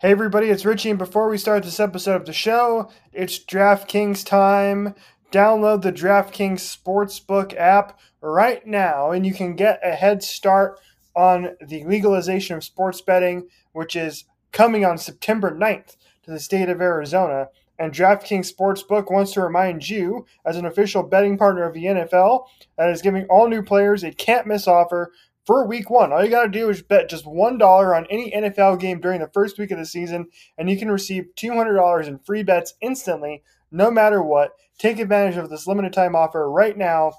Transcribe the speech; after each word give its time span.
Hey 0.00 0.12
everybody, 0.12 0.46
it's 0.46 0.64
Richie, 0.64 0.90
and 0.90 0.98
before 0.98 1.28
we 1.28 1.36
start 1.38 1.64
this 1.64 1.80
episode 1.80 2.14
of 2.14 2.24
the 2.24 2.32
show, 2.32 2.88
it's 3.12 3.36
DraftKings 3.36 4.24
time. 4.24 4.94
Download 5.32 5.82
the 5.82 5.92
DraftKings 5.92 6.60
Sportsbook 6.60 7.52
app 7.56 7.98
right 8.20 8.64
now, 8.64 9.10
and 9.10 9.26
you 9.26 9.34
can 9.34 9.56
get 9.56 9.80
a 9.82 9.96
head 9.96 10.22
start 10.22 10.78
on 11.16 11.56
the 11.60 11.82
legalization 11.82 12.54
of 12.54 12.62
sports 12.62 13.00
betting, 13.00 13.48
which 13.72 13.96
is 13.96 14.24
coming 14.52 14.84
on 14.84 14.98
September 14.98 15.50
9th 15.50 15.96
to 16.22 16.30
the 16.30 16.38
state 16.38 16.68
of 16.68 16.80
Arizona. 16.80 17.48
And 17.76 17.92
DraftKings 17.92 18.52
Sportsbook 18.54 19.10
wants 19.10 19.32
to 19.32 19.42
remind 19.42 19.88
you, 19.88 20.26
as 20.46 20.56
an 20.56 20.66
official 20.66 21.02
betting 21.02 21.36
partner 21.36 21.64
of 21.64 21.74
the 21.74 21.86
NFL, 21.86 22.44
that 22.76 22.90
is 22.90 23.02
giving 23.02 23.24
all 23.24 23.48
new 23.48 23.64
players 23.64 24.04
a 24.04 24.12
can't 24.12 24.46
miss 24.46 24.68
offer 24.68 25.10
for 25.48 25.66
week 25.66 25.88
one. 25.88 26.12
All 26.12 26.22
you 26.22 26.30
got 26.30 26.42
to 26.42 26.50
do 26.50 26.68
is 26.68 26.82
bet 26.82 27.08
just 27.08 27.24
$1 27.24 27.96
on 27.96 28.06
any 28.10 28.30
NFL 28.30 28.78
game 28.78 29.00
during 29.00 29.20
the 29.20 29.30
first 29.32 29.58
week 29.58 29.70
of 29.70 29.78
the 29.78 29.86
season, 29.86 30.26
and 30.58 30.68
you 30.68 30.78
can 30.78 30.90
receive 30.90 31.30
$200 31.36 32.06
in 32.06 32.18
free 32.18 32.42
bets 32.42 32.74
instantly, 32.82 33.42
no 33.70 33.90
matter 33.90 34.22
what. 34.22 34.50
Take 34.76 34.98
advantage 34.98 35.38
of 35.38 35.48
this 35.48 35.66
limited 35.66 35.94
time 35.94 36.14
offer 36.14 36.50
right 36.50 36.76
now. 36.76 37.12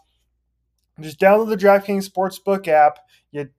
Just 1.01 1.19
download 1.19 1.49
the 1.49 1.57
DraftKings 1.57 2.07
Sportsbook 2.07 2.67
app. 2.67 2.99
You 3.31 3.49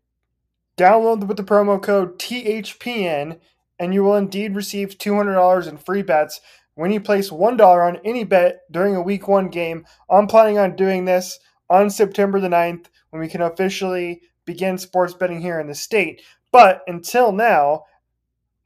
download 0.76 1.26
with 1.26 1.36
the 1.36 1.42
promo 1.42 1.82
code 1.82 2.20
THPN, 2.20 3.41
and 3.80 3.92
you 3.92 4.04
will 4.04 4.14
indeed 4.14 4.54
receive 4.54 4.98
$200 4.98 5.66
in 5.66 5.78
free 5.78 6.02
bets 6.02 6.41
when 6.76 6.92
you 6.92 7.00
place 7.00 7.30
$1 7.30 7.60
on 7.60 7.98
any 8.04 8.22
bet 8.22 8.60
during 8.70 8.94
a 8.94 9.02
week 9.02 9.26
one 9.26 9.48
game. 9.48 9.84
I'm 10.08 10.28
planning 10.28 10.58
on 10.58 10.76
doing 10.76 11.06
this 11.06 11.41
on 11.68 11.91
September 11.91 12.38
the 12.38 12.46
9th 12.46 12.86
when 13.10 13.20
we 13.20 13.26
can 13.26 13.42
officially 13.42 14.20
begin 14.50 14.78
sports 14.78 15.14
betting 15.14 15.40
here 15.40 15.60
in 15.60 15.68
the 15.68 15.74
state. 15.74 16.22
But 16.50 16.82
until 16.88 17.30
now, 17.30 17.84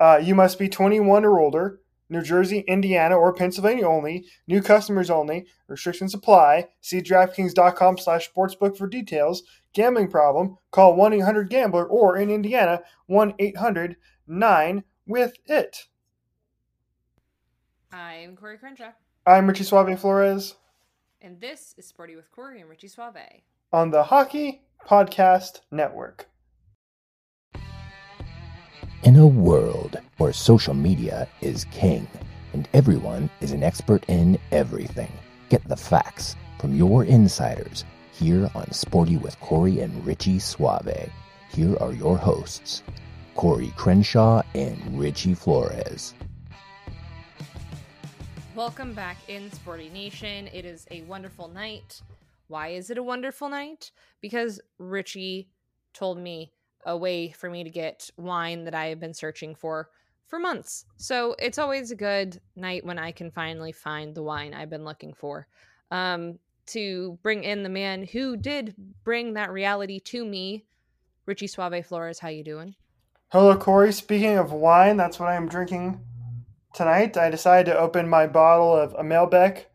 uh, 0.01 0.19
you 0.23 0.35
must 0.35 0.59
be 0.59 0.67
21 0.69 1.27
or 1.27 1.39
older, 1.39 1.81
New 2.09 2.23
Jersey, 2.23 2.61
Indiana, 2.61 3.17
or 3.17 3.35
Pennsylvania 3.35 3.87
only. 3.87 4.25
New 4.47 4.63
customers 4.63 5.11
only. 5.11 5.47
Restrictions 5.69 6.15
apply. 6.15 6.69
See 6.81 7.03
DraftKings.com 7.03 7.99
slash 7.99 8.31
sportsbook 8.33 8.79
for 8.79 8.87
details. 8.87 9.43
Gambling 9.75 10.09
problem? 10.09 10.57
Call 10.71 10.97
1-800-GAMBLER 10.97 11.87
or 11.87 12.17
in 12.17 12.31
Indiana, 12.31 12.81
1-800-9-WITH-IT. 13.11 15.87
I'm 17.93 18.37
Corey 18.37 18.57
Crenshaw. 18.57 18.93
I'm 19.27 19.47
Richie 19.47 19.65
Suave 19.65 20.01
Flores. 20.01 20.55
And 21.21 21.39
this 21.41 21.75
is 21.77 21.87
Sporty 21.87 22.17
with 22.17 22.33
Corey 22.33 22.61
and 22.61 22.71
Richie 22.71 22.89
Suave. 22.89 23.43
On 23.73 23.91
the 23.91 24.05
Hockey 24.05 24.63
Podcast 24.89 25.61
Network. 25.71 26.29
In 29.03 29.17
a 29.17 29.27
world 29.27 29.97
where 30.19 30.35
social 30.35 30.75
media 30.75 31.27
is 31.41 31.65
king 31.73 32.07
and 32.53 32.69
everyone 32.75 33.31
is 33.41 33.53
an 33.53 33.63
expert 33.63 34.05
in 34.09 34.39
everything, 34.53 35.11
get 35.49 35.67
the 35.69 35.77
facts 35.77 36.37
from 36.61 36.75
your 36.75 37.05
insiders 37.05 37.87
here 38.13 38.51
on 38.55 38.71
Sporty 38.73 39.17
with 39.17 39.41
Corey 39.41 39.81
and 39.81 40.07
Richie 40.07 40.39
Suave. 40.39 41.11
Here 41.51 41.77
are 41.79 41.95
your 41.95 42.19
hosts, 42.19 42.83
Corey 43.37 43.73
Crenshaw 43.79 44.43
and 44.55 44.99
Richie 44.99 45.33
Flores. 45.33 46.13
Welcome 48.55 48.93
back 48.93 49.17
in 49.29 49.51
Sporty 49.51 49.89
Nation. 49.89 50.47
It 50.53 50.67
is 50.67 50.87
a 50.91 51.01
wonderful 51.05 51.49
night. 51.49 52.03
Why 52.49 52.69
is 52.69 52.91
it 52.91 52.99
a 52.99 53.03
wonderful 53.03 53.49
night? 53.49 53.91
Because 54.21 54.61
Richie 54.79 55.49
told 55.93 56.19
me 56.19 56.53
a 56.85 56.97
way 56.97 57.31
for 57.31 57.49
me 57.49 57.65
to 57.65 57.71
get 57.71 58.11
wine 58.17 58.65
that 58.65 58.75
I 58.75 58.87
have 58.87 59.01
been 59.01 59.15
searching 59.15 59.55
for 59.55 59.89
for 60.27 60.39
months. 60.39 60.87
So 60.97 61.35
it's 61.39 61.59
always 61.59 61.91
a 61.91 61.97
good 61.97 62.41
night 62.57 62.85
when 62.85 62.99
I 62.99 63.13
can 63.13 63.31
finally 63.31 63.73
find 63.73 64.15
the 64.15 64.23
wine 64.23 64.55
I've 64.55 64.71
been 64.71 64.85
looking 64.85 65.15
for. 65.15 65.47
Um, 65.91 66.39
to 66.67 67.19
bring 67.23 67.45
in 67.45 67.63
the 67.63 67.69
man 67.69 68.05
who 68.05 68.37
did 68.37 68.75
bring 69.05 69.35
that 69.35 69.53
reality 69.53 70.01
to 70.01 70.25
me, 70.25 70.65
Richie 71.27 71.47
Suave 71.47 71.85
Flores. 71.87 72.19
How 72.19 72.29
you 72.29 72.43
doing? 72.43 72.75
Hello, 73.29 73.57
Corey. 73.57 73.93
Speaking 73.93 74.39
of 74.39 74.53
wine, 74.53 74.97
that's 74.97 75.19
what 75.19 75.29
I'm 75.29 75.49
drinking 75.49 76.01
tonight. 76.73 77.17
I 77.17 77.31
decided 77.31 77.71
to 77.71 77.79
open 77.79 78.09
my 78.09 78.27
bottle 78.27 78.75
of 78.75 78.95
Amelbec 78.95 79.67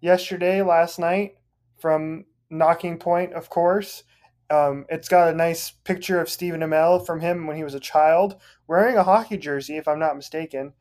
yesterday, 0.00 0.62
last 0.62 0.98
night, 0.98 1.36
from 1.78 2.24
Nocking 2.50 2.98
Point, 2.98 3.32
of 3.32 3.50
course. 3.50 4.04
Um, 4.48 4.86
it's 4.88 5.08
got 5.08 5.28
a 5.28 5.36
nice 5.36 5.70
picture 5.70 6.20
of 6.20 6.30
Stephen 6.30 6.60
Amell 6.60 7.04
from 7.04 7.20
him 7.20 7.46
when 7.46 7.56
he 7.56 7.64
was 7.64 7.74
a 7.74 7.80
child, 7.80 8.40
wearing 8.68 8.96
a 8.96 9.02
hockey 9.02 9.36
jersey, 9.36 9.76
if 9.76 9.88
I'm 9.88 9.98
not 9.98 10.16
mistaken. 10.16 10.72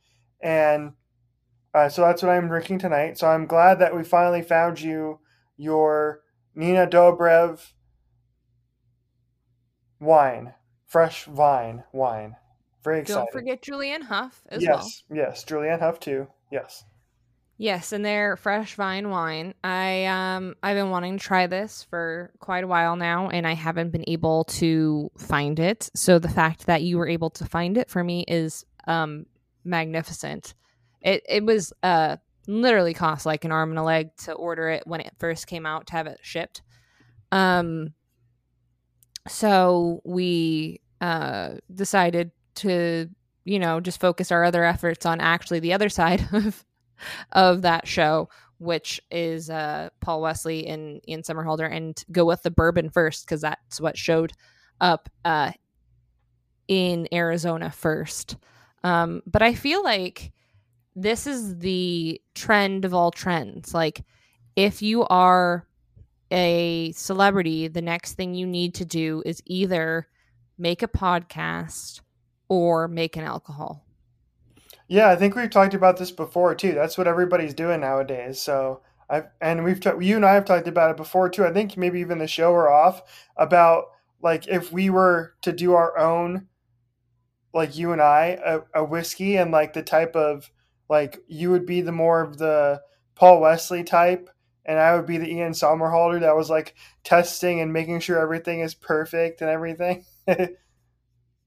And 0.41 0.94
uh, 1.73 1.89
so 1.89 2.03
that's 2.03 2.22
what 2.22 2.31
I'm 2.31 2.47
drinking 2.47 2.79
tonight. 2.79 3.17
So 3.17 3.28
I'm 3.28 3.47
glad 3.47 3.79
that 3.79 3.95
we 3.95 4.03
finally 4.03 4.44
found 4.44 4.79
you 4.79 5.19
your 5.57 6.22
Nina 6.53 6.85
Dobrev 6.88 7.59
wine, 10.00 10.53
fresh 10.85 11.25
vine 11.25 11.84
wine. 11.91 12.35
Very 12.84 13.00
excited. 13.00 13.19
Don't 13.19 13.31
forget 13.31 13.61
Julianne 13.63 14.03
Hough 14.03 14.44
as 14.47 14.61
yes, 14.61 14.69
well. 14.69 15.17
Yes, 15.17 15.44
yes, 15.44 15.45
Julianne 15.45 15.79
Hough 15.79 16.00
too. 16.00 16.28
Yes. 16.51 16.84
Yes, 17.57 17.93
and 17.93 18.03
they're 18.03 18.35
fresh 18.35 18.75
vine 18.75 19.09
wine. 19.09 19.53
I 19.63 20.05
um 20.05 20.55
I've 20.61 20.75
been 20.75 20.89
wanting 20.89 21.17
to 21.17 21.23
try 21.23 21.47
this 21.47 21.83
for 21.89 22.31
quite 22.39 22.66
a 22.66 22.67
while 22.67 22.97
now 22.97 23.29
and 23.29 23.47
I 23.47 23.53
haven't 23.53 23.91
been 23.91 24.03
able 24.07 24.43
to 24.45 25.09
find 25.17 25.57
it. 25.59 25.89
So 25.95 26.19
the 26.19 26.29
fact 26.29 26.66
that 26.66 26.83
you 26.83 26.97
were 26.97 27.07
able 27.07 27.29
to 27.31 27.45
find 27.45 27.77
it 27.77 27.89
for 27.89 28.03
me 28.03 28.25
is 28.27 28.66
um 28.88 29.25
magnificent. 29.63 30.53
It 31.01 31.23
it 31.29 31.45
was 31.45 31.71
uh 31.81 32.17
literally 32.47 32.93
cost 32.93 33.25
like 33.25 33.45
an 33.45 33.53
arm 33.53 33.69
and 33.69 33.79
a 33.79 33.83
leg 33.83 34.16
to 34.17 34.33
order 34.33 34.69
it 34.69 34.83
when 34.85 34.99
it 34.99 35.13
first 35.17 35.47
came 35.47 35.66
out 35.66 35.87
to 35.87 35.93
have 35.93 36.07
it 36.07 36.19
shipped. 36.22 36.61
Um 37.31 37.93
so 39.29 40.01
we 40.03 40.81
uh 40.99 41.51
decided 41.73 42.31
to 42.55 43.09
you 43.45 43.59
know 43.59 43.79
just 43.79 44.01
focus 44.01 44.29
our 44.29 44.43
other 44.43 44.66
efforts 44.66 45.05
on 45.05 45.22
actually 45.22 45.61
the 45.61 45.72
other 45.72 45.87
side 46.02 46.28
of 46.34 46.66
of 47.31 47.61
that 47.63 47.87
show, 47.87 48.29
which 48.57 49.01
is 49.11 49.49
uh, 49.49 49.89
Paul 49.99 50.21
Wesley 50.21 50.67
and 50.67 51.01
Ian 51.07 51.21
Somerhalder, 51.21 51.71
and 51.71 52.03
go 52.11 52.25
with 52.25 52.43
the 52.43 52.51
bourbon 52.51 52.89
first 52.89 53.25
because 53.25 53.41
that's 53.41 53.81
what 53.81 53.97
showed 53.97 54.33
up 54.81 55.09
uh, 55.23 55.51
in 56.67 57.07
Arizona 57.13 57.71
first. 57.71 58.37
Um, 58.83 59.21
but 59.25 59.41
I 59.41 59.53
feel 59.53 59.83
like 59.83 60.31
this 60.95 61.27
is 61.27 61.57
the 61.59 62.21
trend 62.33 62.85
of 62.85 62.93
all 62.93 63.11
trends. 63.11 63.73
Like, 63.73 64.03
if 64.55 64.81
you 64.81 65.05
are 65.05 65.67
a 66.31 66.91
celebrity, 66.93 67.67
the 67.67 67.81
next 67.81 68.13
thing 68.13 68.33
you 68.33 68.47
need 68.47 68.75
to 68.75 68.85
do 68.85 69.21
is 69.25 69.41
either 69.45 70.07
make 70.57 70.81
a 70.81 70.87
podcast 70.87 72.01
or 72.47 72.87
make 72.87 73.17
an 73.17 73.23
alcohol. 73.23 73.84
Yeah, 74.87 75.09
I 75.09 75.16
think 75.16 75.35
we've 75.35 75.49
talked 75.49 75.73
about 75.73 75.97
this 75.97 76.11
before 76.11 76.53
too. 76.55 76.73
That's 76.73 76.97
what 76.97 77.08
everybody's 77.08 77.53
doing 77.53 77.82
nowadays. 77.82 78.41
So 78.41 78.82
I 79.09 79.23
and 79.41 79.64
we've 79.64 79.79
ta- 79.79 79.97
you 79.99 80.16
and 80.16 80.26
I 80.26 80.34
have 80.34 80.46
talked 80.46 80.67
about 80.67 80.91
it 80.91 80.97
before 80.97 81.29
too. 81.29 81.46
I 81.46 81.52
think 81.53 81.78
maybe 81.78 81.99
even 81.99 82.20
the 82.20 82.28
show 82.28 82.52
or 82.52 82.70
off 82.72 83.02
about 83.37 83.85
like 84.22 84.47
if 84.47 84.72
we 84.72 84.90
were 84.90 85.35
to 85.41 85.52
do 85.52 85.73
our 85.73 85.97
own 85.97 86.47
like 87.53 87.78
you 87.78 87.91
and 87.91 88.02
I 88.02 88.37
a, 88.46 88.59
a 88.76 88.84
whiskey 88.84 89.37
and 89.37 89.52
like 89.52 89.73
the 89.73 89.84
type 89.84 90.16
of 90.16 90.49
like 90.90 91.20
you 91.28 91.52
would 91.52 91.66
be 91.66 91.81
the 91.81 91.91
more 91.91 92.22
of 92.22 92.38
the 92.38 92.81
Paul 93.16 93.41
Wesley 93.41 93.84
type 93.84 94.29
and 94.66 94.79
I 94.79 94.96
would 94.96 95.05
be 95.05 95.17
the 95.17 95.29
Ian 95.31 95.53
Somerhalder 95.53 96.20
that 96.22 96.35
was 96.35 96.49
like 96.49 96.76
testing 97.03 97.61
and 97.61 97.72
making 97.72 97.99
sure 97.99 98.20
everything 98.20 98.59
is 98.61 98.73
perfect 98.76 99.41
and 99.41 99.49
everything. 99.49 100.05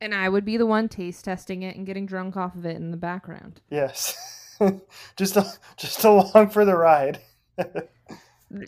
and 0.01 0.15
I 0.15 0.29
would 0.29 0.45
be 0.45 0.57
the 0.57 0.67
one 0.67 0.89
taste 0.89 1.25
testing 1.25 1.63
it 1.63 1.77
and 1.77 1.87
getting 1.87 2.07
drunk 2.07 2.37
off 2.37 2.55
of 2.55 2.65
it 2.67 2.77
in 2.77 2.91
the 2.91 2.97
background. 2.97 3.61
Yes. 3.71 4.57
just 5.17 5.37
a, 5.37 5.47
just 5.77 6.05
along 6.05 6.51
for 6.51 6.65
the 6.65 6.77
ride. 6.77 7.21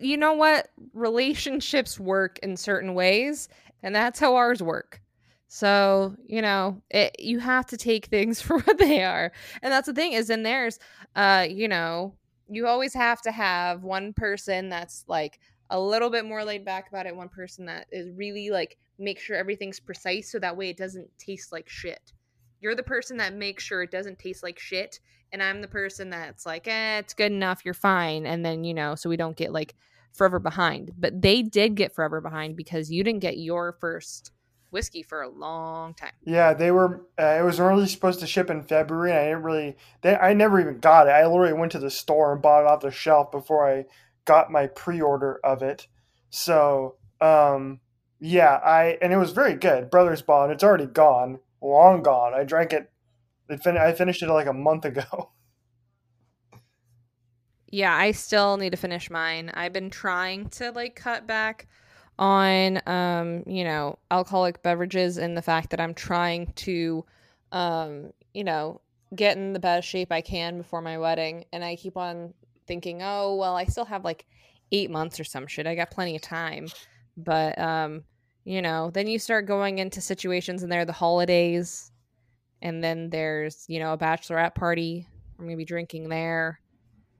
you 0.00 0.16
know 0.16 0.34
what? 0.34 0.68
Relationships 0.92 1.98
work 1.98 2.38
in 2.42 2.56
certain 2.56 2.94
ways, 2.94 3.48
and 3.82 3.94
that's 3.94 4.18
how 4.18 4.36
ours 4.36 4.62
work. 4.62 5.00
So, 5.52 6.14
you 6.26 6.42
know, 6.42 6.80
it, 6.90 7.16
you 7.18 7.40
have 7.40 7.66
to 7.66 7.76
take 7.76 8.06
things 8.06 8.40
for 8.42 8.60
what 8.60 8.78
they 8.78 9.02
are. 9.02 9.32
And 9.62 9.72
that's 9.72 9.86
the 9.86 9.94
thing 9.94 10.12
is 10.12 10.30
in 10.30 10.42
theirs, 10.42 10.78
uh, 11.16 11.46
you 11.48 11.68
know, 11.68 12.14
you 12.48 12.66
always 12.66 12.94
have 12.94 13.22
to 13.22 13.32
have 13.32 13.82
one 13.82 14.12
person 14.12 14.68
that's 14.68 15.04
like 15.06 15.40
a 15.70 15.80
little 15.80 16.10
bit 16.10 16.24
more 16.24 16.44
laid 16.44 16.64
back 16.64 16.88
about 16.88 17.06
it, 17.06 17.14
one 17.14 17.28
person 17.28 17.66
that 17.66 17.86
is 17.92 18.10
really 18.10 18.50
like 18.50 18.76
make 19.00 19.18
sure 19.18 19.36
everything's 19.36 19.80
precise 19.80 20.30
so 20.30 20.38
that 20.38 20.56
way 20.56 20.70
it 20.70 20.76
doesn't 20.76 21.08
taste 21.18 21.52
like 21.52 21.68
shit. 21.68 22.12
You're 22.60 22.74
the 22.74 22.82
person 22.82 23.16
that 23.16 23.34
makes 23.34 23.64
sure 23.64 23.82
it 23.82 23.90
doesn't 23.90 24.18
taste 24.18 24.42
like 24.42 24.58
shit, 24.58 25.00
and 25.32 25.42
I'm 25.42 25.62
the 25.62 25.68
person 25.68 26.10
that's 26.10 26.44
like, 26.44 26.68
eh, 26.68 26.98
it's 26.98 27.14
good 27.14 27.32
enough, 27.32 27.62
you're 27.64 27.74
fine. 27.74 28.26
And 28.26 28.44
then, 28.44 28.64
you 28.64 28.74
know, 28.74 28.94
so 28.94 29.08
we 29.08 29.16
don't 29.16 29.36
get 29.36 29.52
like 29.52 29.74
forever 30.12 30.38
behind. 30.38 30.92
But 30.98 31.22
they 31.22 31.42
did 31.42 31.74
get 31.74 31.94
forever 31.94 32.20
behind 32.20 32.56
because 32.56 32.90
you 32.90 33.02
didn't 33.02 33.20
get 33.20 33.38
your 33.38 33.72
first 33.80 34.32
whiskey 34.70 35.02
for 35.02 35.22
a 35.22 35.28
long 35.28 35.94
time. 35.94 36.12
Yeah, 36.24 36.54
they 36.54 36.70
were. 36.70 37.06
Uh, 37.18 37.38
it 37.40 37.44
was 37.44 37.60
originally 37.60 37.88
supposed 37.88 38.20
to 38.20 38.26
ship 38.26 38.50
in 38.50 38.62
February, 38.62 39.10
and 39.10 39.20
I 39.20 39.24
didn't 39.28 39.42
really. 39.42 39.76
They, 40.02 40.16
I 40.16 40.32
never 40.32 40.60
even 40.60 40.78
got 40.78 41.06
it. 41.06 41.10
I 41.10 41.26
literally 41.26 41.52
went 41.52 41.72
to 41.72 41.78
the 41.78 41.90
store 41.90 42.32
and 42.32 42.42
bought 42.42 42.62
it 42.62 42.66
off 42.66 42.80
the 42.80 42.90
shelf 42.90 43.30
before 43.30 43.68
I 43.68 43.86
got 44.24 44.50
my 44.50 44.66
pre-order 44.68 45.40
of 45.42 45.62
it. 45.62 45.86
So, 46.30 46.96
um, 47.20 47.80
yeah, 48.20 48.60
I 48.64 48.98
and 49.00 49.12
it 49.12 49.16
was 49.16 49.32
very 49.32 49.54
good. 49.54 49.90
Brothers 49.90 50.22
Bond. 50.22 50.52
It's 50.52 50.62
already 50.62 50.86
gone, 50.86 51.40
long 51.62 52.02
gone. 52.02 52.34
I 52.34 52.44
drank 52.44 52.72
it. 52.72 52.90
it 53.48 53.62
fin- 53.62 53.78
I 53.78 53.92
finished 53.92 54.22
it 54.22 54.28
like 54.28 54.46
a 54.46 54.52
month 54.52 54.84
ago. 54.84 55.30
Yeah, 57.72 57.94
I 57.94 58.10
still 58.10 58.56
need 58.56 58.70
to 58.70 58.76
finish 58.76 59.10
mine. 59.10 59.50
I've 59.54 59.72
been 59.72 59.90
trying 59.90 60.48
to 60.50 60.72
like 60.72 60.96
cut 60.96 61.28
back 61.28 61.68
on 62.18 62.80
um, 62.88 63.44
you 63.46 63.62
know, 63.62 63.96
alcoholic 64.10 64.60
beverages 64.62 65.18
and 65.18 65.36
the 65.36 65.42
fact 65.42 65.70
that 65.70 65.80
I'm 65.80 65.94
trying 65.94 66.52
to 66.56 67.04
um, 67.52 68.12
you 68.34 68.42
know, 68.42 68.80
get 69.14 69.36
in 69.36 69.52
the 69.52 69.60
best 69.60 69.86
shape 69.86 70.10
I 70.10 70.20
can 70.20 70.58
before 70.58 70.80
my 70.82 70.98
wedding 70.98 71.44
and 71.52 71.64
I 71.64 71.76
keep 71.76 71.96
on 71.96 72.34
thinking, 72.66 73.02
"Oh, 73.02 73.36
well, 73.36 73.56
I 73.56 73.64
still 73.66 73.84
have 73.84 74.04
like 74.04 74.26
8 74.72 74.90
months 74.90 75.20
or 75.20 75.24
some 75.24 75.46
shit. 75.46 75.66
I 75.68 75.76
got 75.76 75.92
plenty 75.92 76.16
of 76.16 76.22
time." 76.22 76.66
But 77.24 77.58
um, 77.58 78.04
you 78.44 78.62
know, 78.62 78.90
then 78.90 79.06
you 79.06 79.18
start 79.18 79.46
going 79.46 79.78
into 79.78 80.00
situations 80.00 80.62
and 80.62 80.72
there 80.72 80.80
are 80.80 80.86
the 80.86 80.92
holidays 80.92 81.90
and 82.62 82.82
then 82.82 83.10
there's, 83.10 83.64
you 83.68 83.78
know, 83.78 83.92
a 83.92 83.98
bachelorette 83.98 84.54
party. 84.54 85.06
I'm 85.38 85.44
going 85.44 85.56
to 85.56 85.56
be 85.56 85.64
drinking 85.64 86.08
there. 86.08 86.60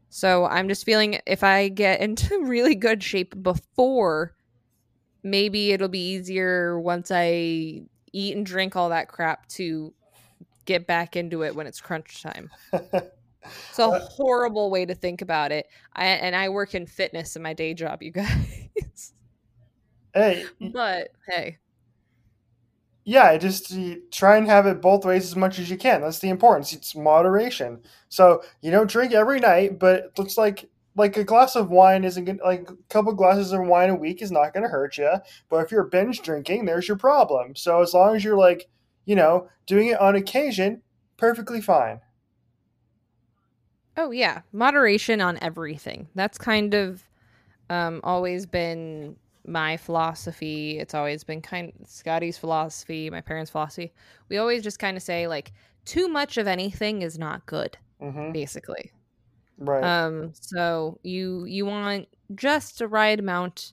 So 0.08 0.44
I'm 0.44 0.68
just 0.68 0.84
feeling 0.84 1.20
if 1.26 1.44
I 1.44 1.68
get 1.68 2.00
into 2.02 2.44
really 2.44 2.74
good 2.74 3.02
shape 3.02 3.40
before 3.42 4.34
maybe 5.22 5.72
it'll 5.72 5.88
be 5.88 6.12
easier 6.12 6.80
once 6.80 7.10
I 7.10 7.82
eat 8.12 8.36
and 8.36 8.44
drink 8.44 8.74
all 8.74 8.88
that 8.88 9.08
crap 9.08 9.46
to 9.48 9.92
get 10.64 10.86
back 10.86 11.16
into 11.16 11.42
it 11.42 11.54
when 11.54 11.66
it's 11.66 11.80
crunch 11.80 12.22
time. 12.22 12.50
it's 12.72 13.78
a 13.78 13.82
uh, 13.84 14.00
horrible 14.00 14.70
way 14.70 14.86
to 14.86 14.94
think 14.94 15.22
about 15.22 15.52
it. 15.52 15.66
I, 15.94 16.06
and 16.06 16.34
I 16.34 16.48
work 16.48 16.74
in 16.74 16.86
fitness 16.86 17.36
in 17.36 17.42
my 17.42 17.52
day 17.52 17.74
job, 17.74 18.02
you 18.02 18.10
guys. 18.10 18.68
Hey, 20.14 20.44
but 20.60 21.08
hey, 21.28 21.58
yeah, 23.04 23.36
just 23.38 23.72
try 24.12 24.36
and 24.36 24.46
have 24.46 24.66
it 24.66 24.80
both 24.82 25.04
ways 25.04 25.24
as 25.24 25.36
much 25.36 25.58
as 25.58 25.70
you 25.70 25.76
can. 25.76 26.02
That's 26.02 26.18
the 26.18 26.28
importance. 26.28 26.72
It's 26.72 26.94
moderation. 26.94 27.80
So 28.08 28.42
you 28.60 28.70
don't 28.70 28.90
drink 28.90 29.12
every 29.12 29.40
night, 29.40 29.78
but 29.78 30.04
it 30.04 30.18
looks 30.18 30.36
like 30.36 30.68
like 30.96 31.16
a 31.16 31.24
glass 31.24 31.56
of 31.56 31.70
wine 31.70 32.04
isn't 32.04 32.24
gonna, 32.24 32.42
like 32.44 32.68
a 32.68 32.76
couple 32.88 33.12
glasses 33.14 33.52
of 33.52 33.62
wine 33.66 33.90
a 33.90 33.94
week 33.94 34.20
is 34.22 34.30
not 34.30 34.52
going 34.52 34.64
to 34.64 34.68
hurt 34.68 34.98
you. 34.98 35.10
But 35.48 35.64
if 35.64 35.72
you're 35.72 35.84
binge 35.84 36.20
drinking, 36.22 36.66
there's 36.66 36.88
your 36.88 36.96
problem. 36.98 37.56
So 37.56 37.80
as 37.80 37.94
long 37.94 38.16
as 38.16 38.24
you're 38.24 38.36
like, 38.36 38.68
you 39.06 39.16
know, 39.16 39.48
doing 39.66 39.88
it 39.88 40.00
on 40.00 40.16
occasion, 40.16 40.82
perfectly 41.16 41.60
fine. 41.60 42.00
Oh 43.96 44.10
yeah, 44.10 44.42
moderation 44.52 45.20
on 45.20 45.38
everything. 45.42 46.08
That's 46.14 46.38
kind 46.38 46.74
of 46.74 47.04
um, 47.68 48.00
always 48.04 48.46
been 48.46 49.16
my 49.50 49.76
philosophy. 49.76 50.78
It's 50.78 50.94
always 50.94 51.24
been 51.24 51.42
kind 51.42 51.72
Scotty's 51.86 52.38
philosophy, 52.38 53.10
my 53.10 53.20
parents' 53.20 53.50
philosophy. 53.50 53.92
We 54.28 54.38
always 54.38 54.62
just 54.62 54.78
kind 54.78 54.96
of 54.96 55.02
say 55.02 55.26
like 55.26 55.52
too 55.84 56.08
much 56.08 56.38
of 56.38 56.46
anything 56.46 57.02
is 57.02 57.18
not 57.18 57.44
good, 57.46 57.76
mm-hmm. 58.00 58.32
basically. 58.32 58.92
Right. 59.58 59.82
Um. 59.82 60.32
So 60.34 60.98
you 61.02 61.44
you 61.44 61.66
want 61.66 62.08
just 62.34 62.78
the 62.78 62.88
right 62.88 63.18
amount 63.18 63.72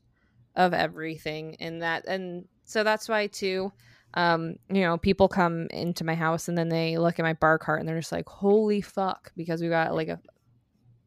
of 0.56 0.74
everything, 0.74 1.56
and 1.60 1.82
that 1.82 2.06
and 2.08 2.46
so 2.66 2.84
that's 2.84 3.08
why 3.08 3.28
too. 3.28 3.72
Um, 4.14 4.56
you 4.70 4.82
know, 4.82 4.98
people 4.98 5.28
come 5.28 5.68
into 5.70 6.04
my 6.04 6.16
house 6.16 6.48
and 6.48 6.58
then 6.58 6.70
they 6.70 6.98
look 6.98 7.20
at 7.20 7.24
my 7.24 7.34
bar 7.34 7.60
cart 7.60 7.80
and 7.80 7.88
they're 7.88 8.00
just 8.00 8.12
like, 8.12 8.28
"Holy 8.28 8.82
fuck!" 8.82 9.32
Because 9.38 9.62
we 9.62 9.70
got 9.70 9.94
like 9.94 10.08
a 10.08 10.20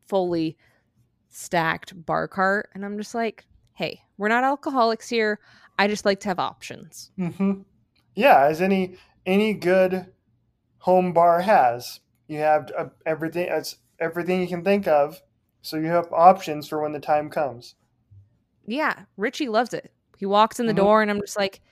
fully 0.06 0.56
stacked 1.28 2.06
bar 2.06 2.28
cart, 2.28 2.70
and 2.74 2.84
I'm 2.84 2.98
just 2.98 3.14
like, 3.14 3.44
"Hey, 3.80 4.02
we're 4.18 4.28
not 4.28 4.44
alcoholics 4.44 5.08
here. 5.08 5.40
I 5.78 5.88
just 5.88 6.04
like 6.04 6.20
to 6.20 6.28
have 6.28 6.38
options." 6.38 7.10
Mm-hmm. 7.18 7.62
Yeah, 8.14 8.44
as 8.44 8.60
any 8.60 8.98
any 9.24 9.54
good 9.54 10.12
home 10.80 11.14
bar 11.14 11.40
has, 11.40 12.00
you 12.28 12.40
have 12.40 12.70
uh, 12.76 12.90
everything. 13.06 13.48
It's 13.48 13.76
everything 13.98 14.42
you 14.42 14.48
can 14.48 14.62
think 14.62 14.86
of, 14.86 15.22
so 15.62 15.78
you 15.78 15.86
have 15.86 16.12
options 16.12 16.68
for 16.68 16.82
when 16.82 16.92
the 16.92 17.00
time 17.00 17.30
comes. 17.30 17.74
Yeah, 18.66 19.04
Richie 19.16 19.48
loves 19.48 19.72
it. 19.72 19.90
He 20.18 20.26
walks 20.26 20.60
in 20.60 20.66
the 20.66 20.72
mm-hmm. 20.74 20.84
door, 20.84 21.00
and 21.00 21.10
I'm 21.10 21.20
just 21.22 21.38
like, 21.38 21.62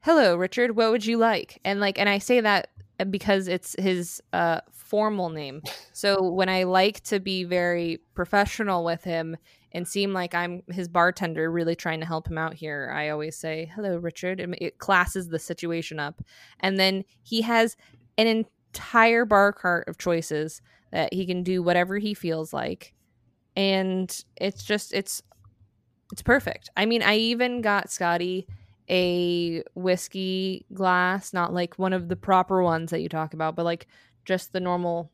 "Hello, 0.00 0.34
Richard. 0.34 0.74
What 0.74 0.90
would 0.90 1.04
you 1.04 1.18
like?" 1.18 1.60
And 1.66 1.80
like, 1.80 1.98
and 1.98 2.08
I 2.08 2.16
say 2.16 2.40
that 2.40 2.68
because 3.10 3.46
it's 3.46 3.76
his 3.78 4.22
uh, 4.32 4.60
formal 4.92 5.30
name. 5.30 5.62
So 5.94 6.30
when 6.30 6.48
I 6.48 6.64
like 6.64 7.02
to 7.04 7.20
be 7.20 7.44
very 7.44 8.00
professional 8.14 8.82
with 8.82 9.04
him 9.04 9.36
and 9.72 9.86
seem 9.86 10.12
like 10.12 10.34
I'm 10.34 10.62
his 10.68 10.88
bartender, 10.88 11.50
really 11.50 11.76
trying 11.76 12.00
to 12.00 12.06
help 12.06 12.28
him 12.28 12.38
out 12.38 12.54
here, 12.54 12.90
I 12.92 13.10
always 13.10 13.36
say, 13.36 13.70
"Hello, 13.74 13.96
Richard." 13.98 14.40
And 14.40 14.56
it 14.60 14.78
classes 14.78 15.28
the 15.28 15.38
situation 15.38 16.00
up, 16.00 16.22
and 16.60 16.78
then 16.78 17.04
he 17.22 17.42
has 17.42 17.76
an 18.18 18.26
entire 18.26 19.24
bar 19.24 19.52
cart 19.52 19.86
of 19.86 19.98
choices 19.98 20.62
that 20.92 21.12
he 21.12 21.26
can 21.26 21.42
do 21.42 21.62
whatever 21.62 21.98
he 21.98 22.14
feels 22.14 22.52
like 22.52 22.94
and 23.56 24.24
it's 24.36 24.62
just 24.62 24.92
it's 24.94 25.22
it's 26.12 26.22
perfect 26.22 26.70
i 26.76 26.86
mean 26.86 27.02
i 27.02 27.16
even 27.16 27.60
got 27.60 27.90
scotty 27.90 28.46
a 28.88 29.62
whiskey 29.74 30.64
glass 30.72 31.32
not 31.32 31.52
like 31.52 31.78
one 31.78 31.92
of 31.92 32.08
the 32.08 32.16
proper 32.16 32.62
ones 32.62 32.90
that 32.90 33.00
you 33.00 33.08
talk 33.08 33.34
about 33.34 33.54
but 33.54 33.64
like 33.64 33.86
just 34.24 34.52
the 34.52 34.60
normal 34.60 35.10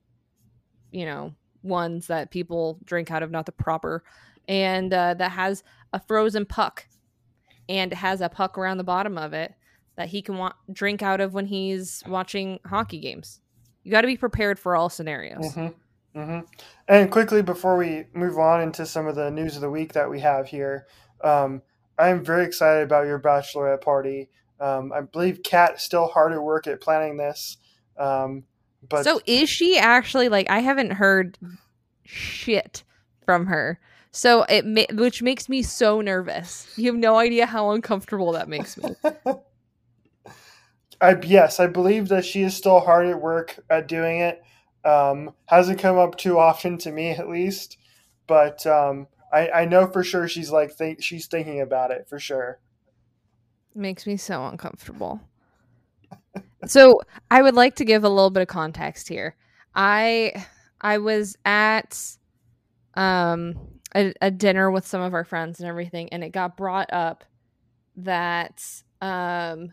you 0.91 1.05
know 1.05 1.35
ones 1.63 2.07
that 2.07 2.31
people 2.31 2.79
drink 2.85 3.11
out 3.11 3.23
of 3.23 3.31
not 3.31 3.47
the 3.47 3.53
proper 3.53 4.03
and 4.47 4.93
uh, 4.95 5.15
that 5.15 5.33
has 5.33 5.63
a 5.93 6.01
frozen 6.01 6.47
puck 6.47 6.87
and 7.69 7.93
has 7.93 8.21
a 8.21 8.29
puck 8.29 8.57
around 8.57 8.79
the 8.79 8.85
bottom 8.85 9.19
of 9.19 9.33
it 9.33 9.55
that 9.97 10.09
he 10.09 10.23
can 10.23 10.39
wa- 10.39 10.53
drink 10.73 11.03
out 11.03 11.21
of 11.21 11.35
when 11.35 11.47
he's 11.47 12.03
watching 12.07 12.59
hockey 12.65 13.01
games 13.01 13.41
you 13.89 13.93
got 13.93 14.03
to 14.03 14.07
be 14.07 14.19
prepared 14.19 14.59
for 14.59 14.77
all 14.77 14.91
scenarios. 14.91 15.55
Mm-hmm. 15.55 16.19
Mm-hmm. 16.19 16.41
And 16.89 17.11
quickly 17.11 17.41
before 17.41 17.79
we 17.79 18.05
move 18.13 18.39
on 18.39 18.61
into 18.61 18.85
some 18.85 19.07
of 19.07 19.15
the 19.15 19.31
news 19.31 19.55
of 19.55 19.63
the 19.63 19.71
week 19.71 19.95
that 19.95 20.11
we 20.11 20.21
have 20.21 20.47
here, 20.47 20.87
um, 21.25 21.63
I'm 21.99 22.23
very 22.23 22.45
excited 22.45 22.83
about 22.83 23.07
your 23.07 23.19
bachelorette 23.19 23.81
party. 23.81 24.29
Um, 24.61 24.93
I 24.93 25.01
believe 25.01 25.43
Kat 25.43 25.77
is 25.77 25.83
still 25.83 26.09
hard 26.09 26.33
at 26.33 26.43
work 26.43 26.67
at 26.67 26.83
planning 26.83 27.17
this. 27.17 27.57
Um, 27.99 28.45
but 28.87 29.05
so 29.05 29.21
is 29.27 29.49
she 29.49 29.79
actually 29.79 30.29
like? 30.29 30.51
I 30.51 30.61
haven't 30.61 30.93
heard 30.93 31.39
shit 32.05 32.85
from 33.25 33.47
her. 33.47 33.81
So 34.11 34.45
it 34.45 34.65
ma- 34.67 34.87
which 34.93 35.23
makes 35.23 35.49
me 35.49 35.63
so 35.63 36.01
nervous. 36.01 36.73
You 36.77 36.87
have 36.87 36.99
no 36.99 37.17
idea 37.17 37.47
how 37.47 37.71
uncomfortable 37.71 38.33
that 38.33 38.49
makes 38.49 38.77
me. 38.77 38.95
I 41.01 41.17
yes, 41.23 41.61
I 41.61 41.67
believe 41.69 42.09
that 42.09 42.25
she 42.25 42.43
is 42.43 42.57
still 42.57 42.81
hard 42.81 43.07
at 43.07 43.21
work 43.21 43.61
at 43.71 43.87
doing 43.87 44.21
it. 44.21 44.43
Um, 44.85 45.35
hasn't 45.47 45.79
come 45.79 45.99
up 45.99 46.17
too 46.17 46.39
often 46.39 46.79
to 46.79 46.91
me, 46.91 47.11
at 47.11 47.29
least, 47.29 47.77
but 48.27 48.67
um, 48.67 49.07
I, 49.33 49.51
I 49.51 49.65
know 49.67 49.87
for 49.87 50.03
sure 50.03 50.29
she's 50.29 50.51
like 50.51 50.73
think 50.73 51.03
she's 51.03 51.27
thinking 51.27 51.61
about 51.61 51.91
it 51.91 52.09
for 52.09 52.19
sure. 52.19 52.59
Makes 53.75 54.07
me 54.07 54.17
so 54.17 54.47
uncomfortable. 54.47 55.21
So 56.67 57.01
I 57.31 57.43
would 57.43 57.55
like 57.55 57.77
to 57.77 57.85
give 57.85 58.05
a 58.05 58.09
little 58.09 58.31
bit 58.31 58.43
of 58.43 58.49
context 58.49 59.09
here. 59.09 59.37
I 59.75 60.47
I 60.81 60.99
was 60.99 61.37
at 61.45 62.01
um 62.95 63.55
a, 63.95 64.13
a 64.21 64.31
dinner 64.31 64.71
with 64.71 64.87
some 64.87 65.01
of 65.01 65.15
our 65.15 65.25
friends 65.25 65.61
and 65.61 65.69
everything, 65.69 66.09
and 66.11 66.25
it 66.25 66.31
got 66.31 66.57
brought 66.57 66.93
up 66.93 67.25
that 67.97 68.65
um 69.01 69.73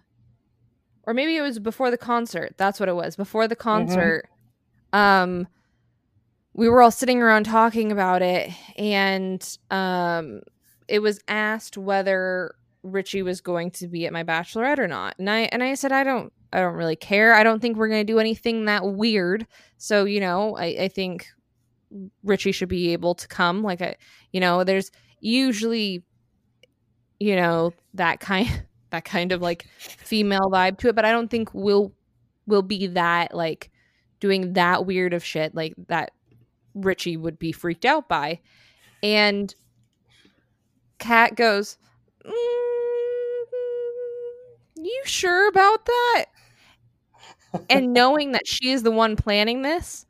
or 1.04 1.14
maybe 1.14 1.36
it 1.36 1.42
was 1.42 1.60
before 1.60 1.92
the 1.92 1.98
concert. 1.98 2.56
That's 2.58 2.80
what 2.80 2.90
it 2.90 2.96
was. 2.96 3.16
Before 3.16 3.48
the 3.48 3.56
concert, 3.56 4.28
mm-hmm. 4.94 5.00
um 5.00 5.48
we 6.54 6.70
were 6.70 6.82
all 6.82 6.92
sitting 6.92 7.22
around 7.22 7.46
talking 7.46 7.92
about 7.92 8.22
it 8.22 8.52
and 8.78 9.58
um 9.72 10.42
it 10.88 11.00
was 11.00 11.20
asked 11.28 11.78
whether 11.78 12.56
Richie 12.84 13.24
was 13.24 13.42
going 13.42 13.72
to 13.72 13.88
be 13.88 14.06
at 14.06 14.14
my 14.14 14.24
bachelorette 14.24 14.78
or 14.78 14.88
not. 14.88 15.16
And 15.18 15.30
I 15.30 15.42
and 15.52 15.64
I 15.64 15.74
said 15.74 15.92
I 15.92 16.04
don't 16.04 16.32
I 16.54 16.60
don't 16.60 16.76
really 16.76 16.96
care. 16.96 17.34
I 17.34 17.44
don't 17.44 17.62
think 17.62 17.78
we're 17.78 17.90
gonna 17.90 18.04
do 18.04 18.20
anything 18.20 18.66
that 18.66 18.86
weird. 18.86 19.46
So, 19.78 20.06
you 20.06 20.20
know, 20.20 20.56
I, 20.58 20.66
I 20.66 20.88
think 20.88 21.28
Richie 22.24 22.52
should 22.52 22.70
be 22.70 22.94
able 22.94 23.16
to 23.16 23.28
come. 23.28 23.64
Like 23.64 23.82
I 23.82 23.96
you 24.32 24.40
know, 24.40 24.64
there's 24.64 24.92
usually 25.20 26.04
you 27.20 27.36
know, 27.36 27.74
that 27.94 28.20
kind 28.20 28.64
that 28.92 29.06
kind 29.06 29.32
of 29.32 29.42
like 29.42 29.66
female 29.80 30.50
vibe 30.52 30.78
to 30.80 30.90
it, 30.90 30.96
but 30.96 31.06
I 31.06 31.12
don't 31.12 31.30
think 31.30 31.54
we'll 31.54 31.94
we'll 32.48 32.62
be 32.62 32.88
that 32.88 33.34
like 33.36 33.72
doing 34.20 34.54
that 34.54 34.86
weird 34.86 35.14
of 35.14 35.24
shit 35.24 35.54
like 35.56 35.74
that 35.88 36.12
Richie 36.74 37.18
would 37.18 37.40
be 37.40 37.52
freaked 37.52 37.86
out 37.86 38.08
by. 38.08 38.40
And 39.04 39.54
Kat 41.00 41.36
goes, 41.36 41.78
mm, 42.26 42.32
You 44.78 45.02
sure 45.06 45.48
about 45.50 45.86
that? 45.86 46.26
And 47.70 47.94
knowing 47.94 48.32
that 48.34 48.48
she 48.48 48.72
is 48.72 48.84
the 48.84 48.92
one 48.92 49.16
planning 49.16 49.62
this, 49.62 50.06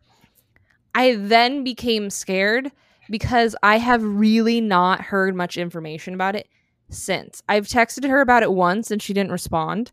I 0.94 1.16
then 1.16 1.64
became 1.64 2.10
scared 2.10 2.72
because 3.10 3.56
I 3.62 3.78
have 3.78 4.04
really 4.04 4.62
not 4.62 5.02
heard 5.02 5.36
much 5.36 5.58
information 5.58 6.14
about 6.14 6.36
it 6.36 6.48
since. 6.90 7.44
I've 7.48 7.68
texted 7.68 8.08
her 8.08 8.22
about 8.22 8.44
it 8.44 8.52
once 8.52 8.92
and 8.92 9.02
she 9.02 9.14
didn't 9.14 9.32
respond. 9.32 9.92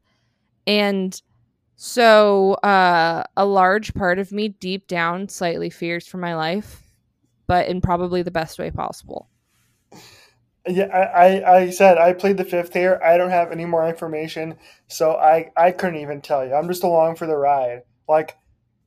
And 0.67 1.21
so 1.77 2.55
uh, 2.55 3.25
a 3.37 3.45
large 3.45 3.95
part 3.95 4.19
of 4.19 4.33
me 4.33 4.49
deep 4.49 4.87
down 4.87 5.29
slightly 5.29 5.71
fears 5.71 6.07
for 6.07 6.19
my 6.19 6.37
life, 6.37 6.83
but 7.47 7.67
in 7.67 7.81
probably 7.81 8.23
the 8.23 8.31
best 8.31 8.59
way 8.59 8.71
possible. 8.71 9.29
Yeah, 10.67 10.85
I, 10.85 11.57
I, 11.57 11.71
said 11.71 11.99
I 11.99 12.13
played 12.13 12.37
the 12.37 12.45
fifth 12.45 12.73
here. 12.73 13.01
I 13.05 13.17
don't 13.17 13.31
have 13.31 13.51
any 13.51 13.65
more 13.65 13.89
information, 13.89 14.57
so 14.87 15.17
I, 15.17 15.51
I 15.57 15.73
couldn't 15.73 16.01
even 16.01 16.21
tell 16.21 16.47
you. 16.47 16.55
I'm 16.55 16.69
just 16.69 16.85
along 16.85 17.17
for 17.17 17.27
the 17.27 17.37
ride. 17.37 17.83
Like, 18.09 18.37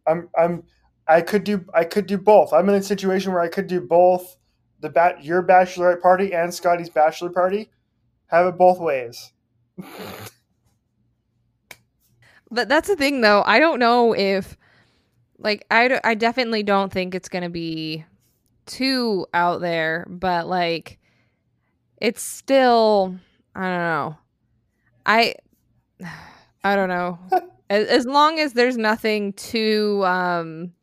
I'm 0.08 0.30
I'm 0.38 0.64
I 1.08 1.22
could 1.22 1.44
do 1.44 1.66
I 1.74 1.84
could 1.84 2.08
do 2.08 2.18
both. 2.18 2.54
I'm 2.54 2.70
in 2.70 2.76
a 2.76 2.84
situation 2.84 3.34
where 3.34 3.42
I 3.42 3.50
could 3.50 3.68
do 3.68 3.82
both 3.82 4.38
the 4.80 4.90
bat 4.90 5.24
your 5.24 5.44
bachelorette 5.44 6.02
party 6.02 6.34
and 6.34 6.54
Scotty's 6.54 6.90
bachelor 6.90 7.30
party. 7.30 7.70
Have 8.28 8.48
it 8.48 8.58
both 8.58 8.80
ways. 8.80 9.32
but 12.52 12.70
that's 12.70 12.88
the 12.88 12.96
thing, 12.96 13.22
though. 13.22 13.44
I 13.46 13.60
don't 13.60 13.80
know 13.80 14.16
if, 14.16 14.58
like, 15.38 15.66
I 15.70 16.00
I 16.04 16.16
definitely 16.16 16.64
don't 16.64 16.92
think 16.92 17.14
it's 17.16 17.30
gonna 17.30 17.50
be 17.50 18.06
too 18.66 19.28
out 19.34 19.62
there, 19.62 20.06
but 20.10 20.48
like 20.48 21.00
it's 22.02 22.22
still 22.22 23.16
I 23.56 23.62
don't 23.62 23.80
know. 23.80 24.18
I 25.06 25.36
I 26.64 26.76
don't 26.76 26.90
know. 26.90 27.20
as, 27.70 27.88
as 27.88 28.06
long 28.06 28.40
as 28.40 28.54
there's 28.54 28.78
nothing 28.78 29.34
too 29.34 30.04
um 30.06 30.74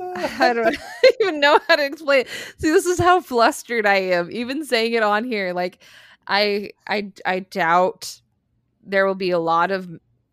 I 0.16 0.52
don't 0.52 0.76
even 1.20 1.40
know 1.40 1.60
how 1.68 1.76
to 1.76 1.84
explain. 1.84 2.20
It. 2.20 2.28
See, 2.58 2.70
this 2.70 2.86
is 2.86 2.98
how 2.98 3.20
flustered 3.20 3.86
I 3.86 3.96
am, 3.96 4.30
even 4.30 4.64
saying 4.64 4.92
it 4.94 5.02
on 5.02 5.24
here. 5.24 5.52
Like, 5.52 5.82
I, 6.26 6.70
I, 6.88 7.12
I 7.26 7.40
doubt 7.40 8.20
there 8.82 9.06
will 9.06 9.14
be 9.14 9.30
a 9.30 9.38
lot 9.38 9.70
of 9.70 9.88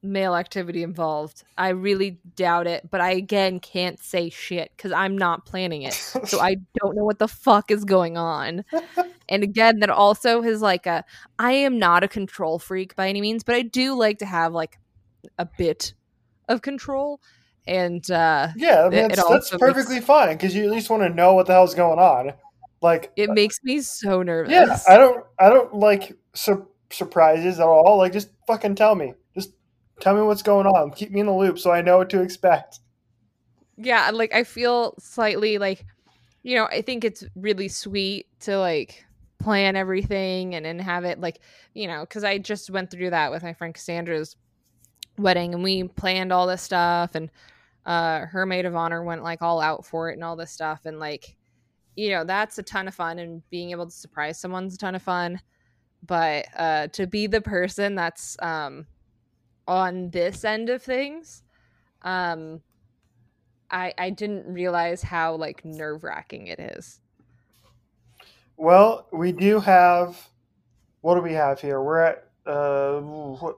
male 0.07 0.35
activity 0.35 0.83
involved. 0.83 1.43
I 1.57 1.69
really 1.69 2.19
doubt 2.35 2.67
it, 2.67 2.89
but 2.89 3.01
I 3.01 3.11
again 3.11 3.59
can't 3.59 3.99
say 3.99 4.29
shit 4.29 4.71
because 4.75 4.91
I'm 4.91 5.17
not 5.17 5.45
planning 5.45 5.83
it. 5.83 5.93
So 5.93 6.39
I 6.39 6.55
don't 6.81 6.95
know 6.95 7.03
what 7.03 7.19
the 7.19 7.27
fuck 7.27 7.71
is 7.71 7.85
going 7.85 8.17
on. 8.17 8.63
And 9.29 9.43
again, 9.43 9.79
that 9.79 9.89
also 9.89 10.41
is 10.43 10.61
like 10.61 10.85
a 10.85 11.03
I 11.37 11.51
am 11.51 11.79
not 11.79 12.03
a 12.03 12.07
control 12.07 12.59
freak 12.59 12.95
by 12.95 13.09
any 13.09 13.21
means, 13.21 13.43
but 13.43 13.55
I 13.55 13.61
do 13.61 13.95
like 13.95 14.19
to 14.19 14.25
have 14.25 14.53
like 14.53 14.79
a 15.37 15.45
bit 15.45 15.93
of 16.47 16.61
control. 16.61 17.19
And 17.67 18.09
uh 18.09 18.49
yeah, 18.55 18.85
I 18.85 18.89
mean, 18.89 19.07
that's, 19.09 19.27
that's 19.27 19.49
perfectly 19.51 19.95
makes, 19.95 20.05
fine 20.05 20.35
because 20.35 20.55
you 20.55 20.65
at 20.65 20.71
least 20.71 20.89
want 20.89 21.03
to 21.03 21.09
know 21.09 21.33
what 21.33 21.47
the 21.47 21.53
hell's 21.53 21.75
going 21.75 21.99
on. 21.99 22.33
Like 22.81 23.11
it 23.15 23.29
makes 23.31 23.59
me 23.63 23.81
so 23.81 24.21
nervous. 24.21 24.51
Yeah, 24.51 24.79
I 24.87 24.97
don't 24.97 25.25
I 25.39 25.49
don't 25.49 25.73
like 25.73 26.17
sur- 26.33 26.67
surprises 26.91 27.59
at 27.59 27.65
all. 27.65 27.97
Like 27.97 28.13
just 28.13 28.29
fucking 28.45 28.75
tell 28.75 28.95
me. 28.95 29.13
Tell 29.99 30.15
me 30.15 30.21
what's 30.21 30.43
going 30.43 30.67
on. 30.67 30.91
Keep 30.91 31.11
me 31.11 31.21
in 31.21 31.25
the 31.25 31.33
loop 31.33 31.57
so 31.57 31.71
I 31.71 31.81
know 31.81 31.97
what 31.97 32.09
to 32.11 32.21
expect. 32.21 32.79
Yeah, 33.77 34.09
like 34.11 34.33
I 34.33 34.43
feel 34.43 34.95
slightly 34.99 35.57
like 35.57 35.85
you 36.43 36.55
know, 36.55 36.65
I 36.65 36.81
think 36.81 37.03
it's 37.03 37.25
really 37.35 37.67
sweet 37.67 38.27
to 38.41 38.57
like 38.57 39.05
plan 39.37 39.75
everything 39.75 40.55
and 40.55 40.65
then 40.65 40.79
have 40.79 41.03
it 41.03 41.19
like, 41.19 41.41
you 41.73 41.87
know, 41.87 42.05
cuz 42.05 42.23
I 42.23 42.37
just 42.37 42.69
went 42.69 42.89
through 42.89 43.09
that 43.09 43.31
with 43.31 43.43
my 43.43 43.53
friend 43.53 43.73
Cassandra's 43.73 44.35
wedding 45.17 45.53
and 45.53 45.63
we 45.63 45.83
planned 45.83 46.31
all 46.31 46.47
this 46.47 46.61
stuff 46.61 47.15
and 47.15 47.29
uh 47.85 48.25
her 48.27 48.45
maid 48.45 48.65
of 48.65 48.75
honor 48.75 49.03
went 49.03 49.23
like 49.23 49.41
all 49.41 49.59
out 49.59 49.85
for 49.85 50.09
it 50.09 50.13
and 50.13 50.23
all 50.23 50.35
this 50.35 50.51
stuff 50.51 50.85
and 50.85 50.99
like 50.99 51.35
you 51.95 52.11
know, 52.11 52.23
that's 52.23 52.59
a 52.59 52.63
ton 52.63 52.87
of 52.87 52.93
fun 52.93 53.17
and 53.17 53.41
being 53.49 53.71
able 53.71 53.87
to 53.87 53.91
surprise 53.91 54.39
someone's 54.39 54.75
a 54.75 54.77
ton 54.77 54.93
of 54.93 55.01
fun. 55.01 55.39
But 56.05 56.45
uh 56.55 56.87
to 56.89 57.07
be 57.07 57.27
the 57.27 57.41
person 57.41 57.95
that's 57.95 58.37
um 58.41 58.85
on 59.67 60.09
this 60.11 60.45
end 60.45 60.69
of 60.69 60.81
things 60.81 61.43
um 62.03 62.61
i 63.69 63.93
i 63.97 64.09
didn't 64.09 64.45
realize 64.51 65.01
how 65.01 65.35
like 65.35 65.63
nerve 65.65 66.03
wracking 66.03 66.47
it 66.47 66.59
is. 66.59 66.99
Well 68.55 69.07
we 69.11 69.31
do 69.31 69.59
have 69.59 70.29
what 71.01 71.15
do 71.15 71.21
we 71.21 71.33
have 71.33 71.61
here? 71.61 71.81
We're 71.81 71.99
at 71.99 72.29
uh 72.45 72.99
what 73.01 73.57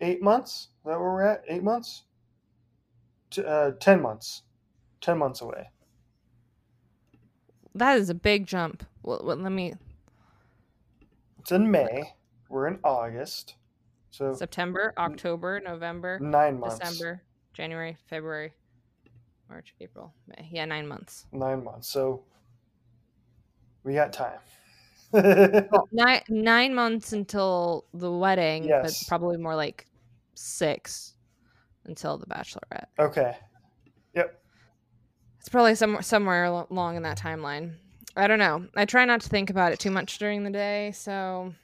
eight 0.00 0.22
months? 0.22 0.68
Is 0.78 0.84
that 0.86 0.98
where 0.98 1.12
we're 1.12 1.26
at? 1.26 1.44
Eight 1.48 1.62
months? 1.62 2.04
T- 3.30 3.44
uh, 3.44 3.72
10 3.78 4.02
months. 4.02 4.42
10 5.02 5.16
months 5.16 5.40
away. 5.40 5.68
That 7.74 7.98
is 7.98 8.10
a 8.10 8.14
big 8.14 8.46
jump. 8.46 8.84
Well, 9.02 9.20
well 9.22 9.36
let 9.36 9.52
me 9.52 9.74
it's 11.38 11.52
in 11.52 11.70
may. 11.70 12.14
We're 12.48 12.66
in 12.66 12.80
august 12.82 13.54
so 14.10 14.34
September, 14.34 14.92
October, 14.98 15.60
November, 15.60 16.18
nine 16.20 16.58
months. 16.58 16.78
December, 16.78 17.22
January, 17.52 17.96
February, 18.08 18.52
March, 19.48 19.74
April, 19.80 20.14
May. 20.26 20.48
Yeah, 20.50 20.64
nine 20.64 20.86
months. 20.86 21.26
Nine 21.32 21.64
months. 21.64 21.88
So 21.88 22.24
we 23.84 23.94
got 23.94 24.12
time. 24.12 24.38
well, 25.12 25.88
nine 25.92 26.22
nine 26.28 26.74
months 26.74 27.12
until 27.12 27.84
the 27.94 28.10
wedding, 28.10 28.64
yes. 28.64 29.02
but 29.02 29.08
probably 29.08 29.36
more 29.36 29.56
like 29.56 29.86
six 30.34 31.14
until 31.84 32.18
the 32.18 32.26
bachelorette. 32.26 32.86
Okay. 32.98 33.36
Yep. 34.14 34.42
It's 35.38 35.48
probably 35.48 35.74
somewhere 35.74 36.02
somewhere 36.02 36.44
along 36.44 36.96
in 36.96 37.02
that 37.04 37.18
timeline. 37.18 37.74
I 38.16 38.26
don't 38.26 38.38
know. 38.38 38.66
I 38.76 38.84
try 38.84 39.04
not 39.04 39.20
to 39.22 39.28
think 39.28 39.50
about 39.50 39.72
it 39.72 39.78
too 39.78 39.90
much 39.90 40.18
during 40.18 40.42
the 40.44 40.50
day, 40.50 40.92
so 40.92 41.54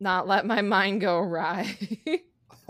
not 0.00 0.26
let 0.26 0.46
my 0.46 0.62
mind 0.62 1.00
go 1.02 1.18
awry. 1.18 1.76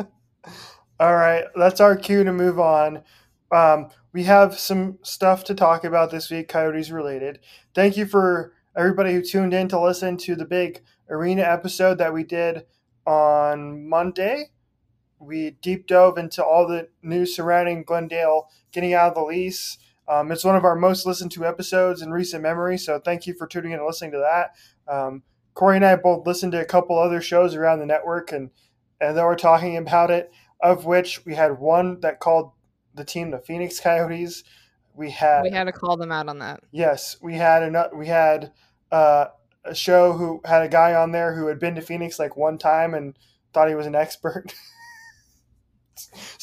All 1.01 1.15
right, 1.15 1.45
that's 1.57 1.81
our 1.81 1.97
cue 1.97 2.25
to 2.25 2.33
move 2.33 2.59
on. 2.61 3.03
Um, 3.51 3.89
we 4.13 4.25
have 4.25 4.59
some 4.59 4.99
stuff 5.03 5.45
to 5.45 5.55
talk 5.55 5.85
about 5.85 6.11
this 6.11 6.31
week, 6.31 6.49
Coyotes 6.49 6.91
related. 6.91 7.39
Thank 7.75 7.97
you 7.97 8.07
for 8.07 8.53
everybody 8.77 9.15
who 9.15 9.23
tuned 9.23 9.55
in 9.55 9.69
to 9.69 9.81
listen 9.81 10.17
to 10.19 10.35
the 10.35 10.45
big 10.45 10.83
arena 11.09 11.43
episode 11.43 11.99
that 11.99 12.13
we 12.13 12.25
did 12.25 12.67
on 13.07 13.89
Monday. 13.89 14.51
We 15.19 15.51
deep 15.63 15.87
dove 15.87 16.19
into 16.19 16.45
all 16.45 16.67
the 16.67 16.89
news 17.03 17.35
surrounding 17.35 17.83
Glendale 17.85 18.49
getting 18.73 18.95
out 18.95 19.11
of 19.11 19.15
the 19.15 19.23
lease. 19.23 19.79
Um, 20.09 20.33
it's 20.33 20.45
one 20.45 20.57
of 20.57 20.65
our 20.65 20.77
most 20.77 21.07
listened 21.07 21.31
to 21.33 21.47
episodes 21.47 22.03
in 22.03 22.11
recent 22.11 22.43
memory, 22.43 22.79
so 22.79 22.99
thank 22.99 23.27
you 23.27 23.35
for 23.35 23.47
tuning 23.47 23.73
in 23.73 23.79
and 23.79 23.87
listening 23.87 24.13
to 24.13 24.19
that. 24.19 24.93
Um, 24.93 25.23
Corey 25.61 25.77
and 25.77 25.85
I 25.85 25.95
both 25.97 26.27
listened 26.27 26.53
to 26.53 26.61
a 26.63 26.65
couple 26.65 26.99
other 26.99 27.21
shows 27.21 27.55
around 27.55 27.81
the 27.81 27.87
network, 27.87 28.33
and 28.33 28.49
and 28.99 29.15
they 29.15 29.23
were 29.23 29.37
talking 29.37 29.77
about 29.77 30.11
it. 30.11 30.33
Of 30.59 30.87
which 30.87 31.27
we 31.27 31.35
had 31.35 31.59
one 31.59 32.01
that 32.01 32.19
called 32.19 32.53
the 32.95 33.05
team 33.05 33.31
the 33.31 33.41
Phoenix 33.41 33.79
Coyotes. 33.79 34.43
We 34.95 35.11
had 35.11 35.43
we 35.43 35.51
had 35.51 35.65
to 35.65 35.73
call 35.73 35.99
them 35.99 36.11
out 36.11 36.29
on 36.31 36.39
that. 36.39 36.61
Yes, 36.73 37.19
we 37.21 37.35
had 37.35 37.63
another. 37.63 37.95
We 37.95 38.07
had 38.07 38.53
uh, 38.91 39.27
a 39.63 39.75
show 39.75 40.15
who 40.15 40.41
had 40.47 40.63
a 40.63 40.69
guy 40.69 40.95
on 40.95 41.13
there 41.13 41.35
who 41.35 41.49
had 41.49 41.59
been 41.59 41.75
to 41.75 41.83
Phoenix 41.83 42.19
like 42.19 42.39
one 42.39 42.57
time 42.57 42.95
and 42.95 43.15
thought 43.53 43.69
he 43.69 43.75
was 43.75 43.87
an 43.87 43.95
expert. 43.95 44.55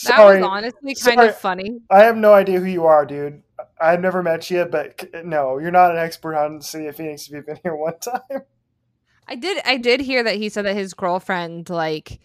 that 0.06 0.24
was 0.26 0.44
honestly 0.44 0.94
kind 0.94 1.16
Sorry. 1.16 1.30
of 1.30 1.38
funny. 1.40 1.80
I 1.90 2.04
have 2.04 2.18
no 2.18 2.34
idea 2.34 2.60
who 2.60 2.68
you 2.68 2.86
are, 2.86 3.04
dude. 3.04 3.42
I've 3.82 4.00
never 4.00 4.22
met 4.22 4.52
you, 4.52 4.66
but 4.66 5.10
no, 5.26 5.58
you're 5.58 5.72
not 5.72 5.90
an 5.90 5.98
expert 5.98 6.36
on 6.36 6.62
City 6.62 6.86
of 6.86 6.96
Phoenix 6.96 7.26
if 7.26 7.34
you've 7.34 7.48
been 7.48 7.60
here 7.64 7.76
one 7.76 7.98
time. 7.98 8.44
I 9.28 9.36
did 9.36 9.62
I 9.66 9.78
did 9.78 10.00
hear 10.00 10.24
that 10.24 10.36
he 10.36 10.50
said 10.50 10.66
that 10.66 10.76
his 10.76 10.94
girlfriend 10.94 11.70
like 11.70 12.20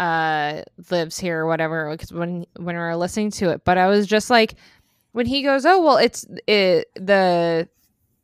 uh 0.00 0.62
lives 0.90 1.18
here 1.18 1.40
or 1.40 1.46
whatever 1.46 1.90
because 1.90 2.12
when 2.12 2.46
when 2.56 2.76
we 2.76 2.80
were 2.80 2.96
listening 2.96 3.30
to 3.32 3.50
it, 3.50 3.64
but 3.64 3.78
I 3.78 3.86
was 3.86 4.06
just 4.06 4.30
like 4.30 4.54
when 5.12 5.26
he 5.26 5.42
goes, 5.42 5.64
"Oh, 5.64 5.82
well, 5.82 5.96
it's 5.96 6.26
it, 6.46 6.88
the 6.94 7.68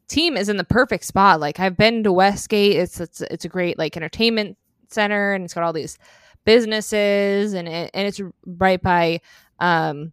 team 0.08 0.36
is 0.36 0.48
in 0.48 0.56
the 0.56 0.64
perfect 0.64 1.04
spot. 1.04 1.40
Like 1.40 1.60
I've 1.60 1.76
been 1.76 2.04
to 2.04 2.12
Westgate. 2.12 2.76
It's 2.76 3.00
it's 3.00 3.20
it's 3.22 3.44
a 3.44 3.48
great 3.48 3.78
like 3.78 3.96
entertainment 3.96 4.56
center 4.88 5.32
and 5.32 5.44
it's 5.44 5.54
got 5.54 5.64
all 5.64 5.72
these 5.72 5.98
businesses 6.44 7.54
and 7.54 7.66
it, 7.68 7.90
and 7.94 8.06
it's 8.06 8.20
right 8.46 8.80
by 8.80 9.20
um 9.60 10.12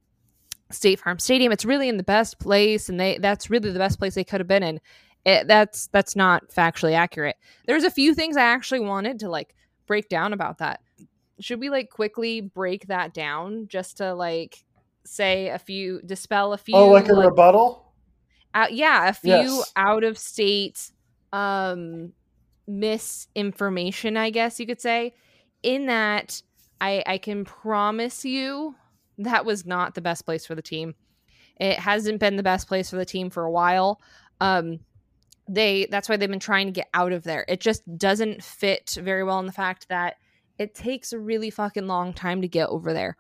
State 0.72 1.00
Farm 1.00 1.20
Stadium. 1.20 1.52
It's 1.52 1.66
really 1.66 1.90
in 1.90 1.98
the 1.98 2.04
best 2.04 2.40
place, 2.40 2.90
and 2.90 3.00
they 3.00 3.18
that's 3.18 3.50
really 3.50 3.72
the 3.72 3.80
best 3.80 4.00
place 4.00 4.16
they 4.16 4.24
could 4.24 4.40
have 4.40 4.48
been 4.48 4.64
in. 4.64 4.80
It, 5.26 5.48
that's 5.48 5.88
that's 5.88 6.16
not 6.16 6.50
factually 6.50 6.94
accurate. 6.94 7.36
There's 7.68 7.84
a 7.84 7.92
few 7.92 8.16
things 8.16 8.38
I 8.38 8.44
actually 8.44 8.80
wanted 8.80 9.20
to 9.20 9.30
like 9.30 9.56
break 9.86 10.10
down 10.10 10.34
about 10.34 10.58
that. 10.60 10.82
Should 11.40 11.60
we 11.60 11.70
like 11.70 11.90
quickly 11.90 12.42
break 12.42 12.88
that 12.88 13.14
down 13.14 13.68
just 13.68 13.98
to 13.98 14.14
like 14.14 14.64
say 15.06 15.50
a 15.50 15.60
few 15.60 16.02
dispel 16.04 16.54
a 16.54 16.58
few? 16.58 16.76
Oh, 16.76 16.88
like 16.88 17.10
a 17.10 17.14
like, 17.14 17.28
rebuttal. 17.28 17.94
Uh, 18.54 18.68
yeah, 18.72 19.10
a 19.10 19.14
few 19.14 19.32
yes. 19.32 19.74
out 19.76 20.04
of 20.04 20.18
state 20.18 20.92
um 21.34 22.14
misinformation, 22.68 24.18
I 24.18 24.30
guess 24.30 24.60
you 24.60 24.66
could 24.66 24.82
say. 24.82 25.14
In 25.62 25.86
that, 25.86 26.42
I 26.80 27.04
I 27.06 27.18
can 27.20 27.46
promise 27.46 28.26
you 28.26 28.76
that 29.20 29.46
was 29.46 29.66
not 29.66 29.94
the 29.94 30.02
best 30.02 30.26
place 30.26 30.46
for 30.46 30.56
the 30.56 30.62
team. 30.62 30.96
It 31.58 31.78
hasn't 31.78 32.20
been 32.20 32.38
the 32.38 32.44
best 32.44 32.68
place 32.68 32.90
for 32.90 32.96
the 32.96 33.06
team 33.06 33.30
for 33.30 33.44
a 33.44 33.52
while. 33.52 34.02
Um, 34.40 34.80
they 35.48 35.88
that's 35.90 36.08
why 36.08 36.18
they've 36.18 36.30
been 36.30 36.40
trying 36.40 36.68
to 36.68 36.72
get 36.72 36.88
out 36.94 37.12
of 37.12 37.24
there. 37.24 37.46
It 37.48 37.60
just 37.60 37.84
doesn't 37.98 38.44
fit 38.44 38.98
very 39.00 39.24
well 39.24 39.40
in 39.40 39.46
the 39.46 39.52
fact 39.52 39.88
that 39.90 40.16
it 40.58 40.76
takes 40.76 41.14
a 41.14 41.20
really 41.20 41.50
fucking 41.50 41.88
long 41.88 42.14
time 42.14 42.42
to 42.42 42.48
get 42.48 42.70
over 42.70 42.94
there. 42.94 43.18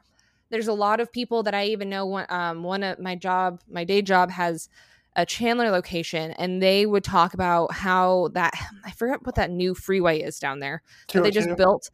There's 0.50 0.68
a 0.68 0.74
lot 0.74 1.00
of 1.00 1.12
people 1.12 1.44
that 1.44 1.56
I 1.56 1.66
even 1.66 1.90
know. 1.90 2.06
One, 2.06 2.26
um, 2.30 2.64
one 2.64 2.84
of 2.84 3.00
my 3.00 3.16
job, 3.16 3.62
my 3.70 3.84
day 3.84 4.02
job 4.02 4.32
has 4.32 4.70
a 5.16 5.26
Chandler 5.26 5.70
location, 5.72 6.32
and 6.32 6.62
they 6.62 6.86
would 6.86 7.04
talk 7.04 7.34
about 7.34 7.74
how 7.74 8.30
that 8.34 8.54
I 8.86 8.92
forget 8.92 9.26
what 9.26 9.36
that 9.36 9.52
new 9.52 9.74
freeway 9.74 10.22
is 10.22 10.40
down 10.40 10.60
there. 10.60 10.82
That 11.14 11.24
they 11.24 11.32
just 11.32 11.50
oh 11.50 11.56
built. 11.56 11.90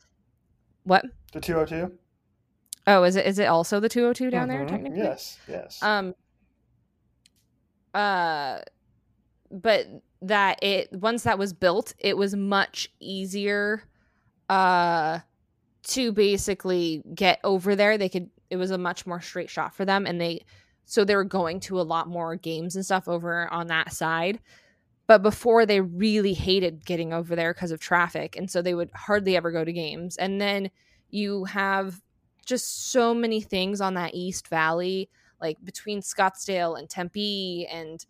What 0.84 1.06
the 1.34 1.42
two 1.42 1.54
hundred 1.54 1.70
two? 1.70 1.98
Oh, 2.88 3.04
is 3.04 3.18
it 3.18 3.26
is 3.26 3.38
it 3.38 3.46
also 3.46 3.82
the 3.82 3.90
202 3.90 4.30
down 4.30 4.48
mm-hmm. 4.48 4.58
there 4.58 4.66
technically? 4.66 5.00
Yes, 5.00 5.38
yes. 5.48 5.84
Um 5.84 6.16
uh 7.94 8.60
but 9.52 9.88
that 10.22 10.62
it 10.64 10.92
once 10.92 11.24
that 11.24 11.40
was 11.40 11.54
built, 11.54 11.94
it 12.00 12.18
was 12.18 12.36
much 12.36 12.90
easier 13.00 13.84
uh 14.50 15.20
to 15.84 16.12
basically 16.12 17.02
get 17.14 17.40
over 17.44 17.76
there. 17.76 17.98
They 17.98 18.10
could 18.10 18.30
it 18.50 18.58
was 18.58 18.72
a 18.72 18.78
much 18.78 19.06
more 19.06 19.22
straight 19.22 19.50
shot 19.50 19.76
for 19.76 19.86
them 19.86 20.06
and 20.06 20.20
they 20.20 20.46
so 20.86 21.04
they 21.04 21.16
were 21.16 21.26
going 21.26 21.60
to 21.62 21.80
a 21.80 21.84
lot 21.84 22.08
more 22.08 22.36
games 22.36 22.76
and 22.76 22.86
stuff 22.86 23.08
over 23.08 23.52
on 23.52 23.68
that 23.68 23.94
side. 23.94 24.40
But 25.06 25.22
before 25.22 25.66
they 25.66 25.82
really 25.82 26.34
hated 26.34 26.86
getting 26.86 27.14
over 27.14 27.36
there 27.36 27.54
because 27.54 27.72
of 27.72 27.80
traffic 27.80 28.36
and 28.38 28.50
so 28.50 28.62
they 28.62 28.74
would 28.74 28.92
hardly 28.94 29.36
ever 29.36 29.52
go 29.52 29.64
to 29.64 29.74
games. 29.74 30.18
And 30.18 30.40
then 30.40 30.70
you 31.10 31.46
have 31.46 32.02
just 32.46 32.92
so 32.92 33.14
many 33.14 33.42
things 33.42 33.82
on 33.82 33.94
that 33.96 34.16
East 34.16 34.48
Valley, 34.48 35.10
like 35.42 35.58
between 35.64 36.02
Scottsdale 36.02 36.80
and 36.80 36.90
Tempe 36.90 37.68
and 37.72 38.06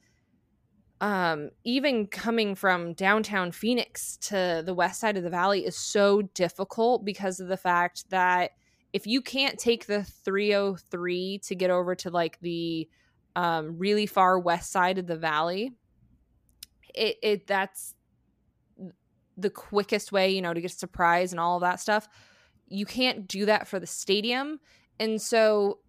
um, 1.01 1.49
even 1.63 2.07
coming 2.07 2.55
from 2.55 2.93
downtown 2.93 3.51
Phoenix 3.51 4.17
to 4.17 4.63
the 4.65 4.73
west 4.73 4.99
side 4.99 5.17
of 5.17 5.23
the 5.23 5.29
valley 5.29 5.65
is 5.65 5.77
so 5.77 6.23
difficult 6.33 7.05
because 7.05 7.39
of 7.39 7.47
the 7.47 7.57
fact 7.57 8.09
that 8.09 8.51
if 8.93 9.05
you 9.05 9.21
can't 9.21 9.59
take 9.59 9.85
the 9.85 10.03
303 10.03 11.39
to 11.39 11.55
get 11.55 11.69
over 11.69 11.93
to 11.95 12.09
like 12.09 12.39
the 12.39 12.89
um, 13.35 13.77
really 13.77 14.05
far 14.07 14.39
west 14.39 14.71
side 14.71 14.97
of 14.97 15.05
the 15.05 15.17
valley, 15.17 15.73
it, 16.95 17.17
it 17.21 17.47
that's 17.47 17.93
the 19.37 19.51
quickest 19.51 20.11
way, 20.11 20.29
you 20.31 20.41
know, 20.41 20.53
to 20.53 20.61
get 20.61 20.71
a 20.71 20.75
surprise 20.75 21.31
and 21.31 21.39
all 21.39 21.57
of 21.57 21.61
that 21.61 21.79
stuff 21.79 22.09
you 22.69 22.85
can't 22.85 23.27
do 23.27 23.45
that 23.45 23.67
for 23.67 23.79
the 23.79 23.87
stadium. 23.87 24.59
And 24.99 25.21
so 25.21 25.79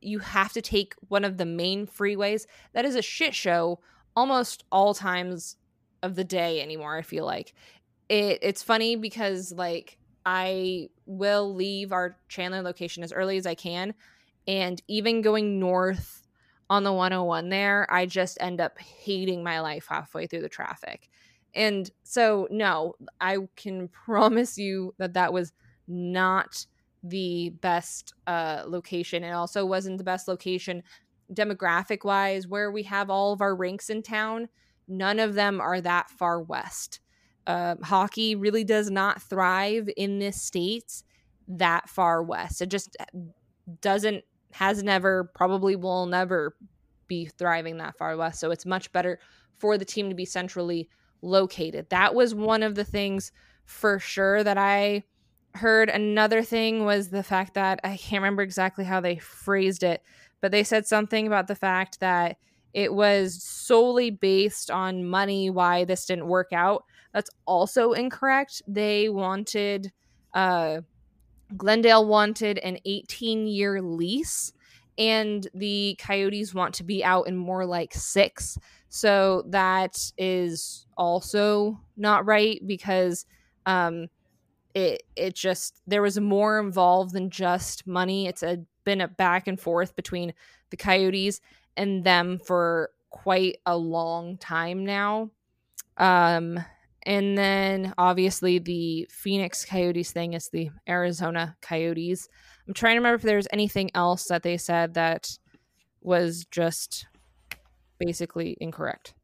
you 0.00 0.18
have 0.18 0.52
to 0.52 0.62
take 0.62 0.94
one 1.08 1.24
of 1.24 1.36
the 1.36 1.46
main 1.46 1.86
freeways. 1.86 2.46
That 2.72 2.84
is 2.84 2.96
a 2.96 3.02
shit 3.02 3.34
show 3.34 3.80
almost 4.16 4.64
all 4.72 4.94
times 4.94 5.56
of 6.02 6.14
the 6.14 6.24
day 6.24 6.60
anymore, 6.62 6.96
I 6.96 7.02
feel 7.02 7.24
like. 7.24 7.54
It 8.08 8.40
it's 8.42 8.62
funny 8.62 8.96
because 8.96 9.52
like 9.52 9.98
I 10.26 10.88
will 11.06 11.54
leave 11.54 11.92
our 11.92 12.18
Chandler 12.28 12.62
location 12.62 13.02
as 13.02 13.12
early 13.12 13.36
as 13.36 13.46
I 13.46 13.54
can 13.54 13.94
and 14.46 14.82
even 14.88 15.22
going 15.22 15.60
north 15.60 16.26
on 16.68 16.84
the 16.84 16.92
101 16.92 17.48
there, 17.48 17.86
I 17.92 18.06
just 18.06 18.38
end 18.40 18.60
up 18.60 18.78
hating 18.78 19.42
my 19.42 19.60
life 19.60 19.86
halfway 19.88 20.26
through 20.26 20.42
the 20.42 20.48
traffic. 20.48 21.08
And 21.54 21.90
so 22.04 22.46
no, 22.50 22.94
I 23.20 23.38
can 23.56 23.88
promise 24.06 24.56
you 24.56 24.94
that 24.98 25.14
that 25.14 25.32
was 25.32 25.52
not 25.88 26.66
the 27.02 27.50
best 27.60 28.12
uh, 28.26 28.64
location. 28.66 29.24
It 29.24 29.32
also 29.32 29.64
wasn't 29.64 29.98
the 29.98 30.04
best 30.04 30.28
location 30.28 30.82
demographic 31.32 32.04
wise, 32.04 32.46
where 32.46 32.70
we 32.70 32.82
have 32.84 33.10
all 33.10 33.32
of 33.32 33.40
our 33.40 33.54
rinks 33.54 33.90
in 33.90 34.02
town. 34.02 34.48
None 34.88 35.18
of 35.18 35.34
them 35.34 35.60
are 35.60 35.80
that 35.80 36.10
far 36.10 36.40
west. 36.40 37.00
Uh, 37.46 37.76
hockey 37.82 38.34
really 38.34 38.64
does 38.64 38.90
not 38.90 39.22
thrive 39.22 39.88
in 39.96 40.18
this 40.18 40.40
state 40.40 41.02
that 41.48 41.88
far 41.88 42.22
west. 42.22 42.60
It 42.60 42.70
just 42.70 42.96
uh, 43.00 43.04
doesn't, 43.80 44.24
has 44.52 44.82
never, 44.82 45.30
probably 45.34 45.76
will 45.76 46.06
never 46.06 46.56
be 47.06 47.26
thriving 47.26 47.78
that 47.78 47.96
far 47.96 48.16
west. 48.16 48.40
So 48.40 48.50
it's 48.50 48.66
much 48.66 48.92
better 48.92 49.18
for 49.58 49.78
the 49.78 49.84
team 49.84 50.08
to 50.08 50.14
be 50.14 50.24
centrally 50.24 50.88
located. 51.22 51.90
That 51.90 52.14
was 52.14 52.34
one 52.34 52.62
of 52.62 52.74
the 52.74 52.84
things 52.84 53.32
for 53.64 53.98
sure 53.98 54.42
that 54.42 54.58
I 54.58 55.04
heard 55.54 55.88
another 55.88 56.42
thing 56.42 56.84
was 56.84 57.08
the 57.08 57.22
fact 57.22 57.54
that 57.54 57.80
I 57.82 57.96
can't 57.96 58.22
remember 58.22 58.42
exactly 58.42 58.84
how 58.84 59.00
they 59.00 59.18
phrased 59.18 59.82
it, 59.82 60.02
but 60.40 60.52
they 60.52 60.64
said 60.64 60.86
something 60.86 61.26
about 61.26 61.48
the 61.48 61.54
fact 61.54 62.00
that 62.00 62.36
it 62.72 62.94
was 62.94 63.42
solely 63.42 64.10
based 64.10 64.70
on 64.70 65.04
money 65.04 65.50
why 65.50 65.84
this 65.84 66.06
didn't 66.06 66.26
work 66.28 66.52
out. 66.52 66.84
That's 67.12 67.30
also 67.46 67.92
incorrect. 67.92 68.62
They 68.68 69.08
wanted 69.08 69.92
uh 70.34 70.82
Glendale 71.56 72.06
wanted 72.06 72.58
an 72.58 72.78
18 72.84 73.46
year 73.46 73.82
lease 73.82 74.52
and 74.98 75.46
the 75.54 75.96
Coyotes 75.98 76.54
want 76.54 76.74
to 76.76 76.84
be 76.84 77.02
out 77.02 77.26
in 77.26 77.36
more 77.36 77.64
like 77.66 77.94
6. 77.94 78.58
So 78.88 79.44
that 79.48 79.98
is 80.18 80.86
also 80.96 81.80
not 81.96 82.26
right 82.26 82.60
because 82.66 83.26
um 83.66 84.08
it 84.74 85.02
it 85.16 85.34
just 85.34 85.80
there 85.86 86.02
was 86.02 86.18
more 86.20 86.60
involved 86.60 87.12
than 87.12 87.30
just 87.30 87.86
money. 87.86 88.26
It's 88.26 88.42
a 88.42 88.58
been 88.84 89.00
a 89.00 89.08
back 89.08 89.46
and 89.46 89.58
forth 89.58 89.96
between 89.96 90.34
the 90.70 90.76
Coyotes 90.76 91.40
and 91.76 92.04
them 92.04 92.38
for 92.38 92.90
quite 93.10 93.56
a 93.66 93.76
long 93.76 94.36
time 94.38 94.84
now. 94.84 95.30
Um 95.96 96.58
and 97.04 97.36
then 97.36 97.94
obviously 97.96 98.58
the 98.58 99.08
Phoenix 99.10 99.64
Coyotes 99.64 100.12
thing 100.12 100.34
is 100.34 100.48
the 100.48 100.70
Arizona 100.88 101.56
Coyotes. 101.62 102.28
I'm 102.66 102.74
trying 102.74 102.94
to 102.94 102.98
remember 102.98 103.16
if 103.16 103.22
there's 103.22 103.48
anything 103.52 103.90
else 103.94 104.26
that 104.26 104.42
they 104.42 104.58
said 104.58 104.94
that 104.94 105.38
was 106.02 106.44
just 106.50 107.06
basically 107.98 108.56
incorrect. 108.60 109.14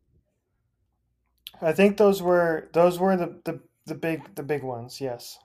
I 1.60 1.72
think 1.72 1.96
those 1.96 2.22
were 2.22 2.68
those 2.72 2.98
were 2.98 3.16
the, 3.16 3.40
the 3.44 3.60
the 3.86 3.94
big 3.94 4.34
the 4.34 4.42
big 4.42 4.62
ones, 4.62 5.00
yes. 5.00 5.38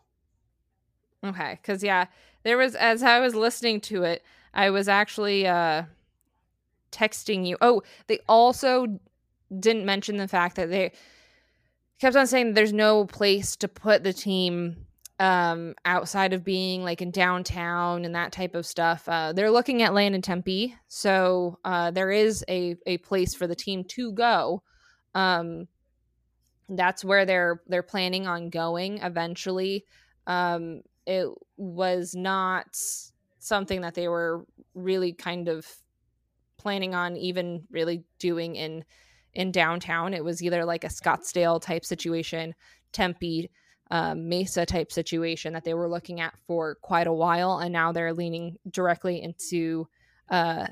Okay, 1.23 1.59
cuz 1.63 1.83
yeah, 1.83 2.05
there 2.43 2.57
was 2.57 2.75
as 2.75 3.03
I 3.03 3.19
was 3.19 3.35
listening 3.35 3.81
to 3.81 4.03
it, 4.03 4.23
I 4.53 4.69
was 4.69 4.87
actually 4.87 5.47
uh 5.47 5.83
texting 6.91 7.45
you. 7.47 7.57
Oh, 7.61 7.83
they 8.07 8.19
also 8.27 8.99
didn't 9.59 9.85
mention 9.85 10.17
the 10.17 10.27
fact 10.27 10.55
that 10.55 10.69
they 10.69 10.91
kept 11.99 12.15
on 12.15 12.27
saying 12.27 12.53
there's 12.53 12.73
no 12.73 13.05
place 13.05 13.55
to 13.57 13.67
put 13.67 14.03
the 14.03 14.13
team 14.13 14.87
um, 15.19 15.75
outside 15.85 16.33
of 16.33 16.43
being 16.43 16.83
like 16.83 17.01
in 17.01 17.11
downtown 17.11 18.05
and 18.05 18.15
that 18.15 18.31
type 18.31 18.55
of 18.55 18.65
stuff. 18.65 19.07
Uh, 19.07 19.33
they're 19.33 19.51
looking 19.51 19.83
at 19.83 19.93
land 19.93 20.15
in 20.15 20.21
Tempe, 20.21 20.75
so 20.87 21.59
uh, 21.63 21.91
there 21.91 22.09
is 22.09 22.43
a 22.49 22.75
a 22.87 22.97
place 22.99 23.35
for 23.35 23.45
the 23.45 23.55
team 23.55 23.83
to 23.89 24.11
go. 24.13 24.63
Um, 25.13 25.67
that's 26.69 27.05
where 27.05 27.25
they're 27.25 27.61
they're 27.67 27.83
planning 27.83 28.25
on 28.25 28.49
going 28.49 28.97
eventually. 28.97 29.85
Um, 30.25 30.81
it 31.05 31.27
was 31.57 32.13
not 32.15 32.77
something 33.39 33.81
that 33.81 33.95
they 33.95 34.07
were 34.07 34.45
really 34.73 35.13
kind 35.13 35.47
of 35.47 35.65
planning 36.57 36.93
on 36.93 37.17
even 37.17 37.63
really 37.71 38.03
doing 38.19 38.55
in 38.55 38.83
in 39.33 39.51
downtown. 39.51 40.13
It 40.13 40.23
was 40.23 40.43
either 40.43 40.65
like 40.65 40.83
a 40.83 40.89
Scottsdale 40.89 41.61
type 41.61 41.85
situation, 41.85 42.53
Tempe, 42.91 43.49
um, 43.89 44.27
Mesa 44.29 44.65
type 44.65 44.91
situation 44.91 45.53
that 45.53 45.63
they 45.63 45.73
were 45.73 45.89
looking 45.89 46.19
at 46.19 46.37
for 46.47 46.75
quite 46.81 47.07
a 47.07 47.13
while, 47.13 47.57
and 47.59 47.73
now 47.73 47.91
they're 47.91 48.13
leaning 48.13 48.57
directly 48.69 49.21
into 49.21 49.87
uh, 50.29 50.67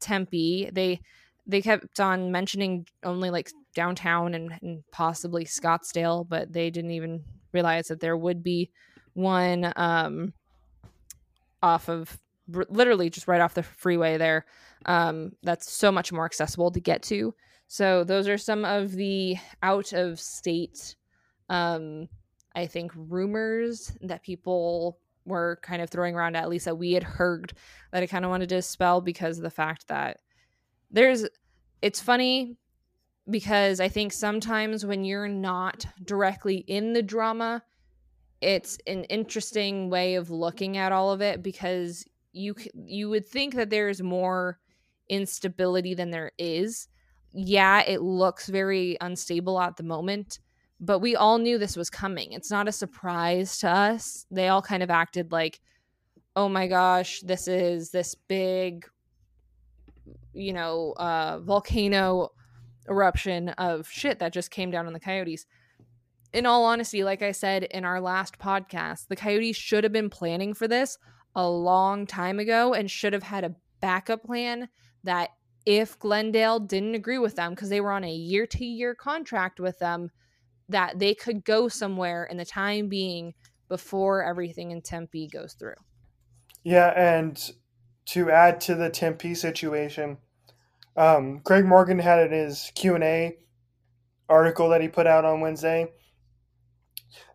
Tempe. 0.00 0.70
They 0.72 1.00
they 1.46 1.62
kept 1.62 2.00
on 2.00 2.32
mentioning 2.32 2.86
only 3.04 3.30
like 3.30 3.50
downtown 3.74 4.34
and, 4.34 4.52
and 4.62 4.82
possibly 4.90 5.44
Scottsdale, 5.44 6.28
but 6.28 6.52
they 6.52 6.70
didn't 6.70 6.90
even 6.90 7.24
realize 7.52 7.88
that 7.88 8.00
there 8.00 8.16
would 8.16 8.42
be 8.42 8.70
one 9.16 9.72
um, 9.76 10.32
off 11.62 11.88
of 11.88 12.18
literally 12.48 13.10
just 13.10 13.26
right 13.26 13.40
off 13.40 13.54
the 13.54 13.62
freeway 13.62 14.18
there. 14.18 14.46
Um, 14.84 15.32
that's 15.42 15.70
so 15.72 15.90
much 15.90 16.12
more 16.12 16.24
accessible 16.24 16.70
to 16.70 16.80
get 16.80 17.02
to. 17.04 17.34
So 17.66 18.04
those 18.04 18.28
are 18.28 18.38
some 18.38 18.64
of 18.64 18.92
the 18.92 19.36
out 19.62 19.92
of 19.92 20.20
state, 20.20 20.94
um, 21.48 22.08
I 22.54 22.66
think, 22.66 22.92
rumors 22.94 23.92
that 24.02 24.22
people 24.22 24.98
were 25.24 25.58
kind 25.62 25.82
of 25.82 25.90
throwing 25.90 26.14
around. 26.14 26.36
At 26.36 26.48
least 26.48 26.66
that 26.66 26.76
we 26.76 26.92
had 26.92 27.02
heard 27.02 27.52
that 27.90 28.02
I 28.02 28.06
kind 28.06 28.24
of 28.24 28.30
wanted 28.30 28.48
to 28.50 28.56
dispel 28.56 29.00
because 29.00 29.38
of 29.38 29.42
the 29.42 29.50
fact 29.50 29.88
that 29.88 30.18
there's. 30.90 31.26
It's 31.82 32.00
funny 32.00 32.56
because 33.28 33.80
I 33.80 33.88
think 33.88 34.12
sometimes 34.12 34.86
when 34.86 35.04
you're 35.04 35.28
not 35.28 35.84
directly 36.04 36.58
in 36.58 36.92
the 36.92 37.02
drama, 37.02 37.62
it's 38.40 38.78
an 38.86 39.04
interesting 39.04 39.90
way 39.90 40.14
of 40.16 40.30
looking 40.30 40.76
at 40.76 40.92
all 40.92 41.10
of 41.10 41.20
it 41.20 41.42
because 41.42 42.06
you 42.32 42.54
you 42.74 43.08
would 43.08 43.26
think 43.26 43.54
that 43.54 43.70
there's 43.70 44.02
more 44.02 44.58
instability 45.08 45.94
than 45.94 46.10
there 46.10 46.32
is. 46.38 46.88
Yeah, 47.32 47.82
it 47.82 48.02
looks 48.02 48.48
very 48.48 48.96
unstable 49.00 49.60
at 49.60 49.76
the 49.76 49.82
moment, 49.82 50.38
but 50.80 50.98
we 51.00 51.16
all 51.16 51.38
knew 51.38 51.58
this 51.58 51.76
was 51.76 51.90
coming. 51.90 52.32
It's 52.32 52.50
not 52.50 52.68
a 52.68 52.72
surprise 52.72 53.58
to 53.58 53.68
us. 53.70 54.26
They 54.30 54.48
all 54.48 54.62
kind 54.62 54.82
of 54.82 54.90
acted 54.90 55.32
like, 55.32 55.60
"Oh 56.36 56.48
my 56.48 56.66
gosh, 56.68 57.20
this 57.22 57.48
is 57.48 57.90
this 57.90 58.14
big 58.14 58.86
you 60.32 60.52
know, 60.52 60.92
uh 60.96 61.38
volcano 61.40 62.30
eruption 62.88 63.48
of 63.50 63.88
shit 63.88 64.18
that 64.18 64.32
just 64.32 64.50
came 64.50 64.70
down 64.70 64.86
on 64.86 64.92
the 64.92 65.00
coyotes." 65.00 65.46
In 66.32 66.46
all 66.46 66.64
honesty, 66.64 67.04
like 67.04 67.22
I 67.22 67.32
said 67.32 67.64
in 67.64 67.84
our 67.84 68.00
last 68.00 68.38
podcast, 68.38 69.08
the 69.08 69.16
Coyotes 69.16 69.56
should 69.56 69.84
have 69.84 69.92
been 69.92 70.10
planning 70.10 70.54
for 70.54 70.68
this 70.68 70.98
a 71.34 71.48
long 71.48 72.06
time 72.06 72.38
ago 72.38 72.74
and 72.74 72.90
should 72.90 73.12
have 73.12 73.22
had 73.22 73.44
a 73.44 73.54
backup 73.80 74.24
plan 74.24 74.68
that 75.04 75.30
if 75.64 75.98
Glendale 75.98 76.60
didn't 76.60 76.94
agree 76.94 77.18
with 77.18 77.36
them 77.36 77.52
because 77.52 77.68
they 77.68 77.80
were 77.80 77.92
on 77.92 78.04
a 78.04 78.12
year 78.12 78.46
to 78.46 78.64
year 78.64 78.94
contract 78.94 79.60
with 79.60 79.78
them, 79.78 80.10
that 80.68 80.98
they 80.98 81.14
could 81.14 81.44
go 81.44 81.68
somewhere 81.68 82.24
in 82.24 82.36
the 82.36 82.44
time 82.44 82.88
being 82.88 83.34
before 83.68 84.24
everything 84.24 84.70
in 84.70 84.80
Tempe 84.80 85.28
goes 85.28 85.54
through. 85.54 85.74
Yeah, 86.62 86.92
and 86.96 87.52
to 88.06 88.30
add 88.30 88.60
to 88.62 88.74
the 88.74 88.90
Tempe 88.90 89.34
situation, 89.34 90.18
um, 90.96 91.40
Craig 91.40 91.64
Morgan 91.64 91.98
had 91.98 92.20
in 92.26 92.32
his 92.32 92.70
Q 92.74 92.94
and 92.94 93.04
A 93.04 93.36
article 94.28 94.68
that 94.70 94.80
he 94.80 94.88
put 94.88 95.06
out 95.06 95.24
on 95.24 95.40
Wednesday 95.40 95.88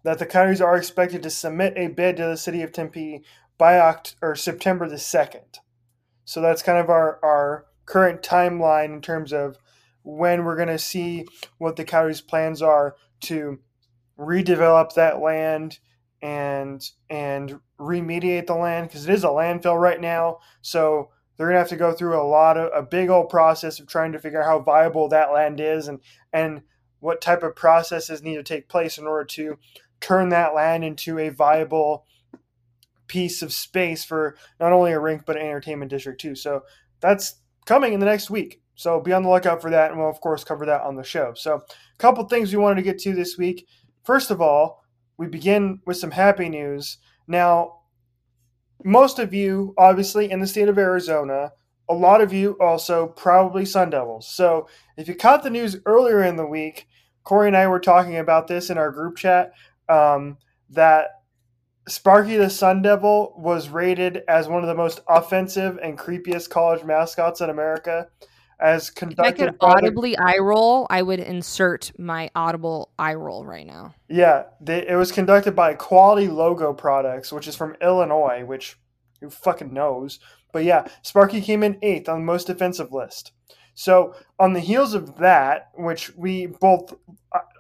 that 0.04 0.20
the 0.20 0.26
counties 0.26 0.62
are 0.62 0.76
expected 0.76 1.24
to 1.24 1.30
submit 1.30 1.74
a 1.78 1.88
bid 1.88 2.18
to 2.18 2.26
the 2.26 2.38
city 2.38 2.62
of 2.62 2.72
Tempe 2.72 3.24
by 3.58 3.74
Oct- 3.74 4.16
or 4.22 4.36
September 4.36 4.90
the 4.90 4.96
2nd. 4.96 5.60
So 6.26 6.42
that's 6.42 6.64
kind 6.64 6.80
of 6.80 6.90
our, 6.90 7.20
our 7.24 7.66
current 7.86 8.22
timeline 8.22 8.94
in 8.94 9.02
terms 9.02 9.34
of 9.34 9.58
when 10.04 10.44
we're 10.44 10.56
going 10.56 10.68
to 10.68 10.80
see 10.80 11.26
what 11.58 11.76
the 11.76 11.84
county's 11.84 12.22
plans 12.22 12.62
are 12.62 12.96
to 13.22 13.60
redevelop 14.18 14.94
that 14.94 15.20
land 15.20 15.80
and 16.22 16.92
and 17.10 17.60
remediate 17.80 18.46
the 18.46 18.56
land 18.56 18.88
because 18.88 19.08
it 19.08 19.14
is 19.14 19.24
a 19.24 19.28
landfill 19.28 19.80
right 19.80 20.00
now. 20.00 20.40
So 20.62 21.10
they're 21.36 21.48
gonna 21.48 21.60
have 21.60 21.70
to 21.70 21.76
go 21.76 21.92
through 21.92 22.22
a 22.22 22.24
lot 22.24 22.58
of 22.58 22.70
a 22.74 22.86
big 22.86 23.10
old 23.10 23.30
process 23.30 23.80
of 23.80 23.88
trying 23.88 24.12
to 24.12 24.20
figure 24.20 24.42
out 24.42 24.48
how 24.48 24.60
viable 24.60 25.10
that 25.10 25.34
land 25.34 25.60
is 25.60 25.88
and 25.88 26.00
and 26.32 26.62
what 27.00 27.20
type 27.20 27.42
of 27.42 27.56
processes 27.56 28.22
need 28.22 28.36
to 28.36 28.44
take 28.44 28.70
place 28.70 29.00
in 29.00 29.08
order 29.08 29.26
to 29.26 29.58
turn 30.02 30.30
that 30.30 30.54
land 30.54 30.84
into 30.84 31.18
a 31.20 31.30
viable 31.30 32.06
piece 33.08 33.42
of 33.42 33.54
space 33.54 34.04
for 34.04 34.36
not 34.60 34.74
only 34.74 34.92
a 34.92 35.00
rink 35.00 35.24
but 35.26 35.36
an 35.36 35.44
entertainment 35.44 35.92
district 35.92 36.20
too. 36.22 36.36
So 36.36 36.62
that's 37.00 37.36
coming 37.66 37.94
in 37.94 38.00
the 38.00 38.06
next 38.06 38.30
week. 38.30 38.62
So 38.76 39.00
be 39.00 39.14
on 39.14 39.24
the 39.24 39.30
lookout 39.30 39.62
for 39.62 39.70
that, 39.70 39.92
and 39.92 40.00
we'll 40.00 40.10
of 40.10 40.22
course 40.22 40.44
cover 40.44 40.66
that 40.66 40.82
on 40.82 40.96
the 40.96 41.04
show. 41.04 41.34
So 41.36 41.56
a 41.56 41.98
couple 42.00 42.24
things 42.26 42.52
we 42.52 42.62
wanted 42.62 42.78
to 42.78 42.82
get 42.82 43.00
to 43.00 43.14
this 43.14 43.38
week. 43.38 43.68
First 44.04 44.32
of 44.32 44.42
all, 44.42 44.84
we 45.18 45.28
begin 45.28 45.82
with 45.86 45.98
some 45.98 46.12
happy 46.12 46.50
news. 46.50 46.98
Now, 47.28 47.82
most 48.84 49.20
of 49.20 49.34
you, 49.34 49.76
obviously, 49.78 50.32
in 50.32 50.40
the 50.40 50.48
state 50.48 50.68
of 50.68 50.80
Arizona, 50.80 51.52
a 51.88 51.94
lot 51.94 52.22
of 52.22 52.34
you 52.34 52.58
also 52.60 53.08
probably 53.08 53.66
Sun 53.66 53.92
Devils. 53.92 54.28
So 54.28 54.68
if 54.98 55.08
you 55.08 55.16
caught 55.16 55.44
the 55.44 55.50
news 55.50 55.78
earlier 55.86 56.24
in 56.24 56.38
the 56.38 56.48
week, 56.48 56.88
Corey 57.24 57.48
and 57.48 57.58
I 57.58 57.68
were 57.68 57.80
talking 57.80 58.18
about 58.18 58.48
this 58.48 58.70
in 58.70 58.78
our 58.78 58.92
group 58.92 59.18
chat 59.18 59.52
um, 59.92 60.38
that 60.70 61.08
Sparky 61.88 62.38
the 62.38 62.50
Sun 62.50 62.82
Devil 62.82 63.34
was 63.38 63.70
rated 63.70 64.24
as 64.28 64.48
one 64.48 64.62
of 64.62 64.68
the 64.68 64.76
most 64.76 65.02
offensive 65.08 65.78
and 65.82 65.98
creepiest 65.98 66.50
college 66.50 66.84
mascots 66.84 67.42
in 67.42 67.50
America. 67.50 68.08
As 68.60 68.92
conducted, 68.92 69.26
if 69.26 69.48
I 69.48 69.48
could 69.48 69.58
audibly 69.60 70.12
the, 70.12 70.24
eye 70.24 70.38
roll, 70.38 70.86
I 70.90 71.02
would 71.02 71.20
insert 71.20 71.92
my 71.98 72.30
audible 72.36 72.92
eye 73.00 73.16
roll 73.16 73.44
right 73.44 73.66
now. 73.66 73.96
Yeah, 74.08 74.44
they, 74.62 74.88
it 74.88 74.96
was 74.96 75.12
conducted 75.12 75.56
by 75.56 75.74
Quality 75.74 76.28
Logo 76.28 76.72
Products, 76.72 77.34
which 77.34 77.48
is 77.48 77.56
from 77.56 77.76
Illinois. 77.82 78.46
Which 78.46 78.78
who 79.20 79.32
fucking 79.32 79.74
knows? 79.74 80.20
But 80.54 80.64
yeah, 80.64 80.88
Sparky 81.02 81.42
came 81.42 81.64
in 81.64 81.80
eighth 81.82 82.08
on 82.08 82.20
the 82.20 82.26
most 82.26 82.52
offensive 82.52 82.92
list. 82.92 83.32
So 83.74 84.14
on 84.38 84.54
the 84.54 84.60
heels 84.60 84.94
of 84.94 85.18
that, 85.18 85.72
which 85.74 86.16
we 86.16 86.46
both 86.46 86.94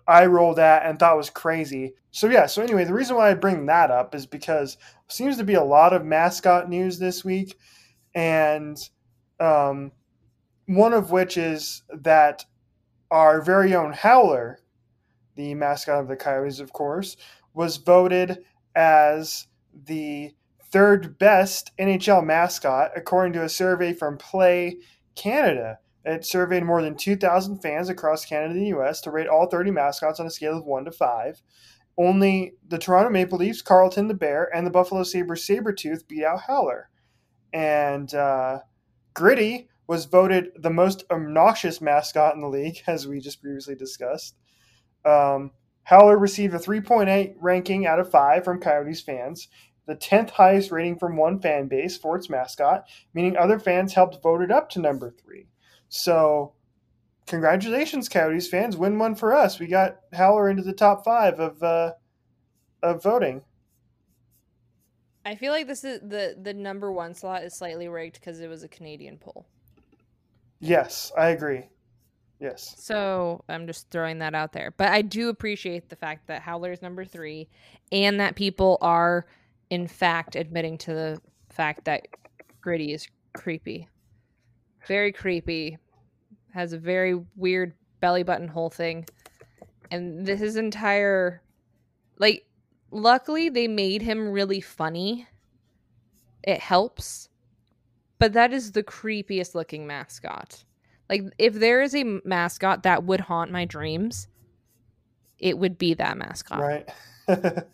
I 0.08 0.26
rolled 0.26 0.60
at 0.60 0.86
and 0.86 1.00
thought 1.00 1.18
was 1.18 1.30
crazy. 1.30 1.94
So 2.12 2.28
yeah, 2.28 2.46
so 2.46 2.62
anyway, 2.62 2.84
the 2.84 2.94
reason 2.94 3.16
why 3.16 3.30
I 3.30 3.36
bring 3.36 3.66
that 3.68 3.92
up 3.92 4.14
is 4.16 4.26
because 4.26 4.78
seems 5.08 5.38
to 5.38 5.44
be 5.44 5.54
a 5.54 5.64
lot 5.64 5.94
of 5.94 6.06
mascot 6.06 6.70
news 6.70 7.00
this 7.00 7.24
week, 7.24 7.58
and 8.14 8.78
um, 9.40 9.92
one 10.66 10.94
of 10.94 11.12
which 11.12 11.38
is 11.38 11.84
that 11.94 12.46
our 13.10 13.42
very 13.42 13.76
own 13.76 13.94
Howler, 13.94 14.60
the 15.36 15.54
mascot 15.54 16.00
of 16.00 16.08
the 16.08 16.16
Coyotes, 16.16 16.60
of 16.60 16.72
course, 16.72 17.18
was 17.54 17.78
voted 17.78 18.40
as 18.76 19.48
the 19.86 20.32
third 20.72 21.18
best 21.18 21.72
NHL 21.78 22.26
mascot 22.26 22.92
according 22.96 23.34
to 23.34 23.44
a 23.44 23.50
survey 23.50 23.94
from 23.94 24.18
Play 24.18 24.78
Canada. 25.16 25.80
It 26.04 26.26
surveyed 26.26 26.64
more 26.64 26.82
than 26.82 26.96
2,000 26.96 27.60
fans 27.60 27.90
across 27.90 28.26
Canada 28.26 28.54
and 28.54 28.62
the 28.62 28.70
U.S. 28.70 29.02
to 29.02 29.12
rate 29.12 29.28
all 29.28 29.48
30 29.48 29.72
mascots 29.72 30.20
on 30.20 30.26
a 30.26 30.32
scale 30.32 30.58
of 30.58 30.66
1 30.66 30.86
to 30.86 30.92
5. 30.92 31.42
Only 31.98 32.54
the 32.68 32.80
Toronto 32.80 33.10
Maple 33.10 33.38
Leafs, 33.38 33.62
Carlton 33.62 34.08
the 34.08 34.14
Bear, 34.14 34.50
and 34.56 34.66
the 34.66 34.72
Buffalo 34.72 35.04
Sabres 35.04 35.46
Sabretooth 35.46 36.08
beat 36.08 36.24
out 36.24 36.42
Howler. 36.48 36.90
And 37.54 38.14
uh, 38.16 38.60
Gritty 39.14 39.70
was 39.88 40.06
voted 40.06 40.52
the 40.56 40.70
most 40.70 41.04
obnoxious 41.12 41.82
mascot 41.82 42.34
in 42.34 42.42
the 42.42 42.48
league, 42.48 42.82
as 42.88 43.08
we 43.08 43.20
just 43.20 43.42
previously 43.42 43.76
discussed. 43.76 44.36
Um, 45.06 45.52
Howler 45.84 46.18
received 46.18 46.54
a 46.54 46.60
3.8 46.60 47.36
ranking 47.40 47.86
out 47.86 48.00
of 48.00 48.10
5 48.10 48.44
from 48.44 48.60
Coyotes 48.60 49.02
fans, 49.02 49.50
the 49.88 49.96
10th 49.96 50.30
highest 50.32 50.72
rating 50.72 50.98
from 50.98 51.18
one 51.18 51.40
fan 51.42 51.68
base 51.68 51.98
for 51.98 52.16
its 52.16 52.30
mascot, 52.30 52.88
meaning 53.14 53.36
other 53.36 53.60
fans 53.60 53.94
helped 53.94 54.22
vote 54.24 54.42
it 54.42 54.52
up 54.52 54.70
to 54.70 54.80
number 54.80 55.12
3. 55.12 55.48
So, 55.94 56.54
congratulations, 57.28 58.08
Coyotes 58.08 58.48
fans! 58.48 58.78
Win 58.78 58.98
one 58.98 59.14
for 59.14 59.36
us. 59.36 59.60
We 59.60 59.68
got 59.68 59.98
Howler 60.14 60.50
into 60.50 60.64
the 60.64 60.72
top 60.72 61.04
five 61.04 61.38
of 61.38 61.62
uh, 61.62 61.92
of 62.82 63.04
voting. 63.04 63.44
I 65.26 65.36
feel 65.36 65.52
like 65.52 65.68
this 65.68 65.84
is 65.84 66.00
the 66.00 66.38
the 66.42 66.54
number 66.54 66.94
one 66.94 67.14
slot 67.14 67.44
is 67.44 67.54
slightly 67.54 67.90
rigged 67.90 68.16
because 68.16 68.40
it 68.40 68.48
was 68.48 68.64
a 68.64 68.70
Canadian 68.70 69.18
poll. 69.18 69.46
Yes, 70.62 71.12
I 71.18 71.28
agree. 71.32 71.68
Yes. 72.40 72.74
So 72.78 73.44
I'm 73.50 73.68
just 73.68 73.90
throwing 73.92 74.20
that 74.20 74.34
out 74.34 74.54
there, 74.54 74.74
but 74.78 74.88
I 74.94 75.02
do 75.02 75.28
appreciate 75.28 75.90
the 75.90 75.98
fact 75.98 76.26
that 76.28 76.42
Howler 76.42 76.72
is 76.72 76.82
number 76.82 77.04
three, 77.04 77.50
and 77.92 78.18
that 78.22 78.36
people 78.36 78.78
are, 78.80 79.26
in 79.70 79.90
fact, 79.90 80.38
admitting 80.38 80.78
to 80.80 80.94
the 80.94 81.22
fact 81.50 81.84
that 81.84 82.08
Gritty 82.62 82.94
is 82.94 83.10
creepy 83.34 83.90
very 84.88 85.12
creepy. 85.12 85.78
Has 86.54 86.74
a 86.74 86.78
very 86.78 87.20
weird 87.36 87.74
belly 88.00 88.24
button 88.24 88.48
hole 88.48 88.70
thing. 88.70 89.06
And 89.89 90.26
this 90.26 90.41
is 90.41 90.56
entire 90.56 91.41
like 92.17 92.46
luckily 92.91 93.50
they 93.50 93.67
made 93.67 94.02
him 94.02 94.30
really 94.30 94.62
funny 94.62 95.28
it 96.44 96.60
helps, 96.60 97.30
but 98.20 98.34
that 98.34 98.54
is 98.54 98.72
the 98.72 98.84
creepiest 98.84 99.56
looking 99.56 99.86
mascot. 99.86 100.63
Like 101.10 101.24
if 101.38 101.54
there 101.54 101.82
is 101.82 101.96
a 101.96 102.20
mascot 102.24 102.84
that 102.84 103.04
would 103.04 103.20
haunt 103.20 103.52
my 103.52 103.65
dreams, 103.65 104.28
it 105.39 105.58
would 105.58 105.78
be 105.78 105.94
that 105.96 106.17
mascot. 106.17 106.60
Right. 106.60 106.89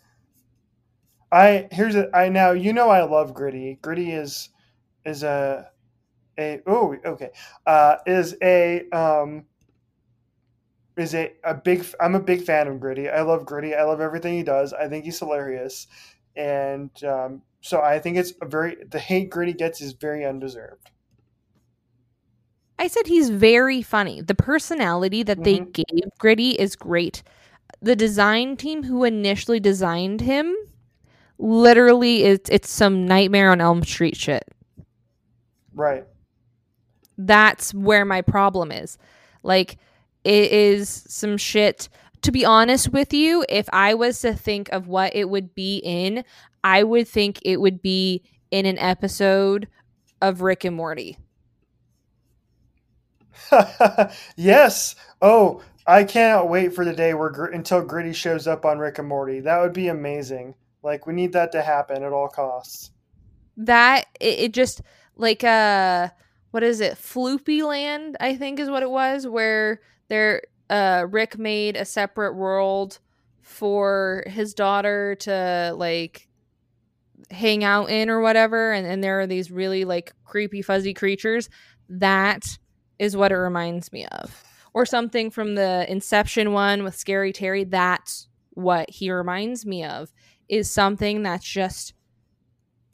I 1.32 1.68
here's 1.70 1.94
a 1.94 2.14
I 2.16 2.28
now 2.30 2.52
you 2.52 2.72
know 2.72 2.88
I 2.88 3.02
love 3.04 3.34
Gritty. 3.34 3.78
Gritty 3.82 4.12
is 4.12 4.48
is 5.04 5.22
a 5.22 5.70
a 6.38 6.60
oh 6.66 6.96
okay 7.04 7.30
uh 7.66 7.96
is 8.06 8.36
a 8.42 8.88
um 8.90 9.44
is 10.96 11.14
a, 11.14 11.32
a 11.44 11.54
big 11.54 11.84
I'm 12.00 12.14
a 12.14 12.20
big 12.20 12.42
fan 12.42 12.66
of 12.66 12.80
Gritty. 12.80 13.08
I 13.08 13.22
love 13.22 13.46
Gritty. 13.46 13.74
I 13.74 13.84
love 13.84 14.00
everything 14.00 14.34
he 14.34 14.42
does. 14.42 14.72
I 14.72 14.88
think 14.88 15.04
he's 15.04 15.18
hilarious, 15.18 15.86
and 16.36 16.90
um, 17.04 17.42
so 17.60 17.80
I 17.80 17.98
think 17.98 18.16
it's 18.16 18.32
a 18.42 18.46
very 18.46 18.76
the 18.90 18.98
hate 18.98 19.30
Gritty 19.30 19.52
gets 19.52 19.80
is 19.80 19.92
very 19.92 20.24
undeserved. 20.24 20.90
I 22.80 22.86
said 22.86 23.06
he's 23.06 23.30
very 23.30 23.82
funny. 23.82 24.20
The 24.20 24.34
personality 24.34 25.22
that 25.24 25.42
they 25.44 25.58
Mhm. 25.58 25.72
gave 25.72 26.10
Gritty 26.18 26.50
is 26.52 26.76
great. 26.76 27.22
The 27.80 27.96
design 27.96 28.56
team 28.56 28.84
who 28.84 29.04
initially 29.04 29.60
designed 29.60 30.20
him 30.20 30.54
literally 31.40 32.24
it's 32.24 32.50
it's 32.50 32.68
some 32.70 33.06
nightmare 33.06 33.50
on 33.52 33.60
Elm 33.60 33.84
Street 33.84 34.16
shit. 34.16 34.44
Right. 35.74 36.04
That's 37.18 37.74
where 37.74 38.04
my 38.06 38.22
problem 38.22 38.72
is. 38.72 38.96
Like 39.42 39.76
it 40.24 40.52
is 40.52 40.88
some 40.88 41.36
shit 41.36 41.88
to 42.22 42.32
be 42.32 42.44
honest 42.44 42.92
with 42.92 43.12
you, 43.12 43.44
if 43.48 43.68
I 43.72 43.94
was 43.94 44.20
to 44.22 44.34
think 44.34 44.68
of 44.70 44.88
what 44.88 45.14
it 45.14 45.28
would 45.28 45.54
be 45.54 45.78
in, 45.78 46.24
I 46.64 46.82
would 46.82 47.08
think 47.08 47.40
it 47.42 47.60
would 47.60 47.80
be 47.82 48.22
in 48.50 48.66
an 48.66 48.78
episode 48.78 49.68
of 50.20 50.42
Rick 50.42 50.64
and 50.64 50.76
Morty. 50.76 51.18
yes. 54.36 54.96
Oh, 55.22 55.62
I 55.86 56.04
cannot 56.04 56.48
wait 56.48 56.74
for 56.74 56.84
the 56.84 56.92
day 56.92 57.14
where 57.14 57.30
Gr- 57.30 57.46
until 57.46 57.82
Gritty 57.82 58.12
shows 58.12 58.46
up 58.46 58.64
on 58.64 58.78
Rick 58.78 58.98
and 58.98 59.08
Morty. 59.08 59.40
That 59.40 59.60
would 59.60 59.72
be 59.72 59.88
amazing. 59.88 60.54
Like 60.82 61.06
we 61.06 61.14
need 61.14 61.32
that 61.32 61.52
to 61.52 61.62
happen 61.62 62.02
at 62.02 62.12
all 62.12 62.28
costs. 62.28 62.90
that 63.56 64.06
it, 64.20 64.38
it 64.38 64.52
just 64.52 64.82
like 65.16 65.44
uh 65.44 66.08
what 66.50 66.62
is 66.62 66.80
it? 66.80 66.94
Froopyland 66.94 68.14
i 68.20 68.36
think 68.36 68.58
is 68.58 68.70
what 68.70 68.82
it 68.82 68.90
was 68.90 69.26
where 69.26 69.80
there 70.08 70.42
uh 70.70 71.06
rick 71.08 71.38
made 71.38 71.76
a 71.76 71.84
separate 71.84 72.34
world 72.34 72.98
for 73.42 74.24
his 74.26 74.52
daughter 74.54 75.14
to 75.16 75.72
like 75.76 76.28
hang 77.30 77.64
out 77.64 77.90
in 77.90 78.08
or 78.08 78.20
whatever 78.20 78.72
and, 78.72 78.86
and 78.86 79.02
there 79.02 79.20
are 79.20 79.26
these 79.26 79.50
really 79.50 79.84
like 79.84 80.12
creepy 80.24 80.62
fuzzy 80.62 80.94
creatures. 80.94 81.48
That 81.88 82.58
is 82.98 83.16
what 83.16 83.32
it 83.32 83.36
reminds 83.36 83.92
me 83.92 84.06
of. 84.06 84.44
Or 84.74 84.86
something 84.86 85.30
from 85.30 85.54
the 85.54 85.90
inception 85.90 86.52
one 86.52 86.84
with 86.84 86.94
scary 86.94 87.32
terry 87.32 87.64
that's 87.64 88.28
what 88.50 88.90
he 88.90 89.10
reminds 89.10 89.64
me 89.64 89.84
of 89.84 90.12
is 90.48 90.70
something 90.70 91.22
that's 91.22 91.46
just 91.46 91.94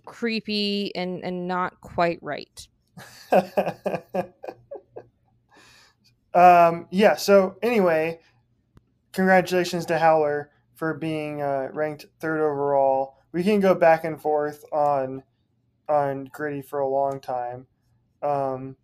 creepy 0.05 0.95
and 0.95 1.25
and 1.25 1.49
not 1.49 1.81
quite 1.81 2.19
right. 2.23 2.69
um, 6.35 6.87
yeah. 6.91 7.17
So 7.17 7.57
anyway, 7.63 8.21
congratulations 9.13 9.87
to 9.87 9.99
Howler 9.99 10.51
for 10.75 10.95
being 10.95 11.43
uh, 11.43 11.69
ranked 11.73 12.07
third 12.21 12.41
overall. 12.41 13.17
We 13.33 13.43
can 13.43 13.61
go 13.61 13.75
back 13.75 14.05
and 14.05 14.21
forth 14.21 14.65
on 14.73 15.23
on 15.89 16.29
Gritty 16.33 16.63
for 16.63 16.79
a 16.81 16.89
long 16.89 17.21
time, 17.21 17.67
um, 18.23 18.77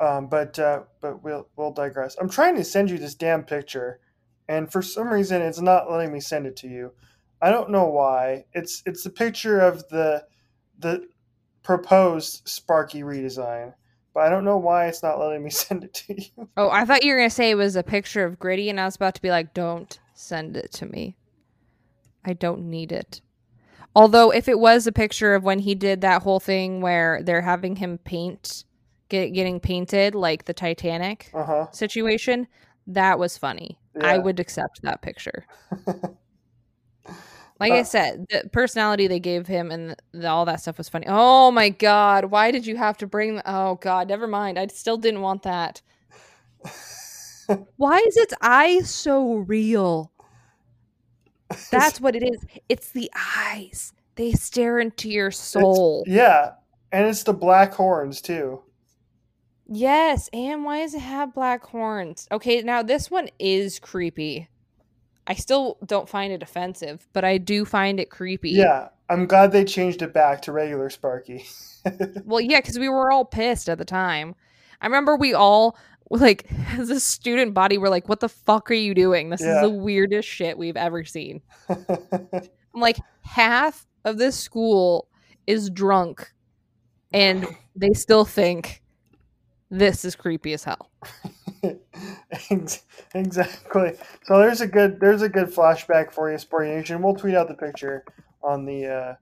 um, 0.00 0.26
but 0.28 0.58
uh, 0.58 0.82
but 1.00 1.22
we'll 1.22 1.48
we'll 1.56 1.72
digress. 1.72 2.16
I'm 2.20 2.28
trying 2.28 2.56
to 2.56 2.64
send 2.64 2.90
you 2.90 2.98
this 2.98 3.14
damn 3.14 3.44
picture, 3.44 4.00
and 4.48 4.70
for 4.70 4.82
some 4.82 5.08
reason 5.08 5.42
it's 5.42 5.60
not 5.60 5.90
letting 5.90 6.12
me 6.12 6.20
send 6.20 6.46
it 6.46 6.56
to 6.56 6.68
you. 6.68 6.92
I 7.40 7.50
don't 7.50 7.70
know 7.70 7.86
why. 7.86 8.44
It's 8.52 8.82
it's 8.86 9.06
a 9.06 9.10
picture 9.10 9.60
of 9.60 9.88
the 9.88 10.24
the 10.78 11.06
proposed 11.64 12.42
Sparky 12.48 13.02
redesign, 13.02 13.74
but 14.14 14.20
I 14.20 14.28
don't 14.28 14.44
know 14.44 14.58
why 14.58 14.86
it's 14.86 15.02
not 15.02 15.18
letting 15.18 15.42
me 15.42 15.50
send 15.64 15.82
it 15.82 15.94
to 15.94 16.22
you. 16.22 16.48
Oh, 16.56 16.70
I 16.70 16.84
thought 16.84 17.02
you 17.02 17.12
were 17.12 17.18
gonna 17.18 17.30
say 17.30 17.50
it 17.50 17.56
was 17.56 17.74
a 17.74 17.82
picture 17.82 18.24
of 18.24 18.38
Gritty, 18.38 18.70
and 18.70 18.80
I 18.80 18.84
was 18.84 18.94
about 18.94 19.16
to 19.16 19.22
be 19.22 19.30
like, 19.30 19.52
"Don't 19.52 19.98
send 20.14 20.56
it 20.56 20.70
to 20.74 20.86
me. 20.86 21.16
I 22.24 22.34
don't 22.34 22.70
need 22.70 22.92
it." 22.92 23.20
Although, 23.96 24.30
if 24.30 24.48
it 24.48 24.58
was 24.58 24.86
a 24.86 24.92
picture 24.92 25.34
of 25.34 25.42
when 25.44 25.58
he 25.60 25.74
did 25.74 26.00
that 26.00 26.22
whole 26.22 26.40
thing 26.40 26.80
where 26.80 27.22
they're 27.22 27.40
having 27.42 27.76
him 27.76 27.98
paint, 27.98 28.64
get 29.08 29.30
getting 29.30 29.58
painted 29.58 30.14
like 30.14 30.44
the 30.44 30.54
Titanic 30.54 31.30
Uh 31.34 31.44
huh. 31.44 31.66
situation, 31.72 32.46
that 32.86 33.18
was 33.18 33.38
funny. 33.38 33.78
I 34.00 34.18
would 34.18 34.38
accept 34.40 34.82
that 34.82 35.00
picture. 35.02 35.46
Like 37.70 37.78
I 37.78 37.80
Uh, 37.80 37.84
said, 37.84 38.26
the 38.30 38.48
personality 38.52 39.06
they 39.06 39.20
gave 39.20 39.46
him 39.46 39.70
and 39.70 39.96
the, 40.12 40.28
all 40.28 40.44
that 40.44 40.60
stuff 40.60 40.78
was 40.78 40.88
funny. 40.88 41.06
Oh 41.08 41.50
my 41.50 41.70
god, 41.70 42.26
why 42.26 42.50
did 42.50 42.66
you 42.66 42.76
have 42.76 42.98
to 42.98 43.06
bring? 43.06 43.40
Oh 43.46 43.76
god, 43.76 44.08
never 44.08 44.26
mind. 44.26 44.58
I 44.58 44.66
still 44.68 44.96
didn't 44.96 45.20
want 45.22 45.42
that. 45.44 45.80
Why 47.76 47.98
is 47.98 48.16
its 48.16 48.34
eye 48.40 48.80
so 48.80 49.34
real? 49.34 50.12
That's 51.70 52.00
what 52.00 52.16
it 52.16 52.22
is. 52.22 52.44
It's 52.68 52.90
the 52.90 53.10
eyes. 53.14 53.92
They 54.16 54.32
stare 54.32 54.78
into 54.78 55.10
your 55.10 55.30
soul. 55.30 56.04
yeah, 56.06 56.52
and 56.92 57.06
it's 57.06 57.22
the 57.24 57.34
black 57.34 57.74
horns 57.74 58.20
too. 58.20 58.62
Yes, 59.66 60.28
and 60.32 60.64
why 60.64 60.80
does 60.80 60.94
it 60.94 61.00
have 61.00 61.34
black 61.34 61.64
horns? 61.64 62.28
Okay, 62.30 62.62
now 62.62 62.82
this 62.82 63.10
one 63.10 63.28
is 63.38 63.78
creepy. 63.78 64.48
I 65.26 65.34
still 65.34 65.78
don't 65.86 66.08
find 66.08 66.32
it 66.32 66.42
offensive, 66.42 67.06
but 67.12 67.24
I 67.24 67.38
do 67.38 67.64
find 67.64 67.98
it 67.98 68.10
creepy. 68.10 68.50
Yeah, 68.50 68.88
I'm 69.08 69.26
glad 69.26 69.52
they 69.52 69.64
changed 69.64 70.02
it 70.02 70.12
back 70.12 70.42
to 70.42 70.52
regular 70.52 70.90
Sparky. 70.90 71.46
Well, 72.24 72.40
yeah, 72.40 72.60
because 72.62 72.78
we 72.78 72.88
were 72.88 73.12
all 73.12 73.26
pissed 73.26 73.68
at 73.68 73.76
the 73.76 73.84
time. 73.84 74.34
I 74.80 74.86
remember 74.86 75.16
we 75.16 75.34
all, 75.34 75.76
like, 76.08 76.46
as 76.78 76.88
a 76.88 76.98
student 76.98 77.52
body, 77.52 77.76
were 77.76 77.90
like, 77.90 78.08
what 78.08 78.20
the 78.20 78.28
fuck 78.30 78.70
are 78.70 78.74
you 78.74 78.94
doing? 78.94 79.28
This 79.28 79.42
Yeah. 79.42 79.56
is 79.56 79.60
the 79.62 79.68
weirdest 79.68 80.26
shit 80.26 80.56
we've 80.56 80.78
ever 80.78 81.04
seen. 81.04 81.42
I'm 81.68 82.80
like, 82.80 82.96
half 83.20 83.86
of 84.06 84.16
this 84.16 84.34
school 84.38 85.08
is 85.46 85.68
drunk, 85.68 86.32
and 87.12 87.46
they 87.76 87.92
still 87.92 88.24
think 88.24 88.82
this 89.70 90.06
is 90.06 90.16
creepy 90.16 90.54
as 90.54 90.64
hell. 90.64 90.90
Ex- 93.14 93.26
exactly. 93.26 93.92
So 94.24 94.38
there's 94.38 94.60
a 94.60 94.66
good 94.66 95.00
there's 95.00 95.22
a 95.22 95.28
good 95.28 95.48
flashback 95.48 96.12
for 96.12 96.30
you, 96.30 96.38
Sporty 96.38 96.70
Nation. 96.70 97.02
We'll 97.02 97.14
tweet 97.14 97.34
out 97.34 97.48
the 97.48 97.54
picture 97.54 98.04
on 98.42 98.64
the 98.64 98.86
uh, 98.86 99.14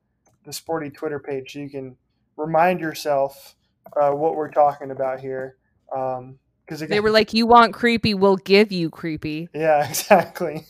the 0.45 0.53
Sporty 0.53 0.91
Twitter 0.91 1.19
page 1.19 1.53
so 1.53 1.61
you 1.61 1.71
can 1.71 1.97
remind 2.37 2.81
yourself 2.81 3.55
uh, 4.01 4.11
what 4.11 4.35
we're 4.35 4.51
talking 4.51 4.91
about 4.91 5.21
here. 5.21 5.57
Um, 5.95 6.39
because 6.65 6.81
They 6.81 7.01
were 7.01 7.11
like, 7.11 7.35
you 7.35 7.47
want 7.47 7.75
creepy, 7.75 8.15
we'll 8.15 8.37
give 8.37 8.73
you 8.73 8.89
creepy. 8.89 9.49
Yeah, 9.55 9.87
exactly. 9.89 10.67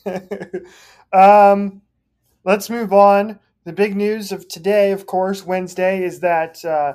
um, 1.12 1.82
let's 2.44 2.70
move 2.70 2.92
on. 2.92 3.38
The 3.64 3.72
big 3.72 3.94
news 3.94 4.32
of 4.32 4.48
today, 4.48 4.90
of 4.90 5.06
course, 5.06 5.46
Wednesday, 5.46 6.02
is 6.02 6.20
that 6.20 6.64
uh, 6.64 6.94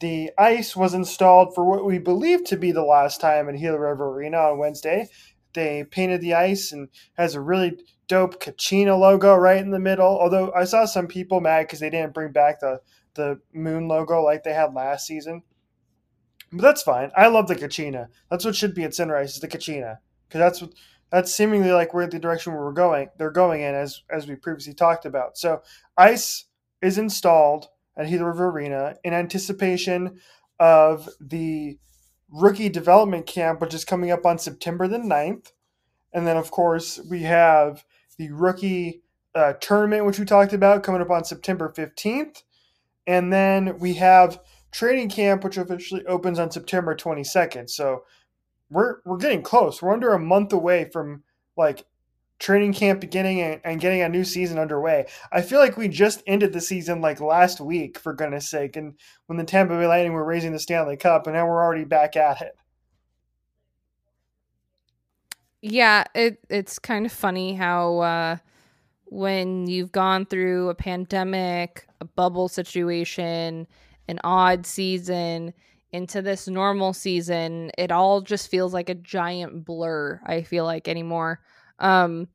the 0.00 0.32
ice 0.36 0.74
was 0.74 0.94
installed 0.94 1.54
for 1.54 1.64
what 1.64 1.84
we 1.84 1.98
believe 1.98 2.44
to 2.46 2.56
be 2.56 2.72
the 2.72 2.82
last 2.82 3.20
time 3.20 3.48
in 3.48 3.56
Gila 3.56 3.78
River 3.78 4.08
Arena 4.08 4.38
on 4.38 4.58
Wednesday. 4.58 5.08
They 5.54 5.84
painted 5.84 6.20
the 6.20 6.34
ice 6.34 6.72
and 6.72 6.88
has 7.14 7.34
a 7.34 7.40
really 7.40 7.78
dope 8.08 8.42
Kachina 8.42 8.98
logo 8.98 9.34
right 9.34 9.58
in 9.58 9.70
the 9.70 9.78
middle. 9.78 10.18
Although 10.18 10.52
I 10.52 10.64
saw 10.64 10.84
some 10.84 11.06
people 11.06 11.40
mad 11.40 11.62
because 11.62 11.80
they 11.80 11.90
didn't 11.90 12.14
bring 12.14 12.32
back 12.32 12.60
the 12.60 12.80
the 13.14 13.40
moon 13.52 13.88
logo 13.88 14.22
like 14.22 14.42
they 14.42 14.54
had 14.54 14.74
last 14.74 15.06
season. 15.06 15.42
But 16.52 16.62
that's 16.62 16.82
fine. 16.82 17.10
I 17.16 17.28
love 17.28 17.48
the 17.48 17.56
Kachina. 17.56 18.08
That's 18.30 18.44
what 18.44 18.56
should 18.56 18.74
be 18.74 18.84
at 18.84 18.94
Sunrise 18.94 19.34
is 19.34 19.40
the 19.40 19.48
Kachina 19.48 19.98
because 20.28 20.38
that's 20.38 20.62
what 20.62 20.72
that's 21.10 21.34
seemingly 21.34 21.72
like 21.72 21.92
where 21.92 22.06
the 22.06 22.18
direction 22.18 22.54
we're 22.54 22.72
going. 22.72 23.08
They're 23.18 23.30
going 23.30 23.62
in 23.62 23.74
as 23.74 24.02
as 24.10 24.26
we 24.26 24.34
previously 24.34 24.74
talked 24.74 25.04
about. 25.04 25.36
So 25.36 25.62
ice 25.96 26.46
is 26.80 26.98
installed 26.98 27.68
at 27.96 28.08
Gila 28.08 28.26
River 28.26 28.48
Arena 28.48 28.96
in 29.04 29.12
anticipation 29.12 30.18
of 30.58 31.08
the 31.20 31.78
rookie 32.32 32.68
development 32.68 33.26
camp, 33.26 33.60
which 33.60 33.74
is 33.74 33.84
coming 33.84 34.10
up 34.10 34.26
on 34.26 34.38
September 34.38 34.88
the 34.88 34.98
9th. 34.98 35.52
And 36.12 36.26
then, 36.26 36.36
of 36.36 36.50
course, 36.50 37.00
we 37.08 37.22
have 37.22 37.84
the 38.18 38.30
rookie 38.32 39.02
uh, 39.34 39.54
tournament, 39.54 40.04
which 40.04 40.18
we 40.18 40.24
talked 40.24 40.52
about, 40.52 40.82
coming 40.82 41.00
up 41.00 41.10
on 41.10 41.24
September 41.24 41.72
15th. 41.74 42.42
And 43.06 43.32
then 43.32 43.78
we 43.78 43.94
have 43.94 44.40
training 44.70 45.10
camp, 45.10 45.44
which 45.44 45.56
officially 45.56 46.04
opens 46.06 46.38
on 46.38 46.50
September 46.50 46.94
22nd. 46.94 47.68
So 47.70 48.04
we're 48.70 48.96
we're 49.04 49.18
getting 49.18 49.42
close. 49.42 49.82
We're 49.82 49.92
under 49.92 50.12
a 50.12 50.18
month 50.18 50.52
away 50.52 50.88
from 50.90 51.22
like 51.56 51.84
training 52.42 52.72
camp 52.72 53.00
beginning 53.00 53.40
and, 53.40 53.80
getting 53.80 54.02
a 54.02 54.08
new 54.08 54.24
season 54.24 54.58
underway. 54.58 55.06
I 55.30 55.42
feel 55.42 55.60
like 55.60 55.76
we 55.76 55.86
just 55.86 56.24
ended 56.26 56.52
the 56.52 56.60
season 56.60 57.00
like 57.00 57.20
last 57.20 57.60
week, 57.60 57.98
for 57.98 58.12
goodness 58.12 58.50
sake, 58.50 58.76
and 58.76 58.98
when 59.26 59.38
the 59.38 59.44
Tampa 59.44 59.78
Bay 59.78 59.86
Lightning 59.86 60.12
were 60.12 60.24
raising 60.24 60.52
the 60.52 60.58
Stanley 60.58 60.96
Cup, 60.96 61.26
and 61.26 61.36
now 61.36 61.46
we're 61.46 61.62
already 61.62 61.84
back 61.84 62.16
at 62.16 62.42
it. 62.42 62.56
Yeah, 65.62 66.04
it 66.16 66.40
it's 66.50 66.80
kind 66.80 67.06
of 67.06 67.12
funny 67.12 67.54
how 67.54 68.00
uh, 68.00 68.36
when 69.04 69.68
you've 69.68 69.92
gone 69.92 70.26
through 70.26 70.68
a 70.68 70.74
pandemic, 70.74 71.86
a 72.00 72.04
bubble 72.04 72.48
situation, 72.48 73.68
an 74.08 74.18
odd 74.24 74.66
season 74.66 75.54
into 75.92 76.22
this 76.22 76.48
normal 76.48 76.92
season, 76.92 77.70
it 77.78 77.92
all 77.92 78.20
just 78.20 78.50
feels 78.50 78.74
like 78.74 78.88
a 78.88 78.96
giant 78.96 79.64
blur. 79.64 80.20
I 80.26 80.42
feel 80.42 80.64
like 80.64 80.88
anymore. 80.88 81.40
Um, 81.78 82.28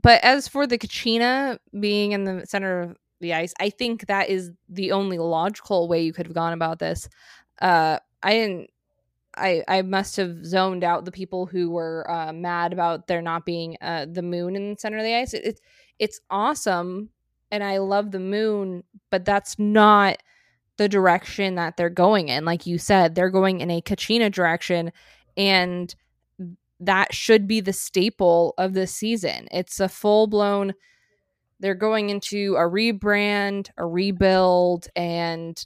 but 0.00 0.22
as 0.24 0.48
for 0.48 0.66
the 0.66 0.78
Kachina 0.78 1.58
being 1.78 2.12
in 2.12 2.24
the 2.24 2.44
center 2.46 2.82
of 2.82 2.96
the 3.20 3.34
ice, 3.34 3.54
I 3.60 3.70
think 3.70 4.06
that 4.06 4.28
is 4.28 4.50
the 4.68 4.92
only 4.92 5.18
logical 5.18 5.88
way 5.88 6.02
you 6.02 6.12
could 6.12 6.26
have 6.26 6.34
gone 6.34 6.52
about 6.52 6.78
this. 6.78 7.08
Uh, 7.60 7.98
I 8.22 8.32
didn't. 8.32 8.70
I 9.36 9.64
I 9.66 9.82
must 9.82 10.16
have 10.16 10.44
zoned 10.44 10.84
out 10.84 11.04
the 11.04 11.12
people 11.12 11.46
who 11.46 11.70
were 11.70 12.08
uh, 12.10 12.32
mad 12.32 12.72
about 12.72 13.06
there 13.06 13.22
not 13.22 13.44
being 13.44 13.76
uh, 13.80 14.06
the 14.10 14.22
moon 14.22 14.56
in 14.56 14.70
the 14.70 14.78
center 14.78 14.98
of 14.98 15.04
the 15.04 15.14
ice. 15.14 15.34
It, 15.34 15.44
it, 15.44 15.60
it's 15.98 16.20
awesome, 16.30 17.10
and 17.50 17.62
I 17.62 17.78
love 17.78 18.10
the 18.10 18.20
moon, 18.20 18.84
but 19.10 19.24
that's 19.24 19.58
not 19.58 20.18
the 20.76 20.88
direction 20.88 21.54
that 21.56 21.76
they're 21.76 21.90
going 21.90 22.28
in. 22.28 22.44
Like 22.44 22.66
you 22.66 22.78
said, 22.78 23.14
they're 23.14 23.30
going 23.30 23.60
in 23.60 23.70
a 23.70 23.82
Kachina 23.82 24.30
direction, 24.30 24.92
and 25.36 25.94
that 26.86 27.14
should 27.14 27.46
be 27.46 27.60
the 27.60 27.72
staple 27.72 28.54
of 28.58 28.74
this 28.74 28.94
season. 28.94 29.48
It's 29.50 29.80
a 29.80 29.88
full 29.88 30.26
blown, 30.26 30.74
they're 31.60 31.74
going 31.74 32.10
into 32.10 32.54
a 32.56 32.62
rebrand, 32.62 33.70
a 33.76 33.86
rebuild, 33.86 34.88
and 34.96 35.64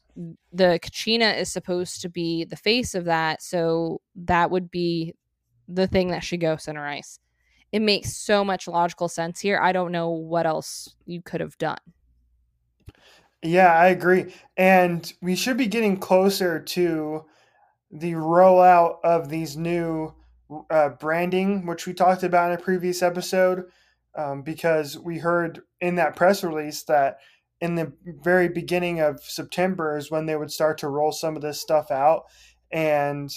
the 0.53 0.79
Kachina 0.83 1.39
is 1.39 1.51
supposed 1.51 2.03
to 2.03 2.09
be 2.09 2.45
the 2.45 2.57
face 2.57 2.95
of 2.95 3.05
that. 3.07 3.43
So 3.43 4.01
that 4.15 4.51
would 4.51 4.71
be 4.71 5.15
the 5.67 5.87
thing 5.87 6.09
that 6.09 6.25
should 6.25 6.41
go 6.41 6.57
center 6.57 6.87
ice. 6.87 7.19
It 7.73 7.83
makes 7.83 8.17
so 8.17 8.45
much 8.45 8.67
logical 8.67 9.09
sense 9.09 9.41
here. 9.41 9.59
I 9.61 9.73
don't 9.73 9.93
know 9.93 10.11
what 10.11 10.47
else 10.47 10.95
you 11.05 11.21
could 11.21 11.41
have 11.41 11.59
done. 11.59 11.79
Yeah, 13.43 13.73
I 13.73 13.89
agree. 13.89 14.35
And 14.57 15.13
we 15.21 15.37
should 15.37 15.57
be 15.57 15.67
getting 15.67 15.99
closer 15.99 16.61
to 16.61 17.25
the 17.91 18.13
rollout 18.13 18.97
of 19.05 19.29
these 19.29 19.57
new 19.57 20.15
uh, 20.71 20.91
branding, 20.91 21.67
which 21.67 21.87
we 21.87 21.95
talked 21.95 22.23
about 22.23 22.51
in 22.51 22.59
a 22.59 22.63
previous 22.63 23.03
episode, 23.03 23.65
um, 24.17 24.43
because 24.43 24.99
we 24.99 25.19
heard 25.19 25.61
in 25.81 25.97
that 25.97 26.17
press 26.17 26.43
release 26.43 26.83
that 26.85 27.19
in 27.61 27.75
the 27.75 27.93
very 28.05 28.49
beginning 28.49 29.01
of 29.01 29.21
September 29.21 29.97
is 29.97 30.11
when 30.11 30.27
they 30.27 30.37
would 30.37 30.51
start 30.51 30.79
to 30.79 30.89
roll 30.89 31.13
some 31.13 31.37
of 31.37 31.43
this 31.43 31.61
stuff 31.61 31.91
out. 31.91 32.25
And 32.71 33.31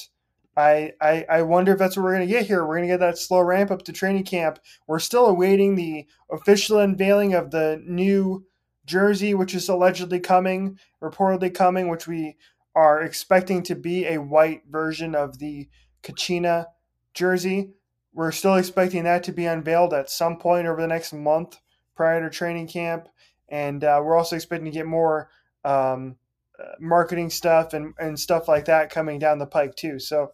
I, 0.56 0.92
I, 1.02 1.26
I 1.30 1.42
wonder 1.44 1.72
if 1.72 1.80
that's 1.80 1.96
what 1.96 2.04
we're 2.04 2.16
going 2.16 2.28
to 2.28 2.34
get 2.34 2.46
here. 2.46 2.66
We're 2.66 2.78
going 2.78 2.90
to 2.90 2.94
get 2.94 3.00
that 3.00 3.18
slow 3.18 3.42
ramp 3.42 3.72
up 3.72 3.84
to 3.84 3.94
training 3.94 4.26
camp. 4.26 4.60
We're 4.88 5.00
still 5.00 5.26
awaiting 5.26 5.76
the 5.76 6.06
official 6.32 6.80
unveiling 6.80 7.34
of 7.34 7.52
the 7.52 7.82
new 7.86 8.46
jersey, 8.86 9.34
which 9.34 9.56
is 9.56 9.70
allegedly 9.70 10.20
coming, 10.20 10.78
reportedly 11.02 11.54
coming, 11.54 11.88
which 11.88 12.08
we 12.08 12.38
are 12.76 13.02
expecting 13.02 13.64
to 13.64 13.76
be 13.76 14.06
a 14.06 14.22
white 14.22 14.64
version 14.70 15.16
of 15.16 15.40
the 15.40 15.68
Kachina 16.04 16.68
jersey. 17.14 17.72
We're 18.14 18.32
still 18.32 18.56
expecting 18.56 19.04
that 19.06 19.24
to 19.24 19.32
be 19.32 19.46
unveiled 19.46 19.94
at 19.94 20.10
some 20.10 20.38
point 20.38 20.68
over 20.68 20.82
the 20.82 20.88
next 20.88 21.14
month 21.14 21.60
prior 21.96 22.22
to 22.22 22.30
training 22.30 22.68
camp. 22.68 23.08
And 23.50 23.84
uh, 23.84 24.02
we're 24.04 24.18
also 24.18 24.36
expecting 24.36 24.66
to 24.66 24.72
get 24.72 24.86
more 24.86 25.30
um, 25.64 26.16
uh, 26.60 26.74
marketing 26.80 27.30
stuff 27.30 27.74
and, 27.74 27.94
and 28.00 28.20
stuff 28.20 28.48
like 28.48 28.66
that 28.66 28.90
coming 28.90 29.20
down 29.20 29.40
the 29.40 29.46
pike, 29.46 29.76
too. 29.76 30.00
So, 30.00 30.34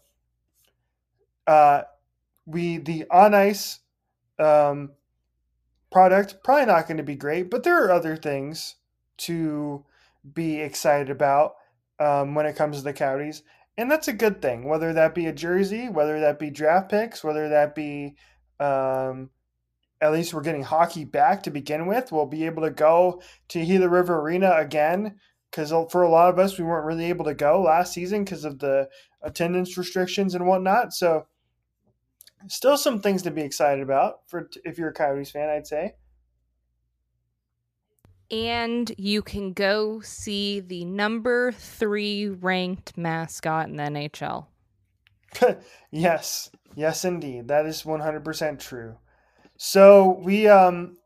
uh, 1.45 1.83
we, 2.45 2.77
the 2.77 3.05
on 3.11 3.33
ice 3.33 3.79
um, 4.39 4.91
product, 5.91 6.43
probably 6.43 6.65
not 6.65 6.87
going 6.87 6.97
to 6.97 7.03
be 7.03 7.15
great, 7.15 7.49
but 7.49 7.63
there 7.63 7.83
are 7.83 7.91
other 7.91 8.15
things 8.15 8.75
to 9.17 9.83
be 10.33 10.59
excited 10.59 11.09
about 11.09 11.55
um, 11.99 12.35
when 12.35 12.45
it 12.45 12.55
comes 12.55 12.77
to 12.77 12.83
the 12.83 12.93
Coyotes 12.93 13.41
and 13.77 13.89
that's 13.91 14.07
a 14.07 14.13
good 14.13 14.41
thing. 14.41 14.67
Whether 14.67 14.93
that 14.93 15.13
be 15.13 15.27
a 15.27 15.33
jersey, 15.33 15.89
whether 15.89 16.19
that 16.21 16.39
be 16.39 16.49
draft 16.49 16.89
picks, 16.89 17.23
whether 17.23 17.49
that 17.49 17.75
be 17.75 18.15
um, 18.59 19.29
at 20.01 20.11
least 20.11 20.33
we're 20.33 20.41
getting 20.41 20.63
hockey 20.63 21.05
back 21.05 21.43
to 21.43 21.51
begin 21.51 21.87
with. 21.87 22.11
We'll 22.11 22.25
be 22.25 22.45
able 22.45 22.63
to 22.63 22.71
go 22.71 23.21
to 23.49 23.65
Gila 23.65 23.89
River 23.89 24.19
Arena 24.19 24.53
again 24.57 25.19
because 25.49 25.71
for 25.91 26.03
a 26.03 26.09
lot 26.09 26.29
of 26.29 26.39
us, 26.39 26.57
we 26.57 26.65
weren't 26.65 26.85
really 26.85 27.05
able 27.05 27.25
to 27.25 27.33
go 27.33 27.61
last 27.61 27.93
season 27.93 28.23
because 28.23 28.45
of 28.45 28.59
the 28.59 28.89
attendance 29.21 29.77
restrictions 29.77 30.35
and 30.35 30.45
whatnot. 30.45 30.93
So, 30.93 31.27
still 32.47 32.77
some 32.77 33.01
things 33.01 33.23
to 33.23 33.31
be 33.31 33.41
excited 33.41 33.81
about 33.81 34.19
for 34.27 34.49
if 34.65 34.77
you're 34.77 34.89
a 34.89 34.93
Coyotes 34.93 35.31
fan, 35.31 35.49
I'd 35.49 35.67
say 35.67 35.93
and 38.31 38.91
you 38.97 39.21
can 39.21 39.53
go 39.53 40.01
see 40.01 40.59
the 40.59 40.85
number 40.85 41.51
three 41.51 42.27
ranked 42.27 42.97
mascot 42.97 43.67
in 43.67 43.77
the 43.77 43.83
NHL. 43.83 44.47
yes, 45.91 46.51
yes, 46.75 47.05
indeed, 47.05 47.47
that 47.47 47.65
is 47.65 47.85
one 47.85 47.99
hundred 47.99 48.23
percent 48.23 48.59
true. 48.59 48.97
So 49.57 50.19
we 50.23 50.47
um 50.47 50.97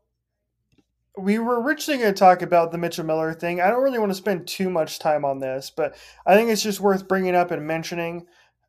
we 1.18 1.38
were 1.38 1.60
originally 1.60 2.00
going 2.00 2.14
to 2.14 2.18
talk 2.18 2.40
about 2.40 2.72
the 2.72 2.78
Mitchell 2.78 3.04
Miller 3.04 3.34
thing. 3.34 3.60
I 3.60 3.68
don't 3.68 3.82
really 3.82 3.98
want 3.98 4.10
to 4.10 4.16
spend 4.16 4.46
too 4.46 4.70
much 4.70 4.98
time 4.98 5.24
on 5.24 5.40
this, 5.40 5.70
but 5.74 5.94
I 6.24 6.34
think 6.34 6.48
it's 6.48 6.62
just 6.62 6.80
worth 6.80 7.06
bringing 7.06 7.34
up 7.34 7.50
and 7.50 7.66
mentioning 7.66 8.26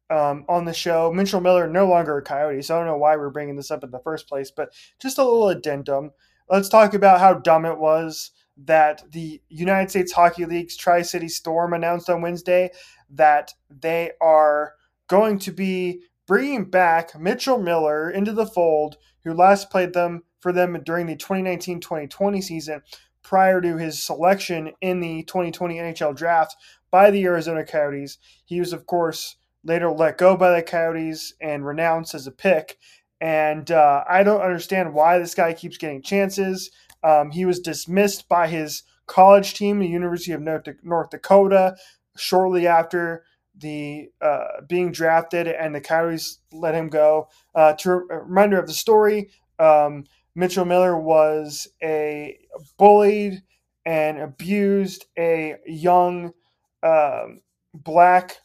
um, 0.10 0.44
on 0.50 0.66
the 0.66 0.74
show. 0.74 1.12
Mitchell 1.12 1.40
Miller 1.40 1.68
no 1.68 1.88
longer 1.88 2.18
a 2.18 2.22
Coyote, 2.22 2.62
so 2.62 2.76
I 2.76 2.80
don't 2.80 2.88
know 2.88 2.98
why 2.98 3.16
we're 3.16 3.30
bringing 3.30 3.56
this 3.56 3.72
up 3.72 3.84
in 3.84 3.92
the 3.92 4.00
first 4.00 4.28
place, 4.28 4.52
but 4.52 4.74
just 5.02 5.18
a 5.18 5.24
little 5.24 5.50
addendum. 5.50 6.12
Let's 6.50 6.68
talk 6.68 6.94
about 6.94 7.22
how 7.22 7.36
dumb 7.36 7.66
it 7.66 7.78
was 7.78 8.32
that 8.58 9.04
the 9.12 9.42
United 9.50 9.90
States 9.90 10.12
Hockey 10.12 10.46
League's 10.46 10.78
Tri 10.78 11.02
City 11.02 11.28
Storm 11.28 11.74
announced 11.74 12.10
on 12.10 12.22
Wednesday 12.22 12.72
that 13.10 13.54
they 13.70 14.12
are 14.22 14.74
going 15.08 15.40
to 15.40 15.52
be 15.52 16.02
bringing 16.28 16.66
back 16.66 17.20
Mitchell 17.20 17.58
Miller 17.58 18.10
into 18.10 18.32
the 18.32 18.46
fold, 18.46 18.98
who 19.24 19.34
last 19.34 19.70
played 19.70 19.94
them 19.94 20.24
for 20.40 20.52
them 20.52 20.82
during 20.86 21.08
the 21.08 21.16
2019 21.16 21.80
2020 21.80 22.42
season 22.42 22.82
prior 23.24 23.62
to 23.62 23.78
his 23.78 24.04
selection 24.04 24.72
in 24.82 25.00
the 25.00 25.24
2020 25.24 25.78
NHL 25.78 26.16
draft 26.16 26.56
by 26.92 27.10
the 27.10 27.24
Arizona 27.24 27.66
Coyotes. 27.66 28.18
He 28.46 28.60
was, 28.60 28.74
of 28.74 28.86
course, 28.86 29.38
later 29.64 29.90
let 29.90 30.18
go 30.18 30.36
by 30.36 30.56
the 30.56 30.62
Coyotes 30.62 31.34
and 31.42 31.66
renounced 31.66 32.14
as 32.14 32.28
a 32.28 32.32
pick. 32.32 32.78
And 33.22 33.72
uh, 33.72 34.04
I 34.10 34.24
don't 34.24 34.42
understand 34.42 34.94
why 34.94 35.18
this 35.18 35.34
guy 35.34 35.54
keeps 35.54 35.78
getting 35.78 36.02
chances. 36.02 36.70
Um, 37.04 37.32
he 37.32 37.46
was 37.46 37.60
dismissed 37.60 38.28
by 38.30 38.48
his 38.48 38.84
college 39.06 39.54
team, 39.54 39.80
the 39.80 39.88
University 39.88 40.32
of 40.32 40.42
North 40.42 41.10
Dakota, 41.10 41.76
shortly 42.16 42.68
after 42.68 43.24
the 43.56 44.10
uh, 44.22 44.62
being 44.68 44.92
drafted, 44.92 45.48
and 45.48 45.76
the 45.76 45.82
Coyotes 45.82 46.40
let 46.52 46.74
him 46.74 46.90
go. 46.90 47.28
Uh, 47.54 47.74
to 47.74 47.92
a 47.92 48.20
reminder 48.20 48.60
of 48.60 48.68
the 48.68 48.74
story, 48.74 49.30
um, 49.60 50.06
Mitchell 50.36 50.66
Miller 50.66 50.98
was 50.98 51.68
a 51.82 52.40
bullied 52.78 53.44
and 53.86 54.18
abused 54.20 55.06
a 55.18 55.56
young 55.68 56.34
um, 56.82 57.42
black 57.74 58.38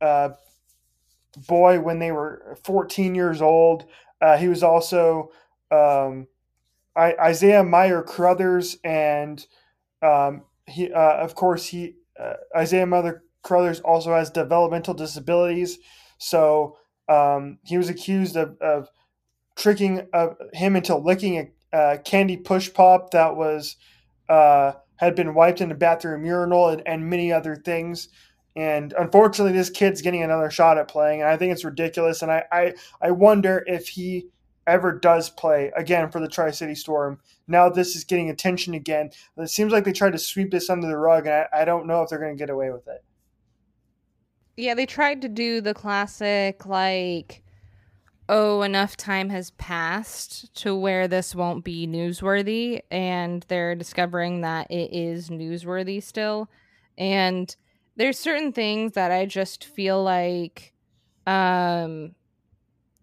uh, 0.00 0.30
boy 1.46 1.80
when 1.80 1.98
they 1.98 2.12
were 2.12 2.56
14 2.64 3.14
years 3.14 3.42
old. 3.42 3.84
Uh, 4.20 4.36
he 4.36 4.48
was 4.48 4.62
also 4.62 5.30
um, 5.70 6.26
Isaiah 6.98 7.62
Meyer 7.62 8.02
Crothers 8.02 8.76
and 8.84 9.44
um, 10.02 10.42
he, 10.66 10.92
uh, 10.92 11.16
of 11.16 11.34
course, 11.34 11.66
he 11.66 11.94
uh, 12.18 12.34
Isaiah 12.56 12.86
Meyer 12.86 13.22
Crothers 13.42 13.80
also 13.80 14.14
has 14.14 14.30
developmental 14.30 14.94
disabilities, 14.94 15.78
so 16.18 16.76
um, 17.08 17.58
he 17.64 17.78
was 17.78 17.88
accused 17.88 18.36
of, 18.36 18.56
of 18.60 18.88
tricking 19.56 20.06
uh, 20.12 20.28
him 20.52 20.76
into 20.76 20.96
licking 20.96 21.38
a, 21.72 21.78
a, 21.78 21.98
candy 21.98 22.36
push 22.36 22.72
pop 22.72 23.10
that 23.12 23.36
was 23.36 23.76
uh, 24.28 24.72
had 24.96 25.14
been 25.14 25.34
wiped 25.34 25.60
in 25.60 25.68
the 25.68 25.74
bathroom 25.74 26.24
urinal 26.24 26.68
and, 26.68 26.82
and 26.86 27.08
many 27.08 27.32
other 27.32 27.56
things. 27.56 28.08
And 28.56 28.92
unfortunately, 28.98 29.52
this 29.52 29.70
kid's 29.70 30.02
getting 30.02 30.22
another 30.22 30.50
shot 30.50 30.78
at 30.78 30.88
playing, 30.88 31.20
and 31.20 31.30
I 31.30 31.36
think 31.36 31.52
it's 31.52 31.64
ridiculous. 31.64 32.22
And 32.22 32.32
I, 32.32 32.44
I, 32.50 32.74
I 33.00 33.10
wonder 33.12 33.62
if 33.66 33.88
he 33.88 34.28
ever 34.68 34.92
does 34.92 35.30
play 35.30 35.72
again 35.76 36.10
for 36.10 36.20
the 36.20 36.28
Tri 36.28 36.52
City 36.52 36.74
Storm. 36.74 37.18
Now 37.48 37.68
this 37.68 37.96
is 37.96 38.04
getting 38.04 38.30
attention 38.30 38.74
again. 38.74 39.10
It 39.36 39.50
seems 39.50 39.72
like 39.72 39.84
they 39.84 39.92
tried 39.92 40.12
to 40.12 40.18
sweep 40.18 40.50
this 40.50 40.70
under 40.70 40.86
the 40.86 40.96
rug, 40.96 41.26
and 41.26 41.34
I, 41.34 41.62
I 41.62 41.64
don't 41.64 41.86
know 41.86 42.02
if 42.02 42.10
they're 42.10 42.18
going 42.20 42.36
to 42.36 42.38
get 42.38 42.50
away 42.50 42.70
with 42.70 42.86
it. 42.86 43.02
Yeah, 44.56 44.74
they 44.74 44.86
tried 44.86 45.22
to 45.22 45.28
do 45.28 45.60
the 45.60 45.74
classic, 45.74 46.66
like, 46.66 47.42
oh, 48.28 48.62
enough 48.62 48.96
time 48.96 49.30
has 49.30 49.52
passed 49.52 50.54
to 50.56 50.76
where 50.76 51.08
this 51.08 51.34
won't 51.34 51.64
be 51.64 51.86
newsworthy, 51.86 52.80
and 52.90 53.44
they're 53.48 53.74
discovering 53.74 54.42
that 54.42 54.70
it 54.70 54.92
is 54.92 55.30
newsworthy 55.30 56.02
still. 56.02 56.50
And 56.98 57.54
there's 57.96 58.18
certain 58.18 58.52
things 58.52 58.92
that 58.92 59.10
I 59.10 59.26
just 59.26 59.64
feel 59.64 60.02
like 60.02 60.72
um, 61.26 62.14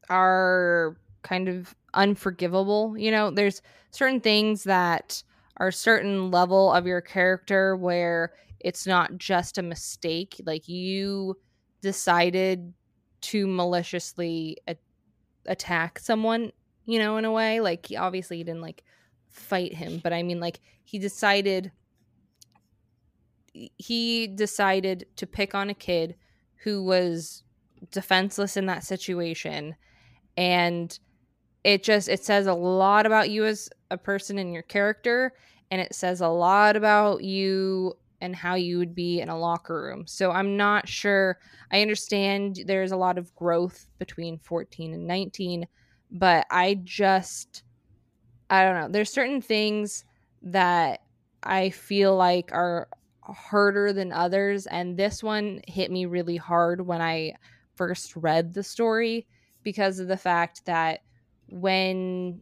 are 0.10 0.98
kind 1.26 1.50
of 1.50 1.76
unforgivable. 1.94 2.96
You 2.98 3.12
know, 3.12 3.32
there's 3.32 3.62
certain 3.92 4.22
things 4.22 4.64
that 4.64 5.24
are 5.58 5.72
certain 5.72 6.32
level 6.32 6.72
of 6.72 6.86
your 6.86 7.02
character 7.02 7.76
where 7.76 8.34
it's 8.60 8.86
not 8.86 9.18
just 9.18 9.58
a 9.58 9.64
mistake. 9.64 10.40
Like 10.46 10.70
you 10.70 11.36
decided 11.82 12.74
to 13.22 13.48
maliciously 13.48 14.58
a- 14.68 14.78
attack 15.48 16.00
someone, 16.00 16.52
you 16.86 17.00
know, 17.00 17.18
in 17.18 17.26
a 17.26 17.32
way. 17.32 17.60
Like 17.60 17.88
obviously 17.98 18.38
he 18.38 18.44
didn't 18.44 18.62
like 18.62 18.84
fight 19.30 19.74
him, 19.74 20.00
but 20.04 20.14
I 20.14 20.24
mean 20.24 20.40
like 20.40 20.60
he 20.84 21.00
decided 21.00 21.72
he 23.54 24.28
decided 24.28 25.08
to 25.16 25.26
pick 25.26 25.56
on 25.56 25.70
a 25.70 25.74
kid 25.74 26.16
who 26.64 26.84
was 26.84 27.44
defenseless 27.92 28.58
in 28.58 28.66
that 28.66 28.84
situation 28.84 29.76
and 30.36 31.00
it 31.66 31.82
just 31.82 32.08
it 32.08 32.24
says 32.24 32.46
a 32.46 32.54
lot 32.54 33.08
about 33.08 33.32
you 33.32 33.44
as 33.44 33.70
a 33.90 33.98
person 33.98 34.38
and 34.38 34.54
your 34.54 34.62
character 34.62 35.34
and 35.72 35.82
it 35.82 35.96
says 35.96 36.22
a 36.22 36.28
lot 36.28 36.76
about 36.76 37.24
you 37.24 37.92
and 38.22 38.36
how 38.36 38.54
you 38.54 38.78
would 38.78 38.94
be 38.94 39.20
in 39.20 39.30
a 39.30 39.38
locker 39.38 39.82
room. 39.82 40.06
So 40.06 40.32
I'm 40.32 40.56
not 40.56 40.88
sure. 40.88 41.40
I 41.72 41.82
understand 41.82 42.62
there's 42.68 42.92
a 42.92 42.98
lot 42.98 43.18
of 43.18 43.36
growth 43.36 43.88
between 43.98 44.38
14 44.38 44.94
and 44.94 45.08
19, 45.08 45.66
but 46.12 46.46
I 46.52 46.80
just 46.84 47.64
I 48.52 48.64
don't 48.64 48.80
know. 48.80 48.88
There's 48.88 49.12
certain 49.12 49.42
things 49.42 50.06
that 50.44 51.02
I 51.42 51.72
feel 51.72 52.16
like 52.16 52.52
are 52.52 52.88
harder 53.22 53.92
than 53.92 54.12
others 54.12 54.68
and 54.68 54.96
this 54.96 55.24
one 55.24 55.62
hit 55.68 55.90
me 55.90 56.06
really 56.06 56.38
hard 56.38 56.86
when 56.86 57.02
I 57.02 57.34
first 57.74 58.16
read 58.16 58.54
the 58.54 58.62
story 58.62 59.26
because 59.64 59.98
of 59.98 60.08
the 60.08 60.16
fact 60.16 60.64
that 60.66 61.00
when 61.56 62.42